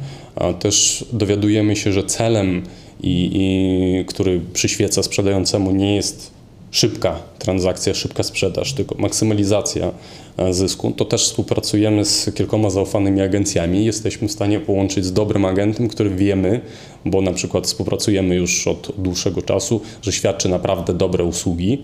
też 0.60 1.06
dowiadujemy 1.14 1.76
się, 1.76 1.92
że 1.92 2.04
celem, 2.04 2.64
i, 3.04 3.32
i, 3.34 4.06
który 4.06 4.42
przyświeca 4.54 5.04
sprzedającemu, 5.04 5.72
nie 5.72 5.96
jest 5.96 6.32
szybka 6.72 7.20
transakcja, 7.40 7.94
szybka 7.94 8.24
sprzedaż, 8.24 8.74
tylko 8.74 8.96
maksymalizacja 8.96 9.92
e, 10.38 10.54
zysku, 10.54 10.92
to 10.92 11.06
też 11.06 11.24
współpracujemy 11.24 12.06
z 12.06 12.30
kilkoma 12.36 12.70
zaufanymi 12.70 13.22
agencjami. 13.22 13.86
Jesteśmy 13.86 14.28
w 14.28 14.32
stanie 14.32 14.60
połączyć 14.60 15.06
z 15.06 15.14
dobrym 15.14 15.46
agentem, 15.46 15.88
który 15.88 16.10
wiemy, 16.10 16.62
bo 17.06 17.22
na 17.22 17.34
przykład 17.34 17.68
współpracujemy 17.68 18.36
już 18.36 18.68
od 18.68 18.92
dłuższego 18.98 19.42
czasu, 19.42 19.82
że 20.02 20.12
świadczy 20.12 20.50
naprawdę 20.50 20.94
dobre 20.94 21.24
usługi 21.24 21.84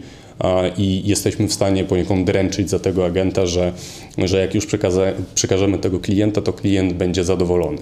i 0.77 1.01
jesteśmy 1.05 1.47
w 1.47 1.53
stanie 1.53 1.83
poniekąd 1.83 2.27
dręczyć 2.27 2.69
za 2.69 2.79
tego 2.79 3.05
agenta, 3.05 3.45
że, 3.45 3.73
że 4.17 4.39
jak 4.41 4.55
już 4.55 4.65
przekaże, 4.65 5.13
przekażemy 5.35 5.77
tego 5.77 5.99
klienta, 5.99 6.41
to 6.41 6.53
klient 6.53 6.93
będzie 6.93 7.23
zadowolony. 7.23 7.77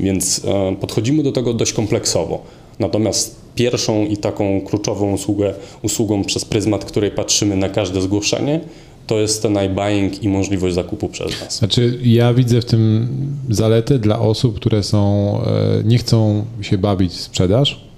Więc 0.00 0.44
e, 0.44 0.76
podchodzimy 0.80 1.22
do 1.22 1.32
tego 1.32 1.54
dość 1.54 1.72
kompleksowo. 1.72 2.42
Natomiast 2.78 3.36
pierwszą 3.54 4.06
i 4.06 4.16
taką 4.16 4.60
kluczową 4.60 5.12
usługę, 5.12 5.54
usługą 5.82 6.24
przez 6.24 6.44
pryzmat, 6.44 6.84
której 6.84 7.10
patrzymy 7.10 7.56
na 7.56 7.68
każde 7.68 8.02
zgłoszenie, 8.02 8.60
to 9.06 9.20
jest 9.20 9.42
ten 9.42 9.58
iBuying 9.58 10.22
i 10.22 10.28
możliwość 10.28 10.74
zakupu 10.74 11.08
przez 11.08 11.40
nas. 11.40 11.58
Znaczy, 11.58 11.98
ja 12.02 12.34
widzę 12.34 12.60
w 12.60 12.64
tym 12.64 13.08
zaletę 13.50 13.98
dla 13.98 14.18
osób, 14.18 14.56
które 14.56 14.82
są, 14.82 15.32
e, 15.46 15.82
nie 15.84 15.98
chcą 15.98 16.44
się 16.60 16.78
bawić 16.78 17.12
w 17.12 17.20
sprzedaż 17.20 17.88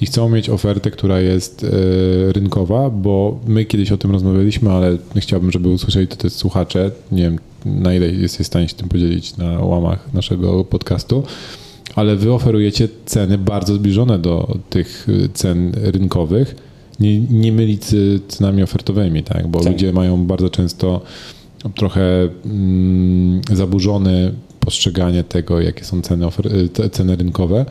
i 0.00 0.06
chcą 0.06 0.28
mieć 0.28 0.50
ofertę, 0.50 0.90
która 0.90 1.20
jest 1.20 1.64
e, 1.64 2.32
rynkowa, 2.32 2.90
bo 2.90 3.38
my 3.46 3.64
kiedyś 3.64 3.92
o 3.92 3.98
tym 3.98 4.10
rozmawialiśmy, 4.10 4.70
ale 4.70 4.98
chciałbym, 5.16 5.52
żeby 5.52 5.68
usłyszeli 5.68 6.08
to 6.08 6.16
też 6.16 6.32
słuchacze. 6.32 6.90
Nie 7.12 7.22
wiem, 7.22 7.38
na 7.64 7.94
ile 7.94 8.06
jesteś 8.06 8.46
w 8.46 8.46
stanie 8.46 8.68
się 8.68 8.74
tym 8.74 8.88
podzielić 8.88 9.36
na 9.36 9.58
łamach 9.58 10.14
naszego 10.14 10.64
podcastu 10.64 11.22
ale 11.98 12.16
wy 12.16 12.32
oferujecie 12.32 12.88
ceny 13.06 13.38
bardzo 13.38 13.74
zbliżone 13.74 14.18
do 14.18 14.58
tych 14.70 15.08
y, 15.08 15.28
cen 15.34 15.72
rynkowych. 15.74 16.56
Nie, 17.00 17.20
nie 17.20 17.52
mylić 17.52 17.84
z 17.84 18.26
cenami 18.28 18.62
ofertowymi, 18.62 19.22
tak? 19.22 19.48
bo 19.48 19.60
tak. 19.60 19.72
ludzie 19.72 19.92
mają 19.92 20.26
bardzo 20.26 20.50
często 20.50 21.00
trochę 21.74 22.28
mm, 22.44 23.40
zaburzone 23.52 24.32
postrzeganie 24.60 25.24
tego, 25.24 25.60
jakie 25.60 25.84
są 25.84 26.02
ceny, 26.02 26.26
ofer- 26.26 26.90
ceny 26.90 27.16
rynkowe. 27.16 27.66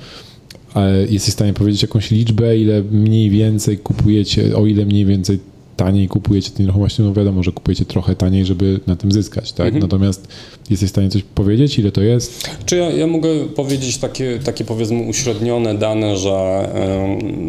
Ale 0.74 0.98
jesteś 1.00 1.30
w 1.32 1.34
stanie 1.34 1.54
powiedzieć 1.54 1.82
jakąś 1.82 2.12
liczbę, 2.12 2.58
ile 2.58 2.84
mniej 2.92 3.30
więcej 3.30 3.78
kupujecie, 3.78 4.58
o 4.58 4.66
ile 4.66 4.86
mniej 4.86 5.06
więcej 5.06 5.40
taniej 5.78 6.08
kupujecie 6.08 6.52
te 6.52 6.64
nieruchomości, 6.64 7.02
no 7.02 7.14
wiadomo, 7.14 7.44
że 7.44 7.52
kupujecie 7.52 7.86
trochę 7.86 8.16
taniej, 8.16 8.46
żeby 8.46 8.80
na 8.88 8.96
tym 8.96 9.12
zyskać, 9.12 9.52
tak? 9.52 9.66
Mhm. 9.68 9.82
Natomiast 9.82 10.28
jesteś 10.70 10.90
w 10.90 10.92
stanie 10.92 11.10
coś 11.10 11.24
powiedzieć, 11.24 11.80
ile 11.80 11.92
to 11.92 12.02
jest? 12.02 12.50
Czy 12.66 12.78
ja, 12.78 12.90
ja 12.90 13.08
mogę 13.08 13.30
powiedzieć 13.56 13.98
takie, 13.98 14.40
takie 14.44 14.66
powiedzmy 14.66 15.02
uśrednione 15.02 15.76
dane, 15.76 16.18
że 16.18 16.70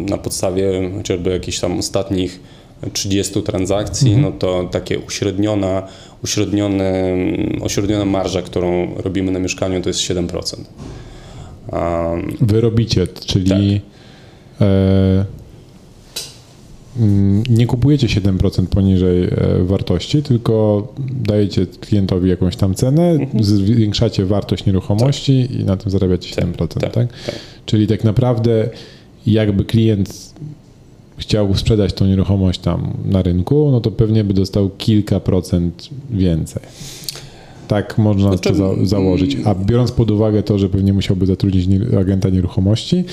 na 0.09 0.17
podstawie 0.17 0.91
chociażby 0.97 1.29
jakichś 1.29 1.59
tam 1.59 1.79
ostatnich 1.79 2.39
30 2.93 3.41
transakcji, 3.43 4.13
mhm. 4.13 4.21
no 4.21 4.39
to 4.39 4.69
takie 4.71 4.99
uśredniona, 4.99 5.83
uśrednione, 6.23 7.15
uśredniona 7.61 8.05
marża, 8.05 8.41
którą 8.41 8.95
robimy 8.95 9.31
na 9.31 9.39
mieszkaniu, 9.39 9.81
to 9.81 9.89
jest 9.89 9.99
7%. 9.99 10.55
Um, 11.71 12.37
Wy 12.41 12.61
robicie, 12.61 13.07
czyli 13.25 13.49
tak. 14.59 14.67
e, 14.67 15.38
nie 17.49 17.67
kupujecie 17.67 18.07
7% 18.07 18.65
poniżej 18.65 19.23
e, 19.23 19.29
wartości, 19.63 20.23
tylko 20.23 20.87
dajecie 21.23 21.65
klientowi 21.65 22.29
jakąś 22.29 22.55
tam 22.55 22.75
cenę, 22.75 23.09
mhm. 23.09 23.43
zwiększacie 23.43 24.25
wartość 24.25 24.65
nieruchomości 24.65 25.47
tak. 25.47 25.59
i 25.59 25.63
na 25.63 25.77
tym 25.77 25.91
zarabiacie 25.91 26.35
7%, 26.35 26.67
tak, 26.67 26.93
tak? 26.93 26.93
tak? 26.93 27.35
Czyli 27.65 27.87
tak 27.87 28.03
naprawdę 28.03 28.69
jakby 29.27 29.65
klient 29.65 30.33
chciał 31.17 31.55
sprzedać 31.55 31.93
tą 31.93 32.05
nieruchomość 32.05 32.59
tam 32.59 32.93
na 33.05 33.21
rynku, 33.21 33.69
no 33.71 33.81
to 33.81 33.91
pewnie 33.91 34.23
by 34.23 34.33
dostał 34.33 34.69
kilka 34.77 35.19
procent 35.19 35.89
więcej. 36.09 36.63
Tak 37.67 37.97
można 37.97 38.27
znaczy, 38.27 38.49
to 38.49 38.55
za 38.55 38.85
założyć. 38.85 39.37
A 39.45 39.55
biorąc 39.55 39.91
pod 39.91 40.11
uwagę 40.11 40.43
to, 40.43 40.59
że 40.59 40.69
pewnie 40.69 40.93
musiałby 40.93 41.25
zatrudnić 41.25 41.67
agenta 41.99 42.29
nieruchomości, 42.29 43.03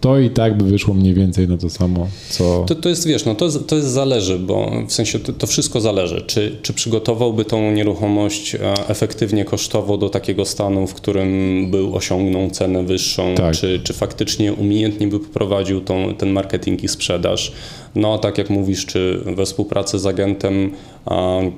to 0.00 0.18
i 0.18 0.30
tak 0.30 0.58
by 0.58 0.64
wyszło 0.64 0.94
mniej 0.94 1.14
więcej 1.14 1.48
na 1.48 1.56
to 1.56 1.70
samo, 1.70 2.08
co... 2.30 2.64
To, 2.68 2.74
to 2.74 2.88
jest, 2.88 3.06
wiesz, 3.06 3.24
no 3.24 3.34
to, 3.34 3.50
to 3.50 3.76
jest 3.76 3.88
zależy, 3.88 4.38
bo 4.38 4.72
w 4.88 4.92
sensie 4.92 5.18
to, 5.18 5.32
to 5.32 5.46
wszystko 5.46 5.80
zależy. 5.80 6.24
Czy, 6.26 6.56
czy 6.62 6.72
przygotowałby 6.72 7.44
tą 7.44 7.72
nieruchomość 7.72 8.54
e, 8.54 8.58
efektywnie 8.88 9.44
kosztowo 9.44 9.98
do 9.98 10.08
takiego 10.08 10.44
stanu, 10.44 10.86
w 10.86 10.94
którym 10.94 11.70
był, 11.70 11.96
osiągnął 11.96 12.50
cenę 12.50 12.84
wyższą, 12.84 13.34
tak. 13.34 13.56
czy, 13.56 13.80
czy 13.84 13.92
faktycznie 13.92 14.52
umiejętnie 14.52 15.06
by 15.08 15.20
poprowadził 15.20 15.80
tą, 15.80 16.14
ten 16.14 16.30
marketing 16.30 16.84
i 16.84 16.88
sprzedaż. 16.88 17.52
No, 17.96 18.18
tak 18.18 18.38
jak 18.38 18.50
mówisz, 18.50 18.86
czy 18.86 19.20
we 19.36 19.44
współpracy 19.44 19.98
z 19.98 20.06
agentem 20.06 20.70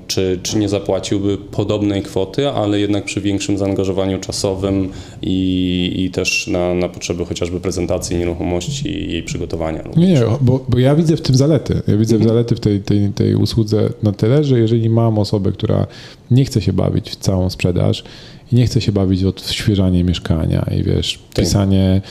czy, 0.07 0.39
czy 0.43 0.59
nie 0.59 0.69
zapłaciłby 0.69 1.39
podobnej 1.39 2.03
kwoty, 2.03 2.49
ale 2.49 2.81
jednak 2.81 3.05
przy 3.05 3.21
większym 3.21 3.59
zaangażowaniu 3.59 4.19
czasowym 4.19 4.89
i, 5.23 5.93
i 5.97 6.11
też 6.11 6.47
na, 6.47 6.75
na 6.75 6.89
potrzeby 6.89 7.25
chociażby 7.25 7.61
prezentacji 7.61 8.17
nieruchomości 8.17 8.89
i 8.89 9.13
jej 9.13 9.23
przygotowania. 9.23 9.85
Nie, 9.97 10.07
nie, 10.07 10.23
bo, 10.41 10.65
bo 10.69 10.79
ja 10.79 10.95
widzę 10.95 11.17
w 11.17 11.21
tym 11.21 11.37
zalety. 11.37 11.83
Ja 11.87 11.97
widzę 11.97 12.17
mhm. 12.17 12.29
zalety 12.29 12.57
w 12.57 12.61
tej, 12.61 12.81
tej, 12.81 13.11
tej 13.15 13.35
usłudze 13.35 13.91
na 14.03 14.13
tyle, 14.13 14.45
że 14.45 14.59
jeżeli 14.59 14.91
mam 14.91 15.19
osobę, 15.19 15.53
która 15.53 15.87
nie 16.31 16.45
chce 16.45 16.61
się 16.61 16.73
bawić 16.73 17.11
w 17.11 17.17
całą 17.17 17.51
sprzedaż 17.51 18.05
i 18.53 18.57
nie 18.57 18.67
chce 18.67 18.81
się 18.81 18.93
bawić 18.93 19.25
w 19.25 19.27
odświeżanie 19.27 20.05
mieszkania 20.05 20.71
i 20.79 20.83
wiesz, 20.83 21.19
tak. 21.35 21.45
pisanie 21.45 22.03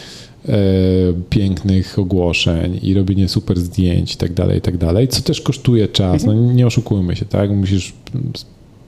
pięknych 1.30 2.00
ogłoszeń 2.00 2.80
i 2.84 2.93
robienie 2.93 3.28
super 3.28 3.60
zdjęć 3.60 4.14
i 4.14 4.18
tak 4.18 4.34
dalej, 4.34 4.58
i 4.58 4.62
tak 4.62 4.78
dalej, 4.78 5.08
co 5.08 5.22
też 5.22 5.41
kosztuje 5.41 5.88
czas. 5.88 6.26
No 6.26 6.34
nie 6.34 6.68
oszukujmy 6.68 7.16
się, 7.16 7.26
tak? 7.26 7.52
Musisz 7.52 7.93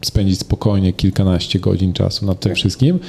spędzić 0.01 0.39
spokojnie 0.39 0.93
kilkanaście 0.93 1.59
godzin 1.59 1.93
czasu 1.93 2.25
nad 2.25 2.39
tym 2.39 2.49
tak. 2.49 2.57
wszystkim. 2.57 2.99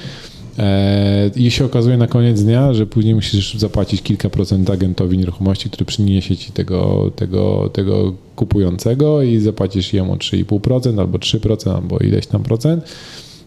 E, 0.58 1.30
I 1.36 1.50
się 1.50 1.64
okazuje 1.64 1.96
na 1.96 2.06
koniec 2.06 2.42
dnia, 2.42 2.74
że 2.74 2.86
później 2.86 3.14
musisz 3.14 3.54
zapłacić 3.54 4.02
kilka 4.02 4.30
procent 4.30 4.70
agentowi 4.70 5.18
nieruchomości, 5.18 5.70
który 5.70 5.84
przyniesie 5.84 6.36
ci 6.36 6.52
tego, 6.52 7.10
tego, 7.16 7.70
tego 7.72 8.14
kupującego 8.36 9.22
i 9.22 9.38
zapłacisz 9.38 9.92
jemu 9.92 10.16
3,5% 10.16 11.00
albo 11.00 11.18
3% 11.18 11.74
albo 11.76 11.98
ileś 11.98 12.26
tam 12.26 12.42
procent. 12.42 12.84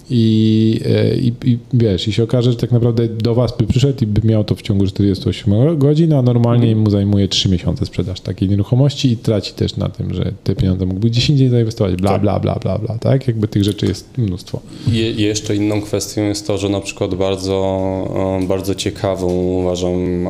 I, 0.10 0.82
e, 0.86 1.16
i, 1.16 1.34
I, 1.46 1.58
wiesz, 1.74 2.08
i 2.08 2.14
się 2.14 2.24
okaże, 2.24 2.52
że 2.52 2.58
tak 2.58 2.72
naprawdę 2.72 3.08
do 3.08 3.36
was 3.36 3.58
by 3.58 3.68
przyszedł 3.68 4.04
i 4.04 4.08
by 4.08 4.28
miał 4.28 4.44
to 4.44 4.56
w 4.56 4.62
ciągu 4.62 4.88
48 4.88 5.78
godzin, 5.78 6.14
a 6.14 6.22
normalnie 6.22 6.68
mhm. 6.68 6.84
mu 6.84 6.90
zajmuje 6.90 7.28
3 7.28 7.50
miesiące 7.50 7.86
sprzedaż 7.86 8.22
takiej 8.22 8.50
nieruchomości 8.50 9.12
i 9.12 9.18
traci 9.18 9.54
też 9.54 9.78
na 9.78 9.90
tym, 9.90 10.14
że 10.14 10.32
te 10.44 10.56
pieniądze 10.56 10.86
mógłby 10.86 11.10
gdzieś 11.10 11.30
indziej 11.30 11.50
zainwestować, 11.50 11.96
bla, 11.96 12.12
tak. 12.12 12.22
bla, 12.22 12.40
bla, 12.40 12.56
bla, 12.56 12.78
bla, 12.78 12.98
tak? 12.98 13.28
Jakby 13.28 13.48
tych 13.48 13.64
rzeczy 13.64 13.86
jest 13.86 14.18
mnóstwo. 14.18 14.60
I 14.92 15.22
jeszcze 15.22 15.56
inną 15.56 15.82
kwestią 15.82 16.22
jest 16.22 16.48
to, 16.48 16.58
że 16.58 16.70
na 16.70 16.82
przykład 16.82 17.16
bardzo, 17.16 18.40
bardzo 18.48 18.76
ciekawą 18.76 19.28
uważam 19.34 20.28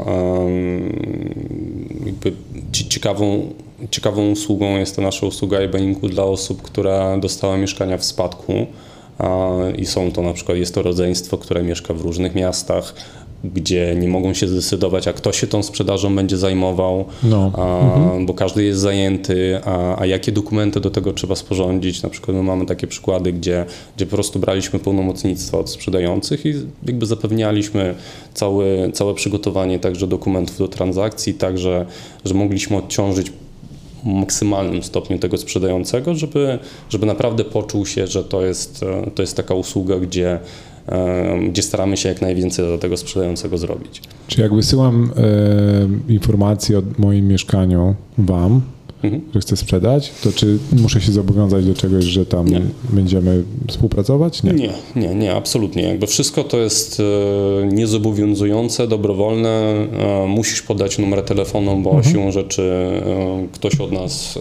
jakby 2.05 2.31
ciekawą 2.71 3.53
ciekawą 3.91 4.31
usługą 4.31 4.77
jest 4.77 4.95
to 4.95 5.01
nasza 5.01 5.25
usługa 5.25 5.57
eBaningu 5.57 6.09
dla 6.09 6.23
osób, 6.23 6.61
która 6.61 7.17
dostała 7.17 7.57
mieszkania 7.57 7.97
w 7.97 8.05
spadku 8.05 8.67
i 9.77 9.85
są 9.85 10.11
to 10.11 10.21
na 10.21 10.33
przykład, 10.33 10.57
jest 10.57 10.75
to 10.75 10.81
rodzeństwo, 10.81 11.37
które 11.37 11.63
mieszka 11.63 11.93
w 11.93 12.01
różnych 12.01 12.35
miastach, 12.35 12.93
gdzie 13.43 13.95
nie 13.95 14.07
mogą 14.07 14.33
się 14.33 14.47
zdecydować, 14.47 15.07
a 15.07 15.13
kto 15.13 15.31
się 15.31 15.47
tą 15.47 15.63
sprzedażą 15.63 16.15
będzie 16.15 16.37
zajmował, 16.37 17.05
no. 17.23 17.51
a, 17.57 17.95
mhm. 17.95 18.25
bo 18.25 18.33
każdy 18.33 18.63
jest 18.63 18.79
zajęty, 18.79 19.59
a, 19.65 19.99
a, 20.01 20.05
jakie 20.05 20.31
dokumenty 20.31 20.79
do 20.79 20.89
tego 20.89 21.13
trzeba 21.13 21.35
sporządzić. 21.35 22.03
Na 22.03 22.09
przykład 22.09 22.37
my 22.37 22.43
mamy 22.43 22.65
takie 22.65 22.87
przykłady, 22.87 23.33
gdzie, 23.33 23.65
gdzie 23.95 24.05
po 24.05 24.15
prostu 24.15 24.39
braliśmy 24.39 24.79
pełnomocnictwo 24.79 25.59
od 25.59 25.69
sprzedających 25.69 26.45
i 26.45 26.53
jakby 26.85 27.05
zapewnialiśmy 27.05 27.95
całe, 28.33 28.91
całe 28.91 29.13
przygotowanie 29.13 29.79
także 29.79 30.07
dokumentów 30.07 30.57
do 30.57 30.67
transakcji, 30.67 31.33
także, 31.33 31.85
że 32.25 32.33
mogliśmy 32.33 32.77
odciążyć 32.77 33.31
maksymalnym 34.05 34.83
stopniu 34.83 35.19
tego 35.19 35.37
sprzedającego, 35.37 36.15
żeby, 36.15 36.59
żeby 36.89 37.05
naprawdę 37.05 37.43
poczuł 37.43 37.85
się, 37.85 38.07
że 38.07 38.23
to 38.23 38.45
jest, 38.45 38.83
e, 38.83 39.11
to 39.11 39.23
jest 39.23 39.37
taka 39.37 39.53
usługa, 39.53 39.99
gdzie, 39.99 40.39
e, 40.87 41.39
gdzie 41.49 41.61
staramy 41.61 41.97
się 41.97 42.09
jak 42.09 42.21
najwięcej 42.21 42.65
dla 42.65 42.77
tego 42.77 42.97
sprzedającego 42.97 43.57
zrobić. 43.57 44.01
Czy 44.27 44.41
jak 44.41 44.53
wysyłam 44.53 45.11
e, 45.17 46.11
informacje 46.13 46.79
o 46.79 46.81
moim 46.97 47.27
mieszkaniu 47.27 47.95
Wam, 48.17 48.61
mhm. 49.03 49.21
że 49.33 49.39
chcę 49.39 49.57
sprzedać, 49.57 50.11
to 50.23 50.31
czy 50.31 50.57
muszę 50.81 51.01
się 51.01 51.11
zobowiązać 51.11 51.65
do 51.65 51.73
czegoś, 51.73 52.03
że 52.03 52.25
tam 52.25 52.47
nie. 52.47 52.61
będziemy 52.89 53.43
współpracować? 53.67 54.43
Nie. 54.43 54.53
nie, 54.53 54.73
nie, 54.95 55.15
nie, 55.15 55.35
absolutnie. 55.35 55.83
Jakby 55.83 56.07
wszystko 56.07 56.43
to 56.43 56.57
jest 56.57 56.99
e, 56.99 57.65
niezobowiązujące, 57.65 58.87
dobrowolne. 58.87 59.49
E, 59.49 60.27
musisz 60.27 60.61
podać 60.61 60.97
numer 60.97 61.23
telefonu, 61.23 61.77
bo 61.77 61.89
mhm. 61.89 62.13
siłą 62.13 62.31
rzeczy 62.31 62.61
e, 62.61 63.47
ktoś 63.53 63.79
od 63.79 63.91
nas 63.91 64.39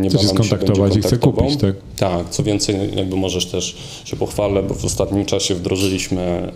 nie 0.00 0.08
chce 0.08 0.18
się 0.18 0.28
skontaktować 0.28 0.96
i 0.96 1.00
chce 1.00 1.18
kupić, 1.18 1.56
tak? 1.56 1.74
Tak, 1.96 2.30
co 2.30 2.42
więcej, 2.42 2.76
jakby 2.96 3.16
możesz 3.16 3.46
też 3.46 3.76
się 4.04 4.16
pochwalę, 4.16 4.62
bo 4.62 4.74
w 4.74 4.84
ostatnim 4.84 5.24
czasie 5.24 5.54
wdrożyliśmy 5.54 6.52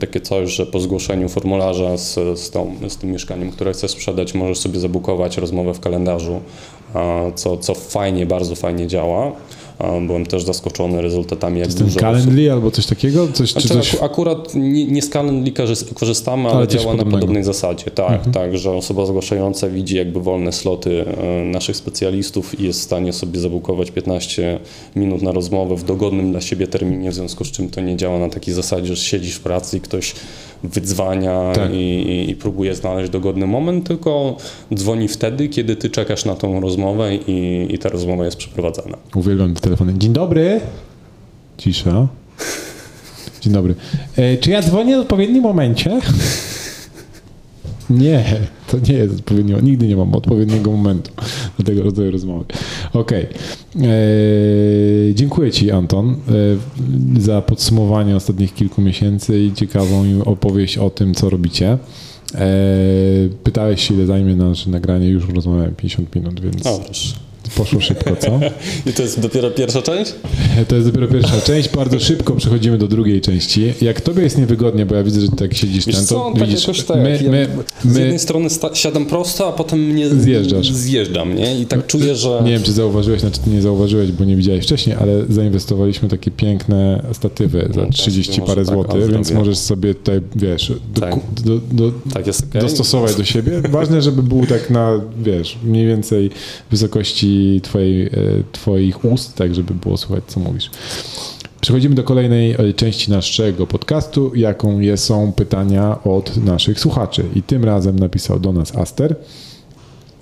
takie 0.00 0.20
coś, 0.20 0.50
że 0.50 0.66
po 0.66 0.80
zgłoszeniu 0.80 1.28
formularza 1.28 1.96
z, 1.96 2.38
z, 2.38 2.50
tą, 2.50 2.74
z 2.88 2.96
tym 2.96 3.10
mieszkaniem, 3.10 3.50
które 3.50 3.72
chcesz 3.72 3.90
sprzedać, 3.90 4.34
możesz 4.34 4.58
sobie 4.58 4.80
zabukować 4.80 5.38
rozmowę 5.38 5.74
w 5.74 5.80
kalendarzu 5.80 6.40
co, 7.34 7.56
co 7.56 7.74
fajnie, 7.74 8.26
bardzo 8.26 8.54
fajnie 8.54 8.86
działa. 8.86 9.32
Byłem 10.06 10.26
też 10.26 10.42
zaskoczony 10.44 11.02
rezultatami. 11.02 11.60
Jak 11.60 11.74
to 11.74 11.84
jest 11.84 11.94
ten 11.94 12.00
Calendly 12.00 12.52
albo 12.52 12.70
coś 12.70 12.86
takiego? 12.86 13.28
Coś, 13.32 13.52
znaczy, 13.52 13.68
czy 13.68 13.74
coś... 13.74 13.96
Akurat 14.02 14.54
nie, 14.54 14.86
nie 14.86 15.02
z 15.02 15.10
Calendly 15.10 15.52
korzystamy, 15.94 16.48
ale, 16.48 16.56
ale 16.56 16.68
działa 16.68 16.94
na 16.94 17.04
podobnej 17.04 17.44
zasadzie. 17.44 17.84
Tak, 17.84 18.12
mhm. 18.12 18.32
tak, 18.32 18.58
że 18.58 18.70
osoba 18.70 19.06
zgłaszająca 19.06 19.68
widzi 19.68 19.96
jakby 19.96 20.20
wolne 20.20 20.52
sloty 20.52 21.04
e, 21.06 21.44
naszych 21.44 21.76
specjalistów 21.76 22.60
i 22.60 22.64
jest 22.64 22.80
w 22.80 22.82
stanie 22.82 23.12
sobie 23.12 23.40
zabukować 23.40 23.90
15 23.90 24.60
minut 24.96 25.22
na 25.22 25.32
rozmowę 25.32 25.76
w 25.76 25.84
dogodnym 25.84 26.30
dla 26.30 26.40
siebie 26.40 26.66
terminie, 26.66 27.10
w 27.10 27.14
związku 27.14 27.44
z 27.44 27.50
czym 27.50 27.70
to 27.70 27.80
nie 27.80 27.96
działa 27.96 28.18
na 28.18 28.28
takiej 28.28 28.54
zasadzie, 28.54 28.86
że 28.86 29.02
siedzisz 29.02 29.34
w 29.34 29.40
pracy 29.40 29.76
i 29.76 29.80
ktoś 29.80 30.14
wydzwania 30.64 31.52
tak. 31.54 31.70
i, 31.72 32.30
i, 32.30 32.36
próbuje 32.36 32.74
znaleźć 32.74 33.10
dogodny 33.10 33.46
moment, 33.46 33.86
tylko 33.86 34.36
dzwoni 34.74 35.08
wtedy, 35.08 35.48
kiedy 35.48 35.76
ty 35.76 35.90
czekasz 35.90 36.24
na 36.24 36.34
tą 36.34 36.60
rozmowę 36.60 37.14
i, 37.14 37.66
i 37.74 37.78
ta 37.78 37.88
rozmowa 37.88 38.24
jest 38.24 38.36
przeprowadzana. 38.36 38.96
Uwielbiam 39.14 39.54
te 39.54 39.60
telefony. 39.60 39.94
Dzień 39.98 40.12
dobry. 40.12 40.60
Cisza. 41.56 42.08
Dzień 43.40 43.52
dobry. 43.52 43.74
E, 44.16 44.36
czy 44.36 44.50
ja 44.50 44.62
dzwonię 44.62 44.96
w 44.96 45.00
odpowiednim 45.00 45.42
momencie? 45.42 46.00
Nie, 47.90 48.24
to 48.66 48.76
nie 48.88 48.94
jest 48.94 49.14
odpowiednio. 49.14 49.60
Nigdy 49.60 49.86
nie 49.86 49.96
mam 49.96 50.14
odpowiedniego 50.14 50.70
momentu 50.70 51.10
do 51.58 51.64
tego 51.64 51.82
rodzaju 51.82 52.10
rozmowy. 52.10 52.44
Okej. 52.94 53.26
Okay. 53.26 53.88
E, 53.88 55.14
dziękuję 55.14 55.52
Ci, 55.52 55.70
Anton, 55.70 56.10
e, 56.10 57.20
za 57.20 57.42
podsumowanie 57.42 58.16
ostatnich 58.16 58.54
kilku 58.54 58.82
miesięcy 58.82 59.40
i 59.40 59.52
ciekawą 59.52 60.04
opowieść 60.24 60.78
o 60.78 60.90
tym, 60.90 61.14
co 61.14 61.30
robicie. 61.30 61.78
E, 62.34 62.48
pytałeś 63.44 63.88
się, 63.88 63.94
ile 63.94 64.06
zajmie 64.06 64.36
nasze 64.36 64.70
nagranie. 64.70 65.08
Już 65.08 65.28
rozmawiałem 65.28 65.74
50 65.74 66.14
minut, 66.14 66.40
więc. 66.40 66.66
O, 66.66 66.80
Poszło 67.56 67.80
szybko, 67.80 68.16
co? 68.16 68.40
I 68.90 68.92
to 68.92 69.02
jest 69.02 69.20
dopiero 69.20 69.50
pierwsza 69.50 69.82
część? 69.82 70.14
To 70.68 70.76
jest 70.76 70.88
dopiero 70.88 71.08
pierwsza 71.08 71.40
część. 71.40 71.68
Bardzo 71.68 72.00
szybko 72.00 72.36
przechodzimy 72.36 72.78
do 72.78 72.88
drugiej 72.88 73.20
części. 73.20 73.74
Jak 73.80 74.00
tobie 74.00 74.22
jest 74.22 74.38
niewygodnie, 74.38 74.86
bo 74.86 74.94
ja 74.94 75.02
widzę, 75.02 75.20
że 75.20 75.28
tak 75.28 75.54
siedzisz 75.54 75.86
Wiesz 75.86 75.96
to 75.96 76.02
co, 76.02 76.32
tak 76.34 76.48
widzisz, 76.48 76.60
jakoś 76.60 76.82
tak. 76.82 76.96
My, 76.96 77.18
my, 77.22 77.48
my, 77.84 77.92
z 77.92 77.96
jednej 77.96 78.18
strony 78.18 78.48
siadam 78.74 79.06
prosto, 79.06 79.48
a 79.48 79.52
potem 79.52 79.80
mnie 79.80 80.10
zjeżdżasz. 80.10 80.72
zjeżdżam, 80.72 81.34
nie? 81.34 81.60
I 81.60 81.66
tak 81.66 81.86
czuję, 81.86 82.14
że... 82.14 82.40
Nie 82.44 82.50
wiem, 82.50 82.62
czy 82.62 82.72
zauważyłeś, 82.72 83.20
znaczy 83.20 83.40
nie 83.46 83.62
zauważyłeś, 83.62 84.12
bo 84.12 84.24
nie 84.24 84.36
widziałeś 84.36 84.64
wcześniej, 84.64 84.96
ale 85.00 85.24
zainwestowaliśmy 85.28 86.08
takie 86.08 86.30
piękne 86.30 87.02
statywy 87.12 87.68
za 87.74 87.86
30 87.86 88.40
no, 88.40 88.46
parę 88.46 88.64
tak, 88.64 88.74
złotych, 88.74 89.10
więc 89.10 89.30
możesz 89.30 89.58
sobie 89.58 89.94
tutaj, 89.94 90.20
wiesz, 90.36 90.72
do, 90.94 91.00
tak. 91.00 91.14
do, 91.44 91.58
do, 91.72 91.92
tak 92.12 92.22
okay. 92.22 92.62
dostosować 92.62 93.14
do 93.14 93.24
siebie. 93.24 93.62
Ważne, 93.70 94.02
żeby 94.02 94.22
był 94.22 94.46
tak 94.46 94.70
na, 94.70 95.00
wiesz, 95.22 95.58
mniej 95.64 95.86
więcej 95.86 96.30
wysokości 96.70 97.43
twojej, 97.62 98.06
e, 98.06 98.10
twoich 98.52 99.04
ust, 99.04 99.36
tak 99.36 99.54
żeby 99.54 99.74
było 99.74 99.96
słychać, 99.96 100.24
co 100.26 100.40
mówisz. 100.40 100.70
Przechodzimy 101.60 101.94
do 101.94 102.04
kolejnej 102.04 102.52
e, 102.52 102.72
części 102.72 103.10
naszego 103.10 103.66
podcastu, 103.66 104.34
jaką 104.34 104.78
są 104.96 105.32
pytania 105.32 106.02
od 106.04 106.36
naszych 106.36 106.80
słuchaczy. 106.80 107.24
I 107.34 107.42
tym 107.42 107.64
razem 107.64 107.98
napisał 107.98 108.40
do 108.40 108.52
nas 108.52 108.76
Aster. 108.76 109.16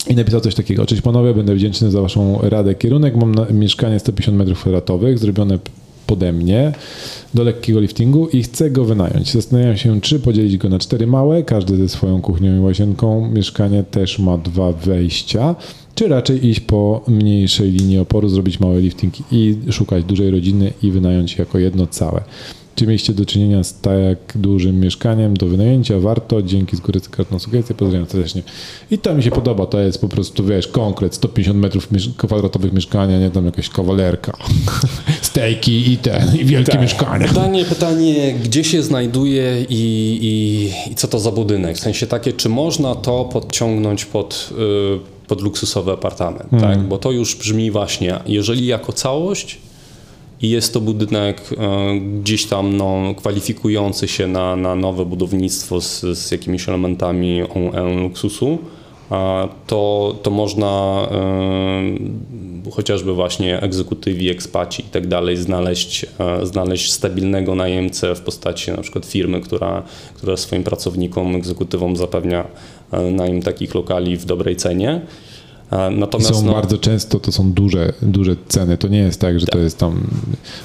I 0.08 0.14
napisał 0.14 0.40
coś 0.40 0.54
takiego. 0.54 0.86
Cześć 0.86 1.02
panowie, 1.02 1.34
będę 1.34 1.54
wdzięczny 1.54 1.90
za 1.90 2.00
waszą 2.00 2.38
radę. 2.42 2.74
Kierunek 2.74 3.16
mam 3.16 3.34
na 3.34 3.46
mieszkanie 3.50 3.98
150 4.00 4.38
m2, 4.38 5.18
zrobione 5.18 5.58
pode 6.06 6.32
mnie 6.32 6.72
do 7.34 7.42
lekkiego 7.42 7.80
liftingu 7.80 8.28
i 8.28 8.42
chcę 8.42 8.70
go 8.70 8.84
wynająć. 8.84 9.32
Zastanawiam 9.32 9.76
się, 9.76 10.00
czy 10.00 10.20
podzielić 10.20 10.56
go 10.56 10.68
na 10.68 10.78
cztery 10.78 11.06
małe, 11.06 11.42
każdy 11.42 11.76
ze 11.76 11.88
swoją 11.88 12.20
kuchnią 12.20 12.56
i 12.56 12.60
łazienką. 12.60 13.30
Mieszkanie 13.30 13.84
też 13.84 14.18
ma 14.18 14.38
dwa 14.38 14.72
wejścia 14.72 15.54
czy 16.02 16.08
raczej 16.08 16.46
iść 16.46 16.60
po 16.60 17.02
mniejszej 17.08 17.70
linii 17.70 17.98
oporu, 17.98 18.28
zrobić 18.28 18.60
mały 18.60 18.80
lifting 18.80 19.14
i 19.32 19.56
szukać 19.70 20.04
dużej 20.04 20.30
rodziny 20.30 20.72
i 20.82 20.90
wynająć 20.90 21.38
jako 21.38 21.58
jedno 21.58 21.86
całe. 21.86 22.22
Czy 22.74 22.86
mieliście 22.86 23.12
do 23.12 23.26
czynienia 23.26 23.64
z 23.64 23.80
tak 23.80 24.18
dużym 24.34 24.80
mieszkaniem 24.80 25.36
do 25.36 25.46
wynajęcia? 25.46 25.98
Warto, 26.00 26.42
dzięki 26.42 26.76
z 26.76 26.80
góry 26.80 27.00
na 27.30 27.38
sugestie, 27.38 27.74
pozdrawiam 27.74 28.08
serdecznie. 28.08 28.42
I 28.90 28.98
to 28.98 29.14
mi 29.14 29.22
się 29.22 29.30
podoba, 29.30 29.66
to 29.66 29.80
jest 29.80 30.00
po 30.00 30.08
prostu, 30.08 30.44
wiesz, 30.44 30.68
konkret, 30.68 31.14
150 31.14 31.58
metrów 31.58 31.88
kwadratowych 32.16 32.72
mieszkania, 32.72 33.18
nie 33.18 33.30
tam 33.30 33.46
jakaś 33.46 33.68
kawalerka, 33.68 34.32
stejki 35.22 35.92
i 35.92 35.96
ten, 35.96 36.36
i 36.36 36.44
wielkie 36.44 36.72
tak. 36.72 36.80
mieszkania. 36.80 37.28
Pytanie, 37.28 37.64
pytanie, 37.64 38.34
gdzie 38.44 38.64
się 38.64 38.82
znajduje 38.82 39.66
i, 39.68 39.74
i, 40.22 40.92
i, 40.92 40.94
co 40.94 41.08
to 41.08 41.18
za 41.18 41.30
budynek? 41.32 41.76
W 41.76 41.80
sensie 41.80 42.06
takie, 42.06 42.32
czy 42.32 42.48
można 42.48 42.94
to 42.94 43.24
podciągnąć 43.24 44.04
pod... 44.04 44.50
Pod 45.32 45.40
luksusowy 45.40 45.92
apartament, 45.92 46.50
tak? 46.60 46.82
Bo 46.82 46.98
to 46.98 47.10
już 47.10 47.36
brzmi 47.36 47.70
właśnie, 47.70 48.20
jeżeli 48.26 48.66
jako 48.66 48.92
całość 48.92 49.58
i 50.42 50.50
jest 50.50 50.74
to 50.74 50.80
budynek 50.80 51.40
e, 51.58 52.00
gdzieś 52.00 52.46
tam 52.46 52.76
no, 52.76 53.14
kwalifikujący 53.16 54.08
się 54.08 54.26
na, 54.26 54.56
na 54.56 54.74
nowe 54.74 55.04
budownictwo 55.04 55.80
z, 55.80 56.00
z 56.18 56.30
jakimiś 56.30 56.68
elementami 56.68 57.42
on, 57.74 58.02
luksusu, 58.02 58.58
to, 59.66 60.14
to 60.22 60.30
można 60.30 61.02
e, 62.64 62.70
chociażby 62.70 63.12
właśnie 63.12 63.60
egzekutywi, 63.60 64.30
ekspaci 64.30 64.82
i 64.82 64.88
tak 64.88 65.06
dalej 65.06 65.36
znaleźć, 65.36 66.06
e, 66.18 66.46
znaleźć 66.46 66.92
stabilnego 66.92 67.54
najemcę 67.54 68.14
w 68.14 68.20
postaci 68.20 68.70
na 68.70 68.82
przykład 68.82 69.06
firmy, 69.06 69.40
która, 69.40 69.82
która 70.14 70.36
swoim 70.36 70.64
pracownikom, 70.64 71.36
egzekutywom 71.36 71.96
zapewnia 71.96 72.40
e, 72.44 72.46
najem 73.12 73.42
takich 73.42 73.74
lokali 73.74 74.16
w 74.16 74.24
dobrej 74.24 74.56
cenie. 74.56 75.00
E, 75.70 75.90
Natomiast 75.90 76.34
Są 76.34 76.42
no, 76.42 76.52
bardzo 76.52 76.78
często, 76.78 77.20
to 77.20 77.32
są 77.32 77.52
duże, 77.52 77.92
duże 78.02 78.36
ceny. 78.48 78.78
To 78.78 78.88
nie 78.88 78.98
jest 78.98 79.20
tak, 79.20 79.40
że 79.40 79.46
to 79.46 79.58
jest 79.58 79.78
tam, 79.78 80.00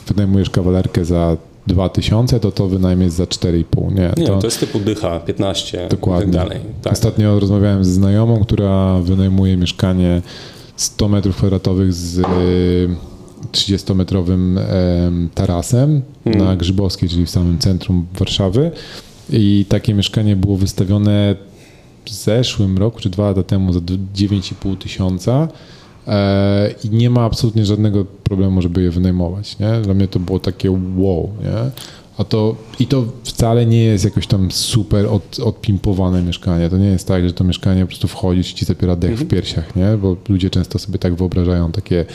wynajmujesz 0.07 0.49
kawalerkę 0.49 1.05
za 1.05 1.37
2000, 1.67 2.39
to 2.39 2.51
to 2.51 2.67
wynajmiesz 2.67 3.11
za 3.11 3.23
4,5. 3.23 3.93
Nie, 3.95 4.11
nie, 4.17 4.27
to, 4.27 4.39
to 4.39 4.47
jest 4.47 4.59
typu 4.59 4.79
dycha, 4.79 5.19
15 5.19 5.87
dokładnie. 5.89 6.29
i 6.29 6.33
tak 6.33 6.43
dalej. 6.43 6.59
Tak. 6.81 6.93
Ostatnio 6.93 7.39
rozmawiałem 7.39 7.85
z 7.85 7.87
znajomą, 7.87 8.43
która 8.43 8.99
wynajmuje 8.99 9.57
mieszkanie 9.57 10.21
100 10.75 11.07
metrów 11.07 11.35
kwadratowych 11.35 11.93
z 11.93 12.17
y, 12.17 12.23
30-metrowym 13.51 14.59
em, 14.59 15.29
tarasem 15.35 16.01
Hmm. 16.23 16.45
na 16.45 16.55
Grzybowskiej, 16.55 17.09
czyli 17.09 17.25
w 17.25 17.29
samym 17.29 17.59
centrum 17.59 18.05
Warszawy. 18.19 18.71
I 19.29 19.65
takie 19.69 19.93
mieszkanie 19.93 20.35
było 20.35 20.57
wystawione 20.57 21.35
w 22.09 22.13
zeszłym 22.13 22.77
roku, 22.77 22.99
czy 22.99 23.09
dwa 23.09 23.23
lata 23.27 23.43
temu 23.43 23.73
za 23.73 23.79
9,5 23.79 24.77
tysiąca. 24.77 25.47
E, 26.07 26.73
I 26.83 26.89
nie 26.89 27.09
ma 27.09 27.21
absolutnie 27.23 27.65
żadnego 27.65 28.05
problemu, 28.05 28.61
żeby 28.61 28.81
je 28.81 28.91
wynajmować. 28.91 29.59
Nie? 29.59 29.81
Dla 29.81 29.93
mnie 29.93 30.07
to 30.07 30.19
było 30.19 30.39
takie 30.39 30.71
wow. 30.97 31.29
Nie? 31.43 31.71
A 32.17 32.23
to, 32.23 32.55
I 32.79 32.87
to 32.87 33.05
wcale 33.23 33.65
nie 33.65 33.83
jest 33.83 34.05
jakoś 34.05 34.27
tam 34.27 34.51
super 34.51 35.05
od, 35.05 35.39
odpimpowane 35.39 36.21
mieszkanie. 36.21 36.69
To 36.69 36.77
nie 36.77 36.87
jest 36.87 37.07
tak, 37.07 37.27
że 37.27 37.33
to 37.33 37.43
mieszkanie 37.43 37.81
po 37.81 37.87
prostu 37.87 38.07
wchodzisz 38.07 38.51
i 38.51 38.55
ci 38.55 38.65
zapiera 38.65 38.95
dech 38.95 39.11
Mhm. 39.11 39.27
w 39.27 39.31
piersiach, 39.31 39.75
nie? 39.75 39.97
bo 40.01 40.15
ludzie 40.29 40.49
często 40.49 40.79
sobie 40.79 40.99
tak 40.99 41.15
wyobrażają 41.15 41.71
takie 41.71 42.05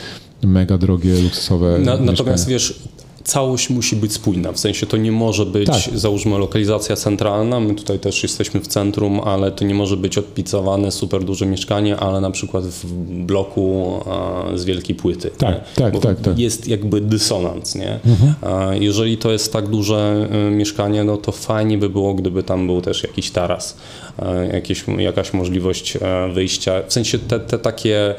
mega 0.43 0.77
drogie, 0.77 1.21
luksusowe 1.21 1.79
Na, 1.79 1.97
natomiast 1.97 2.47
wiesz, 2.47 2.79
całość 3.23 3.69
musi 3.69 3.95
być 3.95 4.13
spójna, 4.13 4.51
w 4.51 4.59
sensie 4.59 4.85
to 4.85 4.97
nie 4.97 5.11
może 5.11 5.45
być, 5.45 5.67
Tak. 5.67 5.97
załóżmy, 5.97 6.37
lokalizacja 6.37 6.95
centralna, 6.95 7.59
my 7.59 7.75
tutaj 7.75 7.99
też 7.99 8.23
jesteśmy 8.23 8.59
w 8.59 8.67
centrum, 8.67 9.19
ale 9.19 9.51
to 9.51 9.65
nie 9.65 9.75
może 9.75 9.97
być 9.97 10.17
odpicowane 10.17 10.91
super 10.91 11.23
duże 11.23 11.45
mieszkanie, 11.45 11.97
ale 11.97 12.21
na 12.21 12.31
przykład 12.31 12.63
w 12.63 12.85
bloku 13.25 13.99
a, 14.05 14.57
z 14.57 14.65
wielkiej 14.65 14.95
płyty. 14.95 15.31
Tak, 15.37 15.73
tak, 15.75 15.99
tak, 15.99 16.21
tak. 16.21 16.39
Jest 16.39 16.67
jakby 16.67 17.01
dysonans, 17.01 17.75
nie? 17.75 17.99
Mhm. 18.05 18.33
A 18.41 18.75
jeżeli 18.75 19.17
to 19.17 19.31
jest 19.31 19.53
tak 19.53 19.67
duże 19.67 20.27
y, 20.47 20.51
mieszkanie, 20.51 21.03
no 21.03 21.17
to 21.17 21.31
fajnie 21.31 21.77
by 21.77 21.89
było, 21.89 22.13
gdyby 22.13 22.43
tam 22.43 22.67
był 22.67 22.81
też 22.81 23.03
jakiś 23.03 23.31
taras, 23.31 23.77
e, 24.19 24.47
jakieś, 24.53 24.85
jakaś 24.97 25.33
możliwość 25.33 25.95
e, 25.95 25.99
wyjścia, 26.33 26.81
w 26.87 26.93
sensie 26.93 27.19
te, 27.19 27.39
te 27.39 27.59
takie 27.59 28.15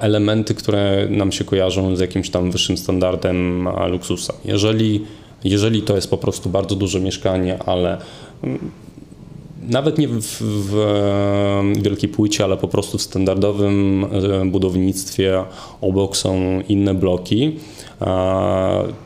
elementy, 0.00 0.54
które 0.54 1.06
nam 1.10 1.32
się 1.32 1.44
kojarzą 1.44 1.96
z 1.96 2.00
jakimś 2.00 2.30
tam 2.30 2.50
wyższym 2.50 2.76
standardem 2.76 3.68
e, 3.68 3.88
luksusa. 3.88 4.34
Jeżeli, 4.44 5.04
jeżeli 5.44 5.82
to 5.82 5.94
jest 5.94 6.10
po 6.10 6.18
prostu 6.18 6.48
bardzo 6.48 6.76
duże 6.76 7.00
mieszkanie, 7.00 7.58
ale 7.62 7.98
mm, 8.42 8.70
nawet 9.68 9.98
nie 9.98 10.08
w, 10.08 10.22
w 10.40 10.76
e, 10.76 11.82
wielkiej 11.82 12.08
płycie, 12.08 12.44
ale 12.44 12.56
po 12.56 12.68
prostu 12.68 12.98
w 12.98 13.02
standardowym 13.02 14.04
e, 14.04 14.44
budownictwie 14.44 15.44
obok 15.80 16.16
są 16.16 16.60
inne 16.68 16.94
bloki, 16.94 17.56
e, 18.00 18.06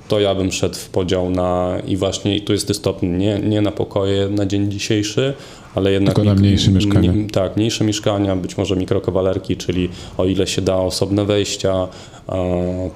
to 0.09 0.21
ja 0.21 0.35
bym 0.35 0.53
szedł 0.53 0.75
w 0.75 0.89
podział 0.89 1.31
na 1.31 1.79
i 1.87 1.97
właśnie 1.97 2.41
tu 2.41 2.53
jest 2.53 2.71
istotne, 2.71 3.09
nie, 3.09 3.39
nie 3.39 3.61
na 3.61 3.73
pokoje 3.73 4.29
na 4.29 4.47
dzień 4.47 4.71
dzisiejszy, 4.71 5.35
ale 5.75 5.93
jednak 5.93 6.14
Tylko 6.14 6.31
na 6.35 6.41
mniejsze 6.41 6.71
mieszkania. 6.71 7.12
tak, 7.33 7.57
mniejsze 7.57 7.85
mieszkania, 7.85 8.37
być 8.37 8.57
może 8.57 8.77
mikrokawalerki, 8.77 9.57
czyli 9.57 9.89
o 10.18 10.25
ile 10.25 10.47
się 10.47 10.62
da 10.62 10.77
osobne 10.77 11.25
wejścia, 11.25 11.89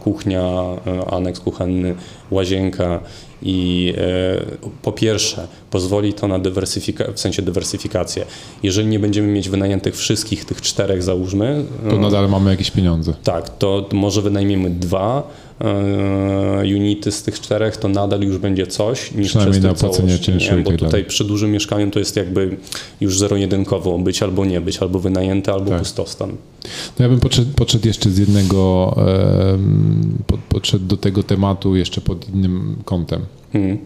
kuchnia, 0.01 0.43
e, 0.87 1.05
aneks 1.11 1.41
kuchenny, 1.41 1.95
łazienka 2.31 3.01
i 3.43 3.93
e, 3.97 4.03
po 4.83 4.93
pierwsze 4.93 5.47
pozwoli 5.70 6.12
to 6.12 6.29
na 6.29 6.39
dywersyfikację, 6.39 7.14
w 7.14 7.20
sensie 7.20 7.43
dywersyfikację. 7.43 8.25
Jeżeli 8.62 8.89
nie 8.89 8.99
będziemy 8.99 9.29
mieć 9.29 9.49
wynajętych 9.49 9.97
wszystkich 9.97 10.45
tych 10.45 10.61
czterech 10.62 11.03
załóżmy, 11.03 11.64
To 11.91 11.97
e, 11.97 11.99
nadal 11.99 12.29
mamy 12.31 12.51
jakieś 12.51 12.70
pieniądze. 12.70 13.12
tak, 13.25 13.59
to 13.59 13.89
może 13.93 14.22
wynajmiemy 14.22 14.70
dwa 14.70 15.31
unity 16.77 17.13
z 17.13 17.23
tych 17.23 17.41
czterech, 17.41 17.77
to 17.77 17.89
nadal 17.89 18.21
już 18.21 18.39
będzie 18.39 18.67
coś 18.67 19.13
niż 19.13 19.29
Przynajmniej 19.29 19.61
przez 19.61 19.83
na 19.83 19.91
całość, 19.91 20.21
czynszu 20.21 20.57
nie? 20.57 20.63
Bo 20.63 20.71
tutaj 20.71 20.91
dalej. 20.91 21.05
przy 21.05 21.25
dużym 21.25 21.51
mieszkaniu 21.53 21.91
to 21.91 21.99
jest 21.99 22.17
jakby 22.17 22.57
już 23.01 23.19
zero-jedynkowo, 23.19 23.99
być 23.99 24.23
albo 24.23 24.45
nie 24.45 24.61
być, 24.61 24.79
albo 24.79 24.99
wynajęte, 24.99 25.53
albo 25.53 25.71
Tak. 25.71 25.79
pustostan. 25.79 26.31
No 26.99 27.03
ja 27.05 27.09
bym 27.09 27.21
podszedł, 27.21 27.51
podszedł 27.57 27.87
jeszcze 27.87 28.11
z 28.11 28.19
jednego, 28.19 28.95
pod, 30.27 30.41
podszedł 30.41 30.85
do 30.87 30.97
tego 30.97 31.23
tematu 31.23 31.77
jeszcze 31.77 32.01
pod 32.01 32.29
innym 32.35 32.77
kątem. 32.85 33.21
Hmm. 33.53 33.79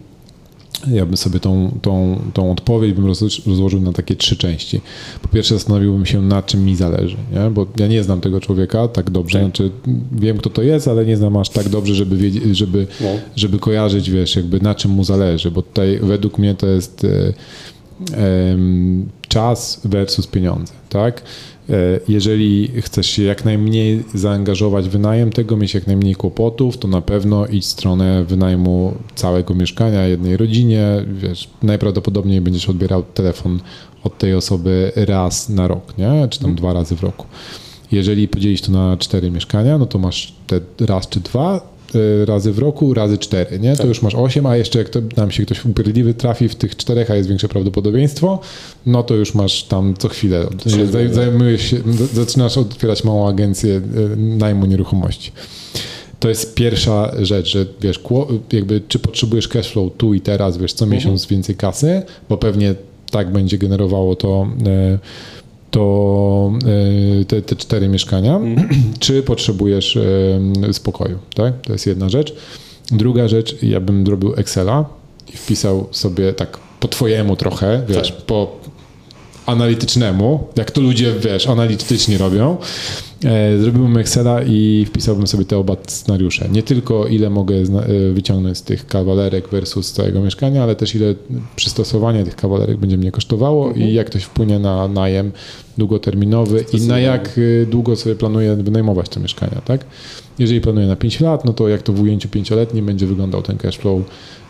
Ja 0.91 1.05
bym 1.05 1.17
sobie 1.17 1.39
tą, 1.39 1.79
tą, 1.81 2.19
tą 2.33 2.51
odpowiedź 2.51 2.93
bym 2.93 3.05
roz, 3.05 3.23
rozłożył 3.47 3.81
na 3.81 3.93
takie 3.93 4.15
trzy 4.15 4.37
części. 4.37 4.81
Po 5.21 5.27
pierwsze 5.27 5.53
zastanowiłbym 5.53 6.05
się, 6.05 6.21
na 6.21 6.43
czym 6.43 6.65
mi 6.65 6.75
zależy, 6.75 7.15
nie? 7.33 7.49
bo 7.49 7.65
ja 7.79 7.87
nie 7.87 8.03
znam 8.03 8.21
tego 8.21 8.39
człowieka 8.39 8.87
tak 8.87 9.09
dobrze, 9.09 9.39
Tak. 9.39 9.45
znaczy 9.47 9.71
wiem 10.11 10.37
kto 10.37 10.49
to 10.49 10.61
jest, 10.61 10.87
ale 10.87 11.05
nie 11.05 11.17
znam 11.17 11.37
aż 11.37 11.49
tak 11.49 11.69
dobrze, 11.69 11.95
żeby, 11.95 12.17
wiedzieć, 12.17 12.57
żeby, 12.57 12.87
No. 13.01 13.07
żeby 13.35 13.59
kojarzyć, 13.59 14.09
wiesz, 14.11 14.35
jakby 14.35 14.59
na 14.61 14.75
czym 14.75 14.91
mu 14.91 15.03
zależy, 15.03 15.51
bo 15.51 15.61
tutaj 15.61 15.99
według 16.01 16.37
mnie 16.37 16.55
to 16.55 16.67
jest 16.67 17.03
e, 17.03 17.33
czas 19.27 19.81
versus 19.85 20.27
pieniądze, 20.27 20.73
tak? 20.89 21.21
E, 21.69 21.99
Jeżeli 22.07 22.71
chcesz 22.81 23.07
się 23.07 23.23
jak 23.23 23.45
najmniej 23.45 24.03
zaangażować 24.13 24.85
w 24.85 24.91
wynajem 24.91 25.31
tego, 25.31 25.57
mieć 25.57 25.73
jak 25.73 25.87
najmniej 25.87 26.15
kłopotów, 26.15 26.77
to 26.77 26.87
na 26.87 27.01
pewno 27.01 27.45
idź 27.47 27.63
w 27.65 27.67
stronę 27.67 28.23
wynajmu 28.23 28.93
całego 29.15 29.55
mieszkania 29.55 30.07
jednej 30.07 30.37
rodzinie. 30.37 31.05
Wiesz, 31.13 31.49
najprawdopodobniej 31.63 32.41
będziesz 32.41 32.69
odbierał 32.69 33.03
telefon 33.03 33.59
od 34.03 34.17
tej 34.17 34.33
osoby 34.33 34.91
raz 34.95 35.49
na 35.49 35.67
rok, 35.67 35.97
nie? 35.97 36.27
czy 36.29 36.39
tam 36.39 36.55
dwa 36.55 36.73
razy 36.73 36.95
w 36.95 37.03
roku. 37.03 37.25
Jeżeli 37.91 38.27
podzielisz 38.27 38.61
to 38.61 38.71
na 38.71 38.97
cztery 38.97 39.31
mieszkania, 39.31 39.77
no 39.77 39.85
to 39.85 39.99
masz 39.99 40.33
te 40.47 40.59
raz 40.85 41.09
czy 41.09 41.19
dwa 41.19 41.78
razy 42.25 42.51
w 42.51 42.59
roku, 42.59 42.93
razy 42.93 43.17
cztery, 43.17 43.59
nie? 43.59 43.75
To 43.75 43.87
już 43.87 44.01
masz 44.01 44.15
osiem, 44.15 44.45
a 44.45 44.57
jeszcze 44.57 44.79
jak 44.79 44.89
to, 44.89 44.99
nam 45.17 45.31
się 45.31 45.45
ktoś 45.45 45.65
upierdliwy 45.65 46.13
trafi 46.13 46.49
w 46.49 46.55
tych 46.55 46.75
czterech, 46.75 47.11
a 47.11 47.15
jest 47.15 47.29
większe 47.29 47.47
prawdopodobieństwo, 47.47 48.39
no 48.85 49.03
to 49.03 49.15
już 49.15 49.35
masz 49.35 49.63
tam 49.63 49.93
co 49.97 50.09
chwilę. 50.09 50.45
Zaj- 50.65 51.13
Zajmujesz 51.13 51.61
się, 51.61 51.77
zaczynasz 52.13 52.57
otwierać 52.57 53.03
małą 53.03 53.27
agencję 53.29 53.75
e, 53.75 54.15
najmu 54.15 54.65
nieruchomości. 54.65 55.31
To 56.19 56.29
jest 56.29 56.53
pierwsza 56.55 57.11
rzecz, 57.21 57.47
że 57.47 57.65
wiesz, 57.81 57.99
jakby 58.53 58.81
czy 58.87 58.99
potrzebujesz 58.99 59.47
cashflow 59.47 59.91
tu 59.97 60.13
i 60.13 60.21
teraz, 60.21 60.57
wiesz, 60.57 60.73
co 60.73 60.85
miesiąc 60.85 61.25
więcej 61.27 61.55
kasy, 61.55 62.01
bo 62.29 62.37
pewnie 62.37 62.75
tak 63.11 63.31
będzie 63.31 63.57
generowało 63.57 64.15
to, 64.15 64.47
e, 64.67 64.99
to 65.71 66.51
e, 67.21 67.25
te, 67.25 67.41
te 67.41 67.55
cztery 67.55 67.89
mieszkania, 67.89 68.39
czy 68.99 69.23
potrzebujesz 69.23 69.97
e, 69.97 70.73
spokoju, 70.73 71.17
tak? 71.33 71.61
To 71.61 71.73
jest 71.73 71.87
jedna 71.87 72.09
rzecz. 72.09 72.33
Druga 72.91 73.27
rzecz, 73.27 73.63
ja 73.63 73.79
bym 73.79 74.05
zrobił 74.05 74.33
Excela 74.35 74.85
i 75.33 75.37
wpisał 75.37 75.87
sobie 75.91 76.33
tak 76.33 76.57
po 76.79 76.87
twojemu 76.87 77.35
trochę, 77.35 77.83
wiesz, 77.87 78.11
po 78.11 78.59
analitycznemu, 79.45 80.47
jak 80.55 80.71
to 80.71 80.81
ludzie, 80.81 81.13
wiesz, 81.19 81.47
analitycznie 81.47 82.17
robią. 82.17 82.57
E, 83.25 83.57
zrobiłbym 83.57 83.97
Excela 83.97 84.43
i 84.43 84.85
wpisałbym 84.87 85.27
sobie 85.27 85.45
te 85.45 85.57
oba 85.57 85.75
scenariusze. 85.87 86.49
Nie 86.51 86.63
tylko 86.63 87.07
ile 87.07 87.29
mogę 87.29 87.55
e, 87.55 87.63
wyciągnąć 88.13 88.57
z 88.57 88.61
tych 88.61 88.87
kawalerek 88.87 89.49
versus 89.49 89.91
całego 89.91 90.21
mieszkania, 90.21 90.63
ale 90.63 90.75
też 90.75 90.95
ile 90.95 91.15
przystosowanie 91.55 92.23
tych 92.23 92.35
kawalerek 92.35 92.77
będzie 92.77 92.97
mnie 92.97 93.11
kosztowało 93.11 93.71
i 93.71 93.93
jak 93.93 94.09
to 94.09 94.19
wpłynie 94.19 94.59
na 94.59 94.87
najem 94.87 95.31
długoterminowy 95.77 96.65
i 96.73 96.81
na 96.87 96.99
jak 96.99 97.37
y, 97.37 97.67
długo 97.71 97.95
sobie 97.95 98.15
planuję 98.15 98.55
wynajmować 98.55 99.09
te 99.09 99.19
mieszkania, 99.19 99.61
tak? 99.65 99.85
Jeżeli 100.39 100.61
planuję 100.61 100.87
na 100.87 100.95
5 100.95 101.19
lat, 101.19 101.45
no 101.45 101.53
to 101.53 101.67
jak 101.67 101.81
to 101.81 101.93
w 101.93 102.01
ujęciu 102.01 102.29
pięcioletnim 102.29 102.85
będzie 102.85 103.07
wyglądał 103.07 103.41
ten 103.41 103.57
cashflow 103.57 104.01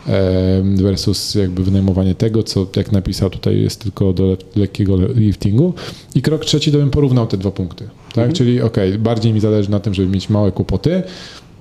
em, 0.06 0.76
versus 0.76 1.34
jakby 1.34 1.64
wynajmowanie 1.64 2.14
tego, 2.14 2.42
co 2.42 2.66
jak 2.76 2.92
napisał 2.92 3.30
tutaj 3.30 3.60
jest 3.60 3.82
tylko 3.82 4.12
do 4.12 4.26
le- 4.26 4.36
lekkiego 4.56 4.96
liftingu. 5.14 5.74
I 6.14 6.22
krok 6.22 6.44
trzeci 6.44 6.72
to 6.72 6.78
bym 6.78 6.90
porównał 6.90 7.26
te 7.26 7.36
dwa 7.36 7.50
punkty, 7.50 7.88
tak? 8.14 8.32
Czyli 8.32 8.60
okej, 8.60 8.98
bardziej 8.98 9.32
mi 9.32 9.40
zależy 9.40 9.70
na 9.70 9.80
tym, 9.80 9.94
żeby 9.94 10.08
mieć 10.08 10.30
małe 10.30 10.52
kłopoty, 10.52 11.02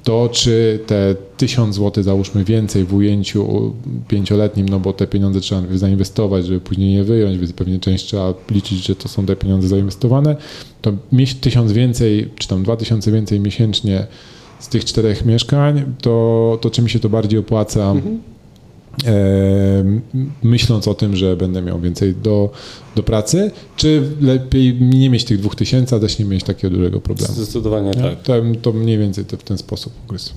to 0.04 0.30
czy 0.32 0.80
te 0.88 1.16
1000 1.38 1.76
zł 1.76 2.04
załóżmy 2.04 2.44
więcej 2.44 2.84
w 2.84 2.94
ujęciu 2.94 3.74
pięcioletnim, 4.08 4.70
no 4.70 4.80
bo 4.80 4.94
te 4.94 5.08
pieniądze 5.08 5.42
trzeba 5.42 5.62
zainwestować, 5.76 6.46
żeby 6.46 6.60
później 6.60 6.94
je 6.94 7.04
wyjąć, 7.04 7.38
więc 7.38 7.54
pewnie 7.54 7.80
część 7.80 8.06
trzeba 8.06 8.34
liczyć, 8.52 8.88
że 8.88 8.96
to 8.96 9.08
są 9.08 9.26
te 9.26 9.36
pieniądze 9.36 9.68
zainwestowane, 9.68 10.36
to 10.82 10.92
mieć 11.12 11.36
1000 11.36 11.72
więcej, 11.72 12.30
czy 12.36 12.48
tam 12.48 12.64
2000 12.64 13.12
więcej 13.12 13.40
miesięcznie 13.40 14.08
z 14.60 14.68
tych 14.68 14.86
czterech 14.86 15.26
mieszkań, 15.26 15.84
to, 16.02 16.58
to 16.62 16.70
czy 16.70 16.82
mi 16.82 16.90
się 16.90 17.00
to 17.00 17.10
bardziej 17.10 17.40
opłaca? 17.40 17.92
Mhm 17.92 18.29
myśląc 20.44 20.88
o 20.88 20.94
tym, 20.94 21.16
że 21.16 21.38
będę 21.38 21.62
miał 21.62 21.80
więcej 21.80 22.16
do, 22.16 22.50
do 22.96 23.04
pracy, 23.04 23.52
czy 23.76 24.04
lepiej 24.22 24.82
nie 24.82 25.10
mieć 25.10 25.26
tych 25.26 25.40
dwóch 25.40 25.56
tysięcy, 25.56 25.96
a 25.96 26.00
też 26.00 26.20
nie 26.20 26.26
mieć 26.26 26.44
takiego 26.44 26.76
dużego 26.76 27.02
problemu? 27.02 27.34
Zdecydowanie 27.34 27.94
tak. 27.94 28.22
To, 28.22 28.34
to 28.62 28.74
mniej 28.74 28.98
więcej 28.98 29.26
to 29.26 29.38
w 29.38 29.44
ten 29.44 29.58
sposób 29.58 29.94
ugryzł. 30.06 30.34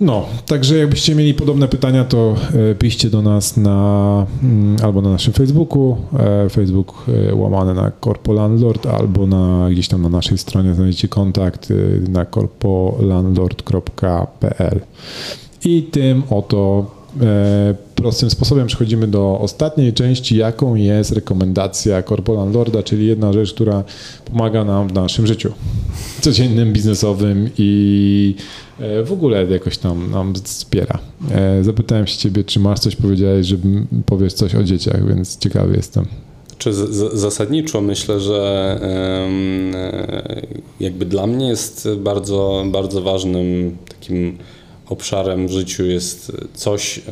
No, 0.00 0.26
także 0.46 0.78
jakbyście 0.78 1.14
mieli 1.14 1.34
podobne 1.34 1.68
pytania, 1.68 2.04
to 2.04 2.34
e, 2.70 2.74
piszcie 2.74 3.10
do 3.10 3.22
nas 3.22 3.56
na 3.56 4.26
mm, 4.42 4.76
albo 4.82 5.02
na 5.02 5.10
naszym 5.10 5.32
Facebooku, 5.32 5.96
e, 6.18 6.48
Facebook 6.48 7.04
e, 7.30 7.34
łamane 7.34 7.74
na 7.74 7.92
Corpo 8.04 8.32
Landlord, 8.32 8.86
albo 8.86 9.26
na 9.26 9.68
gdzieś 9.70 9.88
tam 9.88 10.02
na 10.02 10.08
naszej 10.08 10.38
stronie 10.38 10.74
znajdziecie 10.74 11.08
kontakt 11.08 11.72
na 12.08 12.26
corpolandlord.pl. 12.26 14.80
I 15.66 15.82
tym 15.82 16.22
oto 16.30 16.90
e, 17.20 17.74
prostym 17.94 18.30
sposobem 18.30 18.66
przechodzimy 18.66 19.06
do 19.06 19.38
ostatniej 19.40 19.92
części, 19.92 20.36
jaką 20.36 20.74
jest 20.74 21.12
rekomendacja 21.12 22.02
Corporal 22.02 22.52
Lorda, 22.52 22.82
czyli 22.82 23.06
jedna 23.06 23.32
rzecz, 23.32 23.54
która 23.54 23.84
pomaga 24.24 24.64
nam 24.64 24.88
w 24.88 24.92
naszym 24.92 25.26
życiu 25.26 25.52
codziennym, 26.20 26.72
biznesowym 26.72 27.50
i 27.58 28.34
e, 28.78 29.02
w 29.02 29.12
ogóle 29.12 29.46
jakoś 29.46 29.78
tam 29.78 30.10
nam 30.10 30.34
wspiera. 30.34 30.98
E, 31.30 31.64
zapytałem 31.64 32.06
się 32.06 32.18
ciebie, 32.18 32.44
czy 32.44 32.60
masz 32.60 32.80
coś 32.80 32.96
powiedziałeś, 32.96 33.46
że 33.46 33.56
powiesz 34.06 34.32
coś 34.32 34.54
o 34.54 34.64
dzieciach, 34.64 35.08
więc 35.08 35.38
ciekawy 35.38 35.76
jestem. 35.76 36.04
Czy 36.58 36.72
z, 36.72 37.12
zasadniczo 37.12 37.80
myślę, 37.80 38.20
że 38.20 38.80
jakby 40.80 41.06
dla 41.06 41.26
mnie 41.26 41.48
jest 41.48 41.88
bardzo, 41.98 42.64
bardzo 42.70 43.02
ważnym 43.02 43.76
takim 43.88 44.38
obszarem 44.88 45.48
w 45.48 45.50
życiu 45.50 45.86
jest 45.86 46.32
coś, 46.54 46.98
e, 46.98 47.02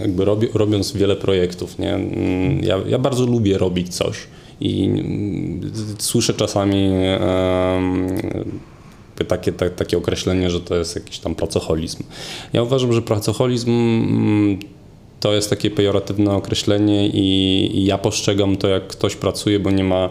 jakby 0.00 0.24
robi, 0.24 0.48
robiąc 0.54 0.92
wiele 0.92 1.16
projektów. 1.16 1.78
Nie? 1.78 1.94
Mm, 1.94 2.64
ja, 2.64 2.78
ja 2.88 2.98
bardzo 2.98 3.26
lubię 3.26 3.58
robić 3.58 3.96
coś 3.96 4.16
i 4.60 4.84
mm, 4.84 5.72
słyszę 5.98 6.34
czasami 6.34 6.90
takie, 9.24 9.52
tak, 9.52 9.74
takie 9.74 9.98
określenie, 9.98 10.50
że 10.50 10.60
to 10.60 10.76
jest 10.76 10.94
jakiś 10.96 11.18
tam 11.18 11.34
pracoholizm. 11.34 12.02
Ja 12.52 12.62
uważam, 12.62 12.92
że 12.92 13.02
pracoholizm 13.02 13.70
mm, 13.70 14.58
to 15.20 15.32
jest 15.32 15.50
takie 15.50 15.70
pejoratywne 15.70 16.34
określenie 16.34 17.08
i, 17.08 17.70
i 17.78 17.84
ja 17.84 17.98
postrzegam 17.98 18.56
to, 18.56 18.68
jak 18.68 18.86
ktoś 18.86 19.16
pracuje, 19.16 19.60
bo 19.60 19.70
nie 19.70 19.84
ma 19.84 20.10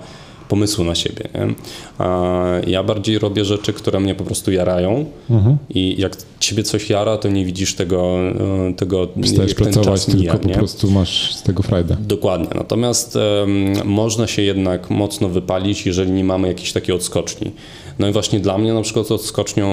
pomysłu 0.50 0.84
na 0.84 0.96
siebie. 0.96 1.24
Nie? 1.34 1.56
Ja 2.72 2.84
bardziej 2.84 3.20
robię 3.20 3.46
rzeczy, 3.46 3.74
które 3.74 4.00
mnie 4.00 4.16
po 4.16 4.24
prostu 4.24 4.52
jarają 4.52 5.06
mhm. 5.30 5.58
i 5.70 5.96
jak 6.02 6.18
ciebie 6.40 6.64
coś 6.64 6.90
jara, 6.90 7.18
to 7.18 7.30
nie 7.30 7.46
widzisz 7.46 7.76
tego, 7.76 8.18
e, 8.70 8.74
tego 8.74 9.08
Przestajesz 9.22 9.54
pracować, 9.54 10.08
mija, 10.08 10.32
tylko 10.32 10.48
nie? 10.48 10.54
po 10.54 10.60
prostu 10.60 10.92
masz 10.92 11.36
z 11.36 11.44
tego 11.44 11.64
frajdę. 11.64 11.98
Dokładnie. 12.00 12.48
Natomiast 12.56 13.16
um, 13.16 13.74
można 13.86 14.28
się 14.28 14.42
jednak 14.42 14.90
mocno 14.90 15.30
wypalić, 15.30 15.86
jeżeli 15.86 16.12
nie 16.12 16.24
mamy 16.24 16.48
jakiejś 16.48 16.74
takiej 16.74 16.96
odskoczni. 16.96 17.52
No 18.00 18.08
i 18.08 18.12
właśnie 18.12 18.40
dla 18.40 18.58
mnie 18.58 18.74
na 18.74 18.82
przykład 18.82 19.12
odskocznią 19.12 19.68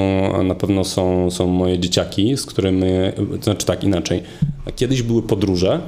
na 0.45 0.55
pewno 0.55 0.85
są, 0.85 1.31
są 1.31 1.47
moje 1.47 1.79
dzieciaki, 1.79 2.37
z 2.37 2.47
którymi, 2.47 2.87
to 3.39 3.45
znaczy 3.45 3.67
tak 3.67 3.85
inaczej. 3.85 4.23
Kiedyś 4.77 5.03
były 5.03 5.23
podróże, 5.23 5.81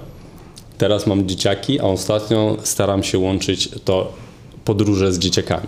teraz 0.79 1.07
mam 1.07 1.29
dzieciaki, 1.29 1.81
a 1.81 1.85
ostatnio 1.85 2.57
staram 2.63 3.03
się 3.03 3.19
łączyć 3.19 3.69
to 3.85 4.13
podróże 4.65 5.13
z 5.13 5.19
dzieciakami. 5.19 5.67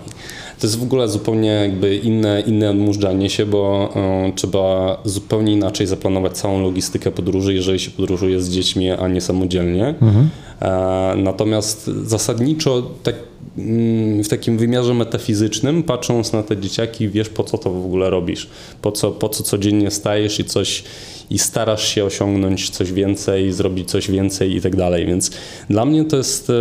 To 0.61 0.67
jest 0.67 0.79
w 0.79 0.83
ogóle 0.83 1.09
zupełnie 1.09 1.49
jakby 1.49 1.97
inne, 1.97 2.41
inne 2.47 2.71
odmurzanie 2.71 3.31
się, 3.31 3.47
bo 3.47 3.93
y, 4.29 4.33
trzeba 4.33 4.97
zupełnie 5.05 5.53
inaczej 5.53 5.87
zaplanować 5.87 6.33
całą 6.33 6.63
logistykę 6.63 7.11
podróży, 7.11 7.55
jeżeli 7.55 7.79
się 7.79 7.91
podróżuje 7.91 8.41
z 8.41 8.51
dziećmi, 8.51 8.91
a 8.91 9.09
nie 9.09 9.21
samodzielnie. 9.21 9.95
Mhm. 10.03 10.29
E, 10.61 11.15
natomiast 11.17 11.87
zasadniczo 11.87 12.91
tak, 13.03 13.15
mm, 13.59 14.25
w 14.25 14.29
takim 14.29 14.59
wymiarze 14.59 14.95
metafizycznym, 14.95 15.83
patrząc 15.83 16.33
na 16.33 16.43
te 16.43 16.57
dzieciaki, 16.57 17.09
wiesz 17.09 17.29
po 17.29 17.45
co 17.45 17.59
to 17.59 17.71
w 17.71 17.85
ogóle 17.87 18.11
robisz, 18.11 18.49
po 18.83 18.93
co, 18.93 19.11
po 19.11 19.29
co 19.29 19.43
codziennie 19.43 19.91
stajesz 19.91 20.41
i 20.41 20.45
coś 20.45 20.85
i 21.31 21.39
starasz 21.39 21.89
się 21.89 22.05
osiągnąć 22.05 22.71
coś 22.71 22.93
więcej, 22.93 23.53
zrobić 23.53 23.91
coś 23.91 24.11
więcej 24.11 24.57
i 24.57 24.61
tak 24.61 24.77
dalej. 24.77 25.07
Więc 25.07 25.31
dla 25.71 25.85
mnie 25.85 26.05
to 26.05 26.17
jest 26.17 26.53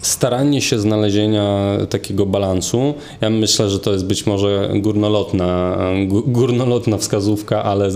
staranie 0.00 0.62
się 0.62 0.78
znalezienia 0.78 1.76
takiego 1.90 2.26
balansu. 2.26 2.94
Ja 3.20 3.30
myślę, 3.30 3.70
że 3.70 3.78
to 3.78 3.92
jest 3.92 4.06
być 4.06 4.26
może 4.26 4.70
górnolotna, 4.74 5.78
górnolotna 6.26 6.98
wskazówka, 6.98 7.64
ale 7.64 7.90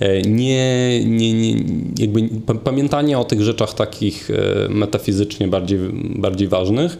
e, 0.00 0.22
nie, 0.22 1.04
nie, 1.04 1.32
nie 1.32 1.64
jakby 1.98 2.28
pamiętanie 2.64 3.18
o 3.18 3.24
tych 3.24 3.42
rzeczach 3.42 3.74
takich 3.74 4.30
e, 4.30 4.68
metafizycznie 4.68 5.48
bardziej, 5.48 5.78
bardziej 5.94 6.48
ważnych, 6.48 6.98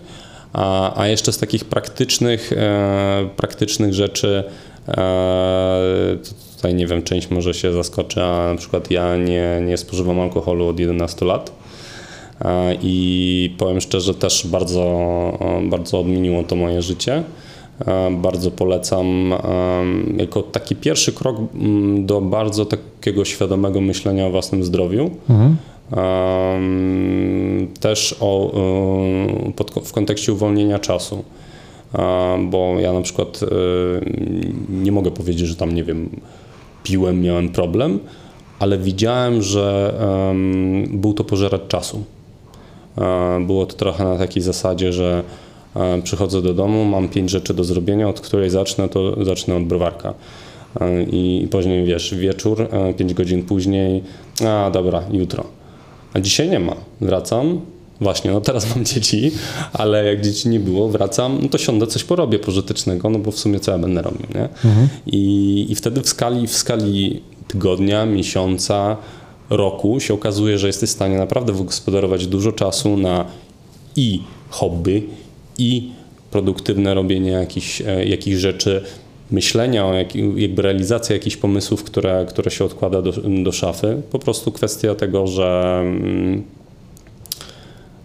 a, 0.53 0.99
a 1.01 1.09
jeszcze 1.09 1.33
z 1.33 1.39
takich 1.39 1.65
praktycznych, 1.65 2.53
e, 2.53 3.29
praktycznych 3.37 3.95
rzeczy 3.95 4.45
tutaj 6.57 6.75
nie 6.75 6.87
wiem, 6.87 7.03
część 7.03 7.31
może 7.31 7.55
się 7.55 7.73
zaskoczy, 7.73 8.23
a 8.23 8.53
na 8.53 8.59
przykład 8.59 8.91
ja 8.91 9.17
nie, 9.17 9.61
nie 9.67 9.77
spożywam 9.77 10.21
alkoholu 10.21 10.69
od 10.69 10.81
11 10.81 11.25
lat 11.25 11.64
i 12.83 13.55
powiem 13.59 13.81
szczerze, 13.81 14.15
też 14.15 14.47
bardzo, 14.47 14.83
bardzo 15.63 16.01
odmieniło 16.01 16.43
to 16.43 16.57
moje 16.57 16.83
życie. 16.83 17.23
Bardzo 18.11 18.51
polecam 18.51 19.35
jako 20.17 20.43
taki 20.43 20.77
pierwszy 20.77 21.13
krok 21.13 21.37
do 21.99 22.21
bardzo 22.21 22.67
takiego 22.67 23.25
świadomego 23.25 23.81
myślenia 23.81 24.27
o 24.27 24.31
własnym 24.31 24.65
zdrowiu. 24.65 25.11
Mhm. 25.31 25.57
Też 27.81 28.17
o, 28.21 28.53
w 29.85 29.93
kontekście 29.93 30.33
uwolnienia 30.33 30.79
czasu, 30.79 31.25
bo 32.51 32.75
ja 32.81 32.93
na 32.93 33.01
przykład 33.01 33.41
nie 34.69 34.93
mogę 34.93 35.11
powiedzieć, 35.11 35.49
że 35.49 35.57
tam 35.57 35.75
nie 35.75 35.85
wiem, 35.85 36.09
piłem, 36.83 37.23
miałem 37.23 37.49
problem, 37.49 37.99
ale 38.59 38.79
widziałem, 38.79 39.43
że 39.43 39.95
był 40.91 41.15
to 41.15 41.25
pożerać 41.25 41.61
czasu. 41.69 42.05
Było 43.41 43.67
to 43.67 43.77
trochę 43.77 44.05
na 44.05 44.19
takiej 44.19 44.43
zasadzie, 44.43 44.93
że 44.93 45.23
przychodzę 46.03 46.43
do 46.43 46.55
domu, 46.55 46.85
mam 46.85 47.09
pięć 47.09 47.31
rzeczy 47.31 47.55
do 47.55 47.65
zrobienia, 47.65 48.09
od 48.09 48.21
której 48.21 48.51
zacznę, 48.51 48.89
to 48.89 49.25
zacznę 49.25 49.57
od 49.57 49.65
browarka. 49.65 50.15
I 51.13 51.49
później 51.51 51.85
wiesz, 51.85 52.15
wieczór, 52.15 52.69
pięć 52.97 53.15
godzin 53.15 53.43
później, 53.43 54.03
a 54.47 54.71
dobra, 54.71 55.03
jutro. 55.13 55.45
A 56.15 56.21
dzisiaj 56.21 56.49
nie 56.49 56.61
ma. 56.61 56.77
Wracam, 57.01 57.61
Właśnie, 58.01 58.31
no 58.31 58.41
teraz 58.41 58.67
mam 58.77 58.85
dzieci, 58.85 59.31
ale 59.73 60.05
jak 60.05 60.21
dzieci 60.21 60.49
nie 60.49 60.61
było, 60.61 60.89
wracam, 60.89 61.39
no 61.43 61.49
to 61.49 61.59
siądę, 61.59 61.87
coś 61.87 62.05
porobię 62.05 62.39
pożytecznego, 62.39 63.11
no 63.11 63.19
bo 63.19 63.31
w 63.31 63.39
sumie 63.39 63.61
co 63.61 63.73
ja 63.73 63.79
będę 63.79 64.03
robił, 64.03 64.27
nie? 64.35 64.43
Mhm. 64.43 64.89
I, 65.07 65.67
I 65.71 65.75
wtedy 65.75 66.03
w 66.03 66.09
skali, 66.09 66.47
w 66.47 66.53
skali 66.53 67.23
tygodnia, 67.49 68.07
miesiąca, 68.07 68.97
roku 69.51 70.01
się 70.01 70.15
okazuje, 70.15 70.59
że 70.59 70.67
jesteś 70.67 70.91
w 70.91 70.93
stanie 70.93 71.19
naprawdę 71.19 71.53
wygospodarować 71.53 72.27
dużo 72.27 72.53
czasu 72.53 72.97
na 72.97 73.25
i 73.97 74.21
hobby, 74.51 75.03
i 75.59 75.93
produktywne 76.31 76.95
robienie 76.95 77.31
jakichś, 77.31 77.81
e, 77.81 78.05
jakichś 78.05 78.37
rzeczy, 78.37 78.85
myślenia 79.31 79.87
o 79.87 79.95
jak, 79.95 80.17
jakby 80.37 80.63
realizacji 80.63 81.13
jakichś 81.13 81.37
pomysłów, 81.37 81.85
które, 81.85 82.27
które 82.29 82.51
się 82.51 82.65
odkłada 82.65 83.03
do, 83.03 83.13
do 83.43 83.53
szafy. 83.53 84.03
Po 84.11 84.19
prostu 84.19 84.53
kwestia 84.53 84.95
tego, 84.95 85.27
że 85.27 85.81
mm, 85.81 86.43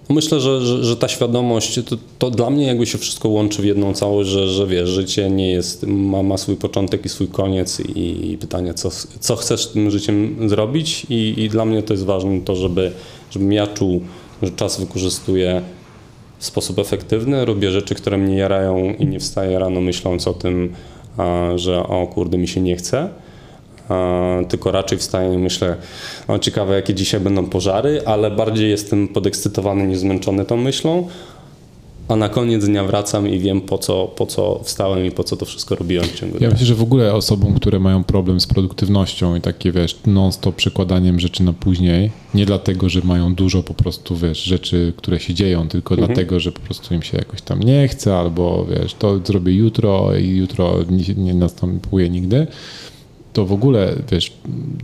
Myślę, 0.09 0.39
że, 0.39 0.61
że, 0.61 0.83
że, 0.83 0.97
ta 0.97 1.07
świadomość, 1.07 1.79
to, 1.85 1.95
to, 2.19 2.31
dla 2.31 2.49
mnie 2.49 2.65
jakby 2.65 2.85
się 2.85 2.97
wszystko 2.97 3.29
łączy 3.29 3.61
w 3.61 3.65
jedną 3.65 3.93
całość, 3.93 4.29
że, 4.29 4.47
że 4.47 4.67
wiesz, 4.67 4.89
życie 4.89 5.29
nie 5.29 5.51
jest, 5.51 5.85
ma, 5.87 6.23
ma 6.23 6.37
swój 6.37 6.55
początek 6.55 7.05
i 7.05 7.09
swój 7.09 7.27
koniec 7.27 7.79
i, 7.79 8.31
i 8.31 8.37
pytanie, 8.37 8.73
co, 8.73 8.89
co 9.19 9.35
chcesz 9.35 9.67
tym 9.67 9.91
życiem 9.91 10.49
zrobić? 10.49 11.05
I, 11.09 11.33
i, 11.37 11.49
dla 11.49 11.65
mnie 11.65 11.83
to 11.83 11.93
jest 11.93 12.05
ważne 12.05 12.41
to, 12.41 12.55
żeby, 12.55 12.91
żebym 13.31 13.53
ja 13.53 13.67
czuł, 13.67 14.01
że 14.43 14.51
czas 14.51 14.79
wykorzystuję 14.79 15.61
w 16.39 16.45
sposób 16.45 16.79
efektywny, 16.79 17.45
robię 17.45 17.71
rzeczy, 17.71 17.95
które 17.95 18.17
mnie 18.17 18.37
jarają 18.37 18.93
i 18.99 19.05
nie 19.05 19.19
wstaję 19.19 19.59
rano 19.59 19.81
myśląc 19.81 20.27
o 20.27 20.33
tym, 20.33 20.73
a, 21.17 21.51
że 21.55 21.83
o 21.83 22.07
kurde 22.07 22.37
mi 22.37 22.47
się 22.47 22.61
nie 22.61 22.75
chce, 22.75 23.09
tylko 24.49 24.71
raczej 24.71 24.97
wstaję 24.97 25.33
i 25.33 25.37
myślę, 25.37 25.75
no 26.27 26.39
ciekawe 26.39 26.75
jakie 26.75 26.93
dzisiaj 26.93 27.19
będą 27.19 27.45
pożary, 27.45 28.01
ale 28.05 28.31
bardziej 28.31 28.69
jestem 28.69 29.07
podekscytowany 29.07 29.87
niż 29.87 29.99
zmęczony 29.99 30.45
tą 30.45 30.57
myślą. 30.57 31.07
a 32.07 32.15
na 32.15 32.29
koniec 32.29 32.65
dnia 32.65 32.83
wracam 32.83 33.27
i 33.27 33.39
wiem 33.39 33.61
po 33.61 33.77
co, 33.77 34.07
po 34.07 34.25
co 34.25 34.59
wstałem 34.63 35.05
i 35.05 35.11
po 35.11 35.23
co 35.23 35.37
to 35.37 35.45
wszystko 35.45 35.75
robiłem 35.75 36.05
w 36.05 36.15
ciągu 36.15 36.33
Ja 36.35 36.39
dnia. 36.39 36.49
myślę, 36.49 36.65
że 36.65 36.75
w 36.75 36.81
ogóle 36.81 37.13
osobom, 37.13 37.53
które 37.53 37.79
mają 37.79 38.03
problem 38.03 38.39
z 38.39 38.47
produktywnością 38.47 39.35
i 39.35 39.41
takie, 39.41 39.71
wiesz, 39.71 39.99
non-stop 40.05 40.55
przekładaniem 40.55 41.19
rzeczy 41.19 41.43
na 41.43 41.53
później, 41.53 42.11
nie 42.33 42.45
dlatego, 42.45 42.89
że 42.89 43.01
mają 43.03 43.35
dużo 43.35 43.63
po 43.63 43.73
prostu, 43.73 44.15
wiesz, 44.15 44.43
rzeczy, 44.43 44.93
które 44.97 45.19
się 45.19 45.33
dzieją, 45.33 45.67
tylko 45.67 45.95
dlatego, 45.95 46.39
że 46.39 46.51
po 46.51 46.59
prostu 46.59 46.93
im 46.93 47.01
się 47.01 47.17
jakoś 47.17 47.41
tam 47.41 47.59
nie 47.63 47.87
chce, 47.87 48.17
albo, 48.17 48.65
wiesz, 48.65 48.93
to 48.93 49.19
zrobię 49.25 49.53
jutro 49.53 50.15
i 50.15 50.27
jutro 50.37 50.75
nie, 50.89 51.23
nie 51.23 51.33
następuje 51.33 52.09
nigdy, 52.09 52.47
to 53.33 53.45
w 53.45 53.53
ogóle, 53.53 53.95
wiesz, 54.11 54.33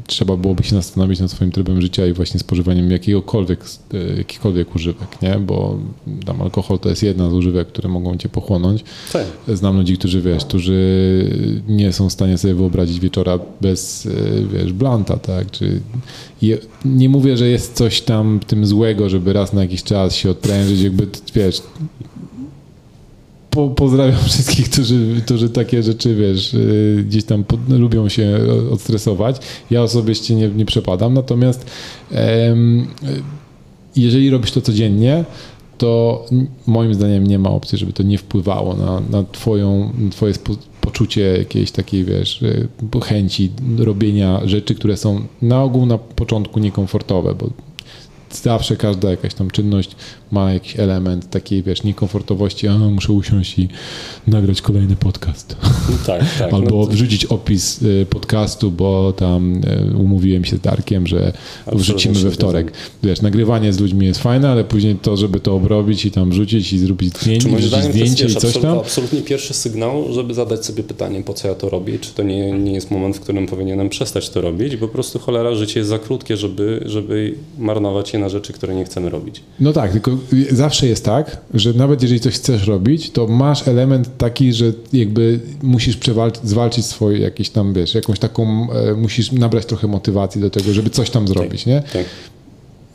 trzeba 0.08 0.38
byłoby 0.38 0.64
się 0.64 0.76
zastanowić 0.76 1.20
nad 1.20 1.32
swoim 1.32 1.52
trybem 1.52 1.82
życia 1.82 2.08
i 2.08 2.14
właśnie 2.14 2.40
spożywaniem 2.40 2.92
jakiegokolwiek, 2.92 3.66
e, 3.94 4.18
jakichkolwiek 4.18 4.76
używek, 4.76 5.22
nie? 5.22 5.40
Bo 5.40 5.80
tam 6.26 6.42
alkohol 6.42 6.80
to 6.80 6.90
jest 6.90 7.04
jedna 7.04 7.30
z 7.30 7.34
używek, 7.34 7.68
które 7.68 7.90
mogą 7.90 8.18
cię 8.18 8.30
pochłonąć. 8.30 8.84
Tak. 9.14 9.26
Znam 9.48 9.78
ludzi, 9.78 9.98
którzy 9.98 10.22
wiesz, 10.22 10.46
którzy 10.46 10.76
nie 11.68 11.94
są 11.94 12.10
w 12.10 12.14
stanie 12.14 12.38
sobie 12.38 12.54
wyobrazić 12.54 13.00
wieczora 13.00 13.40
bez, 13.62 14.06
e, 14.06 14.10
wiesz, 14.54 14.74
blanta, 14.74 15.18
tak? 15.18 15.52
Czy 15.52 15.82
je, 16.42 16.58
nie 16.86 17.10
mówię, 17.10 17.38
że 17.38 17.50
jest 17.50 17.74
coś 17.74 18.02
tam 18.02 18.40
w 18.40 18.46
tym 18.46 18.66
złego, 18.66 19.10
żeby 19.10 19.34
raz 19.34 19.54
na 19.54 19.62
jakiś 19.62 19.84
czas 19.84 20.16
się 20.16 20.30
odprężyć, 20.30 20.82
jakby, 20.82 21.08
wiesz, 21.36 21.62
po, 23.56 23.70
pozdrawiam 23.70 24.24
wszystkich, 24.30 24.70
którzy, 24.70 25.22
którzy 25.26 25.50
takie 25.50 25.84
rzeczy, 25.84 26.16
wiesz, 26.16 26.54
y, 26.54 27.04
gdzieś 27.08 27.24
tam 27.24 27.44
pod, 27.44 27.70
lubią 27.70 28.10
się 28.10 28.40
odstresować. 28.72 29.38
Ja 29.72 29.84
osobiście 29.84 30.36
nie, 30.36 30.48
nie 30.48 30.66
przepadam, 30.66 31.14
natomiast 31.14 31.66
em, 32.12 32.88
jeżeli 33.96 34.30
robisz 34.30 34.52
to 34.52 34.62
codziennie, 34.62 35.26
to 35.78 36.26
moim 36.68 36.94
zdaniem 36.94 37.28
nie 37.28 37.40
ma 37.40 37.50
opcji, 37.50 37.78
żeby 37.78 37.94
to 37.94 38.04
nie 38.04 38.18
wpływało 38.18 38.74
na, 38.74 39.02
na, 39.10 39.24
twoją, 39.32 39.94
na 39.98 40.10
twoje 40.12 40.34
poczucie 40.82 41.22
jakiejś 41.38 41.72
takiej, 41.72 42.04
wiesz, 42.04 42.42
y, 42.42 42.68
chęci 43.06 43.52
robienia 43.78 44.42
rzeczy, 44.46 44.76
które 44.76 44.98
są 44.98 45.22
na 45.42 45.64
ogół 45.64 45.86
na 45.86 45.98
początku 45.98 46.60
niekomfortowe, 46.60 47.36
bo 47.36 47.50
zawsze 48.44 48.76
każda 48.76 49.10
jakaś 49.12 49.34
tam 49.34 49.52
czynność 49.52 49.92
ma 50.32 50.54
jakiś 50.54 50.80
element 50.80 51.30
takiej, 51.30 51.64
wiesz, 51.64 51.84
niekomfortowości, 51.84 52.68
a 52.68 52.78
muszę 52.78 53.14
usiąść 53.14 53.60
i 53.60 53.68
nagrać 54.28 54.62
kolejny 54.62 54.96
podcast. 54.96 55.56
Tak, 56.06 56.22
tak. 56.40 56.54
Albo 56.54 56.62
No 56.62 56.86
to- 56.86 56.92
wrzucić 56.92 57.26
opis 57.26 57.82
y, 57.82 58.06
podcastu, 58.10 58.72
bo 58.72 59.14
tam 59.14 59.56
y, 59.94 59.98
umówiłem 59.98 60.46
się 60.46 60.56
z 60.58 60.60
Darkiem, 60.60 61.08
że 61.08 61.34
Absolutnie 61.66 61.84
wrzucimy 61.84 62.16
we 62.20 62.32
wtorek. 62.32 62.72
Wiesz, 63.04 63.22
nagrywanie 63.22 63.74
z 63.74 63.80
ludźmi 63.80 64.06
jest 64.06 64.20
fajne, 64.22 64.50
ale 64.50 64.64
później 64.64 64.96
to, 64.96 65.18
żeby 65.18 65.40
to 65.40 65.56
obrobić 65.56 66.06
i 66.06 66.12
tam 66.12 66.30
wrzucić 66.30 66.74
i 66.74 66.80
zrobić 66.80 67.18
zdjęcie, 67.20 67.50
Czy 67.50 67.56
wrzucić 67.56 67.72
to 67.72 67.78
jest 67.78 67.90
zdjęcie 67.92 68.24
wiesz, 68.24 68.34
i 68.34 68.36
coś 68.36 68.54
tam. 68.54 68.62
absolut- 68.64 68.80
absolutnie 68.86 69.22
pierwszy 69.22 69.54
sygnał, 69.54 70.14
żeby 70.14 70.34
zadać 70.34 70.66
sobie 70.66 70.84
pytanie, 70.84 71.24
po 71.24 71.34
co 71.34 71.48
ja 71.48 71.56
to 71.56 71.70
robię, 71.70 72.00
czy 72.00 72.12
to 72.14 72.24
nie, 72.24 72.52
nie 72.52 72.72
jest 72.74 72.92
moment, 72.92 73.18
w 73.18 73.20
którym 73.20 73.48
powinienem 73.48 73.90
przestać 73.90 74.30
to 74.30 74.42
robić, 74.42 74.76
bo 74.78 74.88
po 74.88 74.94
prostu 74.94 75.20
cholera, 75.20 75.56
życie 75.56 75.80
jest 75.80 75.90
za 75.90 76.00
krótkie, 76.00 76.38
żeby, 76.38 76.84
żeby 76.86 77.34
marnować 77.58 78.14
je 78.14 78.20
na 78.20 78.25
rzeczy, 78.30 78.54
które 78.54 78.76
nie 78.76 78.86
chcemy 78.86 79.10
robić. 79.10 79.42
No 79.60 79.74
tak, 79.74 79.92
tylko 79.92 80.12
zawsze 80.52 80.88
jest 80.88 81.06
tak, 81.06 81.38
że 81.54 81.74
nawet 81.74 82.02
jeżeli 82.02 82.22
coś 82.22 82.36
chcesz 82.36 82.68
robić, 82.68 83.12
to 83.12 83.28
masz 83.28 83.68
element 83.68 84.18
taki, 84.18 84.54
że 84.54 84.74
jakby 84.94 85.40
musisz 85.64 85.98
zwalczyć 86.44 86.86
swoje 86.86 87.20
jakieś 87.20 87.50
tam, 87.50 87.74
wiesz, 87.74 87.96
jakąś 87.96 88.20
taką, 88.20 88.68
e, 88.72 88.94
musisz 88.94 89.32
nabrać 89.32 89.66
trochę 89.66 89.88
motywacji 89.88 90.42
do 90.42 90.50
tego, 90.50 90.74
żeby 90.74 90.90
coś 90.90 91.10
tam 91.10 91.28
zrobić, 91.28 91.66
nie? 91.66 91.84
Tak. 91.94 92.06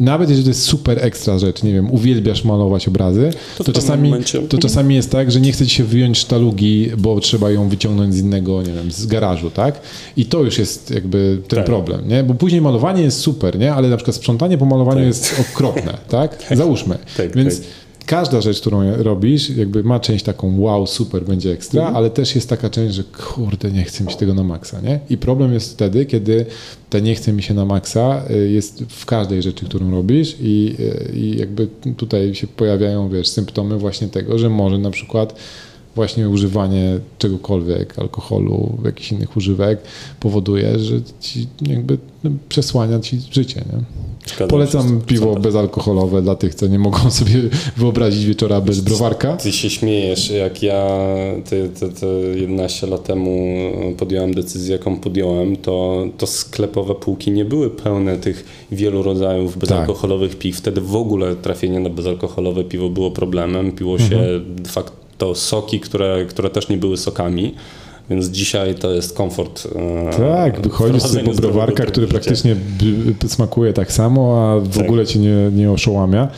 Nawet 0.00 0.28
jeżeli 0.28 0.44
to 0.44 0.50
jest 0.50 0.62
super 0.62 1.04
ekstra 1.04 1.38
rzecz, 1.38 1.62
nie 1.62 1.72
wiem, 1.72 1.90
uwielbiasz 1.90 2.44
malować 2.44 2.88
obrazy, 2.88 3.30
To 3.58 3.64
to, 3.64 3.72
czasami, 3.72 4.08
momencie- 4.10 4.38
to 4.38 4.44
Mhm. 4.44 4.62
czasami 4.62 4.94
jest 4.94 5.10
tak, 5.10 5.30
że 5.32 5.40
nie 5.40 5.52
chce 5.52 5.66
ci 5.66 5.74
się 5.74 5.84
wyjąć 5.84 6.18
sztalugi, 6.18 6.90
bo 6.98 7.20
trzeba 7.20 7.50
ją 7.50 7.68
wyciągnąć 7.68 8.14
z 8.14 8.18
innego, 8.18 8.62
nie 8.62 8.72
wiem, 8.72 8.92
z 8.92 9.06
garażu, 9.06 9.50
tak? 9.50 9.80
I 10.16 10.24
to 10.24 10.42
już 10.42 10.58
jest 10.58 10.90
jakby 10.90 11.38
ten 11.48 11.56
Tak. 11.56 11.66
problem, 11.66 12.08
nie? 12.08 12.22
Bo 12.22 12.34
później 12.34 12.60
malowanie 12.60 13.02
jest 13.02 13.18
super, 13.20 13.58
nie? 13.58 13.74
Ale 13.74 13.88
na 13.88 13.96
przykład 13.96 14.16
sprzątanie 14.16 14.58
po 14.58 14.64
malowaniu 14.66 15.04
jest 15.04 15.40
okropne, 15.54 15.98
tak? 16.08 16.38
Załóżmy. 16.54 16.98
Tak, 17.16 17.36
Więc 17.36 17.58
tak. 17.60 17.68
Każda 18.06 18.40
rzecz, 18.40 18.60
którą 18.60 18.96
robisz, 18.96 19.50
jakby 19.50 19.82
ma 19.84 20.00
część 20.00 20.24
taką 20.24 20.60
wow, 20.60 20.86
super, 20.86 21.24
będzie 21.24 21.52
ekstra, 21.52 21.80
Mhm. 21.80 21.96
ale 21.96 22.10
też 22.10 22.34
jest 22.34 22.48
taka 22.48 22.70
część, 22.70 22.94
że 22.94 23.04
kurde, 23.04 23.70
nie 23.70 23.84
chce 23.84 24.04
mi 24.04 24.10
się 24.12 24.16
tego 24.16 24.34
na 24.34 24.44
maksa, 24.44 24.80
nie? 24.80 25.00
I 25.10 25.18
problem 25.18 25.52
jest 25.52 25.72
wtedy, 25.72 26.06
kiedy 26.06 26.46
te 26.90 27.02
nie 27.02 27.14
chce 27.14 27.32
mi 27.32 27.42
się 27.42 27.54
na 27.54 27.64
maksa 27.64 28.22
y, 28.30 28.50
jest 28.50 28.84
w 28.88 29.06
każdej 29.06 29.42
rzeczy, 29.42 29.64
którą 29.64 29.90
robisz 29.90 30.36
i, 30.40 30.74
y, 30.80 31.12
i 31.16 31.38
jakby 31.38 31.68
tutaj 31.96 32.34
się 32.34 32.46
pojawiają, 32.46 33.08
wiesz, 33.08 33.28
symptomy 33.28 33.78
właśnie 33.78 34.08
tego, 34.08 34.38
że 34.38 34.50
może 34.50 34.78
na 34.78 34.90
przykład 34.90 35.34
właśnie 35.94 36.28
używanie 36.28 36.98
czegokolwiek, 37.18 37.98
alkoholu, 37.98 38.78
jakichś 38.84 39.12
innych 39.12 39.36
używek 39.36 39.78
powoduje, 40.20 40.78
że 40.78 41.00
ci 41.20 41.46
jakby 41.62 41.98
no, 42.24 42.30
przesłania 42.48 43.00
ci 43.00 43.20
życie, 43.30 43.64
nie? 43.72 43.84
Zgadzam 44.26 44.48
Polecam 44.48 45.00
piwo 45.06 45.34
bezalkoholowe 45.34 46.22
dla 46.22 46.34
tych, 46.34 46.54
co 46.54 46.66
nie 46.66 46.78
mogą 46.78 47.10
sobie 47.20 47.34
wyobrazić 47.76 48.24
wieczora 48.24 48.60
bez 48.60 48.80
browarka. 48.80 49.36
Ty 49.36 49.52
się 49.52 49.70
śmiejesz, 49.70 50.30
jak 50.30 50.62
ja 50.62 50.88
te, 51.50 51.68
te, 51.68 51.88
te 51.88 52.06
11 52.34 52.86
lat 52.86 53.04
temu 53.04 53.56
podjąłem 53.98 54.34
decyzję, 54.34 54.72
jaką 54.72 54.96
podjąłem, 54.96 55.56
to, 55.56 56.04
to 56.18 56.26
sklepowe 56.26 56.94
półki 56.94 57.30
nie 57.30 57.44
były 57.44 57.70
pełne 57.70 58.16
tych 58.18 58.66
wielu 58.72 59.02
rodzajów 59.02 59.58
bezalkoholowych 59.58 60.38
piw. 60.38 60.56
Wtedy 60.56 60.80
w 60.80 60.96
ogóle 60.96 61.36
trafienie 61.36 61.80
na 61.80 61.90
bezalkoholowe 61.90 62.64
piwo 62.64 62.88
było 62.88 63.10
problemem. 63.10 63.72
Piło 63.72 63.98
się 63.98 64.40
de 64.46 64.70
facto 64.70 65.34
soki, 65.34 65.80
które, 65.80 66.26
które 66.28 66.50
też 66.50 66.68
nie 66.68 66.76
były 66.76 66.96
sokami. 66.96 67.54
Więc 68.10 68.26
dzisiaj 68.28 68.74
to 68.74 68.92
jest 68.92 69.16
komfort. 69.16 69.68
e, 69.76 70.10
Tak, 70.16 70.60
wychodzisz 70.60 71.02
sobie 71.02 71.24
po 71.24 71.32
browarka, 71.32 71.86
który 71.86 72.06
życia. 72.06 72.18
praktycznie 72.18 72.56
smakuje 73.28 73.72
tak 73.72 73.92
samo, 73.92 74.50
a 74.52 74.60
w 74.60 74.76
Tak. 74.76 74.84
ogóle 74.84 75.06
cię 75.06 75.18
nie, 75.18 75.50
nie 75.52 75.70
oszołamia. 75.70 76.28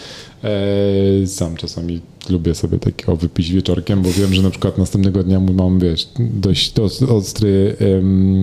E, 0.44 1.26
Sam 1.26 1.56
czasami 1.56 2.00
lubię 2.30 2.54
sobie 2.54 2.78
takiego 2.78 3.16
wypić 3.16 3.52
wieczorkiem, 3.52 4.02
bo 4.02 4.08
wiem, 4.10 4.34
że 4.34 4.42
na 4.42 4.50
przykład 4.50 4.78
następnego 4.78 5.22
dnia 5.24 5.40
mam, 5.40 5.78
wiesz, 5.78 6.08
dość 6.18 6.78
os- 6.78 7.02
ostry 7.02 7.76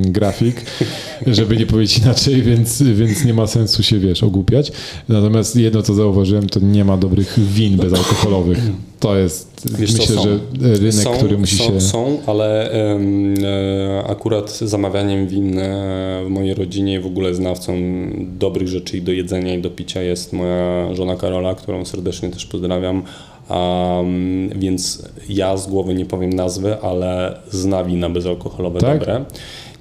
grafik, 0.02 0.56
żeby 1.28 1.58
nie 1.58 1.66
powiedzieć 1.66 1.98
inaczej, 1.98 2.42
więc, 2.42 2.82
więc 2.82 3.26
nie 3.26 3.34
ma 3.34 3.48
sensu 3.48 3.84
się, 3.84 4.00
wiesz, 4.00 4.24
ogłupiać. 4.24 4.72
Natomiast 5.10 5.56
jedno, 5.56 5.82
co 5.82 5.94
zauważyłem, 5.94 6.50
to 6.50 6.60
nie 6.60 6.86
ma 6.86 6.98
dobrych 6.98 7.40
win 7.40 7.78
bezalkoholowych. 7.78 8.60
To 9.00 9.18
jest, 9.18 9.68
Wiesz 9.80 9.94
myślę, 9.94 10.16
że 10.22 10.40
rynek, 10.80 10.94
są, 10.94 11.14
który 11.14 11.38
musi 11.38 11.58
są, 11.58 11.64
się... 11.64 11.82
Są, 11.82 12.18
ale 12.26 12.72
e, 12.74 14.04
akurat 14.08 14.58
zamawianiem 14.58 15.28
win 15.28 15.60
e, 15.60 16.24
w 16.26 16.30
mojej 16.30 16.54
rodzinie 16.54 16.94
i 16.96 17.00
w 17.00 17.06
ogóle 17.06 17.36
znawcą 17.36 17.74
dobrych 18.40 18.68
rzeczy 18.68 18.98
i 18.98 19.02
do 19.02 19.12
jedzenia 19.12 19.56
i 19.56 19.62
do 19.62 19.70
picia 19.70 20.02
jest 20.02 20.34
moja 20.34 20.96
żona 20.96 21.16
Karola, 21.16 21.56
którą 21.56 21.86
serdecznie 21.86 22.30
też 22.30 22.46
pozdrawiam. 22.46 23.04
Um, 23.50 24.50
więc 24.56 25.04
ja 25.30 25.58
z 25.58 25.68
głowy 25.68 25.94
nie 25.94 26.06
powiem 26.06 26.34
nazwy, 26.34 26.82
ale 26.82 27.40
zna 27.52 27.84
wina 27.84 28.10
bezalkoholowe 28.10 28.80
Tak? 28.80 29.00
dobre. 29.00 29.26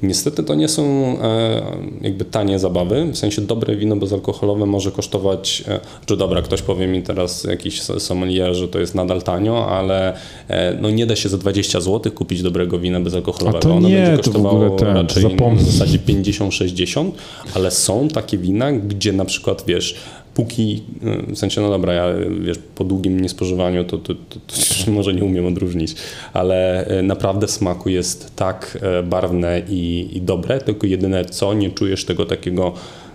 Niestety 0.02 0.42
to 0.42 0.54
nie 0.54 0.68
są 0.68 0.82
e, 1.22 1.62
jakby 2.00 2.24
tanie 2.24 2.58
zabawy, 2.58 3.06
w 3.12 3.18
sensie 3.18 3.42
dobre 3.42 3.76
wino 3.76 3.96
bezalkoholowe 3.96 4.66
może 4.66 4.90
kosztować, 4.92 5.64
e, 5.68 5.80
czy 6.06 6.16
dobra, 6.16 6.42
ktoś 6.42 6.62
powie 6.62 6.86
mi 6.86 7.02
teraz 7.02 7.44
jakiś 7.44 7.82
sommelier, 7.82 8.54
że 8.54 8.68
to 8.68 8.78
jest 8.78 8.94
nadal 8.94 9.22
tanio, 9.22 9.70
ale 9.70 10.16
e, 10.48 10.78
no 10.80 10.90
nie 10.90 11.06
da 11.06 11.16
się 11.16 11.28
za 11.28 11.38
20 11.38 11.80
zł 11.80 12.12
kupić 12.12 12.42
dobrego 12.42 12.78
wina 12.78 13.00
bezalkoholowego. 13.00 13.58
A 13.58 13.60
to 13.60 13.74
Ono 13.74 13.88
nie, 13.88 13.96
będzie 13.96 14.22
kosztowało 14.22 14.70
ten, 14.70 14.88
raczej 14.96 15.22
zapomnij. 15.22 15.64
w 15.64 15.70
zasadzie 15.70 15.98
50-60, 15.98 17.10
ale 17.54 17.70
są 17.70 18.08
takie 18.08 18.38
wina, 18.38 18.72
gdzie 18.72 19.12
na 19.12 19.24
przykład 19.24 19.64
wiesz, 19.66 19.94
póki, 20.38 20.82
y, 21.30 21.34
w 21.34 21.38
sensie, 21.38 21.60
no 21.60 21.70
dobra, 21.70 21.92
ja 21.92 22.04
wiesz, 22.40 22.58
po 22.74 22.84
długim 22.84 23.20
niespożywaniu 23.20 23.84
to, 23.84 23.98
to, 23.98 24.14
to, 24.14 24.40
to 24.84 24.90
może 24.98 25.14
nie 25.14 25.24
umiem 25.24 25.46
odróżnić, 25.46 25.94
ale 26.32 26.88
y, 26.98 27.02
naprawdę 27.02 27.48
smaku 27.48 27.88
jest 27.88 28.36
tak 28.36 28.78
e, 28.82 29.02
barwne 29.02 29.62
i, 29.68 30.08
i 30.12 30.20
dobre, 30.20 30.60
tylko 30.60 30.86
jedyne 30.86 31.24
co, 31.24 31.54
nie 31.54 31.70
czujesz 31.70 32.04
tego 32.04 32.26
takiego, 32.26 32.72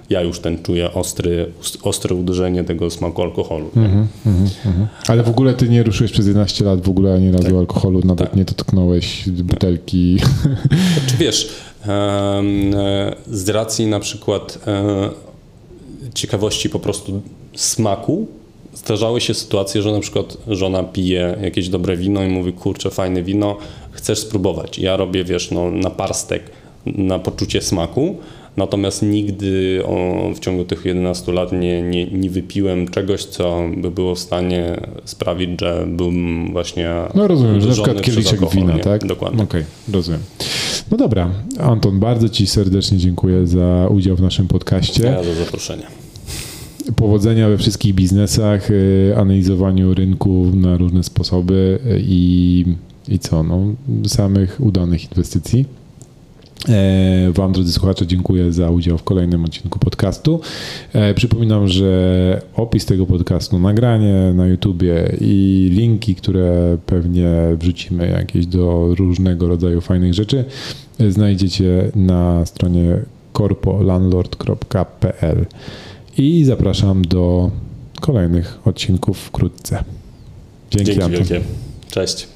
ja 0.09 0.21
już 0.21 0.39
ten 0.39 0.63
czuję 0.63 0.93
ostry, 0.93 1.51
ostre 1.83 2.15
uderzenie 2.15 2.63
tego 2.63 2.89
smaku 2.89 3.21
alkoholu. 3.21 3.69
Mhm, 3.75 4.07
mhm, 4.25 4.49
mhm. 4.65 4.87
Ale 5.07 5.23
w 5.23 5.29
ogóle 5.29 5.53
ty 5.53 5.69
nie 5.69 5.83
ruszyłeś 5.83 6.11
przez 6.11 6.27
11 6.27 6.65
lat 6.65 6.81
w 6.81 6.89
ogóle 6.89 7.13
ani 7.13 7.31
razu 7.31 7.57
alkoholu, 7.57 8.01
nawet 8.05 8.27
Tak. 8.27 8.35
nie 8.35 8.45
dotknąłeś 8.45 9.29
butelki. 9.29 10.17
Czy 11.07 11.17
wiesz, 11.17 11.49
e, 11.87 12.41
z 13.27 13.49
racji 13.49 13.87
na 13.87 13.99
przykład 13.99 14.59
e, 14.67 15.32
ciekawości 16.13 16.69
po 16.69 16.79
prostu 16.79 17.21
smaku, 17.55 18.27
zdarzały 18.73 19.21
się 19.21 19.33
sytuacje, 19.33 19.81
że 19.81 19.91
na 19.91 19.99
przykład 19.99 20.37
żona 20.47 20.83
pije 20.83 21.37
jakieś 21.41 21.69
dobre 21.69 21.97
wino 21.97 22.23
i 22.23 22.27
mówi, 22.29 22.53
kurczę, 22.53 22.89
fajne 22.89 23.23
wino, 23.23 23.57
chcesz 23.91 24.19
spróbować. 24.19 24.79
Ja 24.79 24.97
robię, 24.97 25.23
wiesz, 25.23 25.51
no, 25.51 25.71
na 25.71 25.89
parstek, 25.89 26.43
na 26.85 27.19
poczucie 27.19 27.61
smaku, 27.61 28.17
Natomiast 28.57 29.01
nigdy 29.01 29.81
o, 29.85 30.29
w 30.35 30.39
ciągu 30.39 30.63
tych 30.63 30.85
11 30.85 31.31
lat 31.31 31.51
nie, 31.51 31.81
nie, 31.81 32.05
nie 32.05 32.29
wypiłem 32.29 32.87
czegoś, 32.87 33.25
co 33.25 33.61
by 33.77 33.91
było 33.91 34.15
w 34.15 34.19
stanie 34.19 34.77
sprawić, 35.05 35.49
że 35.61 35.85
bym 35.87 36.49
właśnie. 36.51 36.89
No 37.15 37.27
rozumiem, 37.27 37.61
że 37.61 37.67
na 37.67 37.73
przykład 37.73 38.01
kieliszek 38.01 38.33
alkohol, 38.33 38.55
wina, 38.55 38.73
nie? 38.73 38.83
tak? 38.83 39.05
Dokładnie. 39.05 39.43
Okej, 39.43 39.63
rozumiem. 39.93 40.21
No 40.91 40.97
dobra, 40.97 41.29
Anton, 41.59 41.99
bardzo 41.99 42.29
Ci 42.29 42.47
serdecznie 42.47 42.97
dziękuję 42.97 43.47
za 43.47 43.87
udział 43.91 44.15
w 44.15 44.21
naszym 44.21 44.47
podcaście. 44.47 45.03
Ja 45.03 45.23
za 45.23 45.33
zaproszenie. 45.33 46.02
Powodzenia 46.95 47.49
we 47.49 47.57
wszystkich 47.57 47.95
biznesach, 47.95 48.71
y, 48.71 49.13
analizowaniu 49.17 49.93
rynku 49.93 50.51
na 50.55 50.77
różne 50.77 51.03
sposoby 51.03 51.79
y, 51.85 52.03
i, 52.07 52.65
i 53.07 53.19
co, 53.19 53.43
no, 53.43 53.59
samych 54.07 54.57
udanych 54.59 55.11
inwestycji. 55.11 55.65
E, 56.69 57.31
Wam, 57.31 57.51
drodzy 57.51 57.73
słuchacze, 57.73 58.07
dziękuję 58.07 58.53
za 58.53 58.69
udział 58.69 58.97
w 58.97 59.03
kolejnym 59.03 59.45
odcinku 59.45 59.79
podcastu. 59.79 60.41
E, 60.93 61.13
Przypominam, 61.13 61.67
że 61.67 62.41
opis 62.55 62.85
tego 62.85 63.05
podcastu, 63.05 63.59
nagranie 63.59 64.33
na 64.33 64.47
YouTubie 64.47 65.15
i 65.21 65.69
linki, 65.73 66.15
które 66.15 66.77
pewnie 66.85 67.29
wrzucimy 67.59 68.09
jakieś 68.09 68.45
do 68.45 68.95
różnego 68.97 69.47
rodzaju 69.47 69.81
fajnych 69.81 70.13
rzeczy, 70.13 70.45
znajdziecie 71.09 71.91
na 71.95 72.45
stronie 72.45 72.97
corpolandlord.pl 73.37 75.45
i 76.17 76.45
zapraszam 76.45 77.01
do 77.01 77.51
kolejnych 78.01 78.59
odcinków 78.65 79.17
wkrótce. 79.17 79.83
Dzięki, 80.71 80.95
Dzięki 80.95 81.09
wielkie. 81.11 81.41
Cześć. 81.91 82.32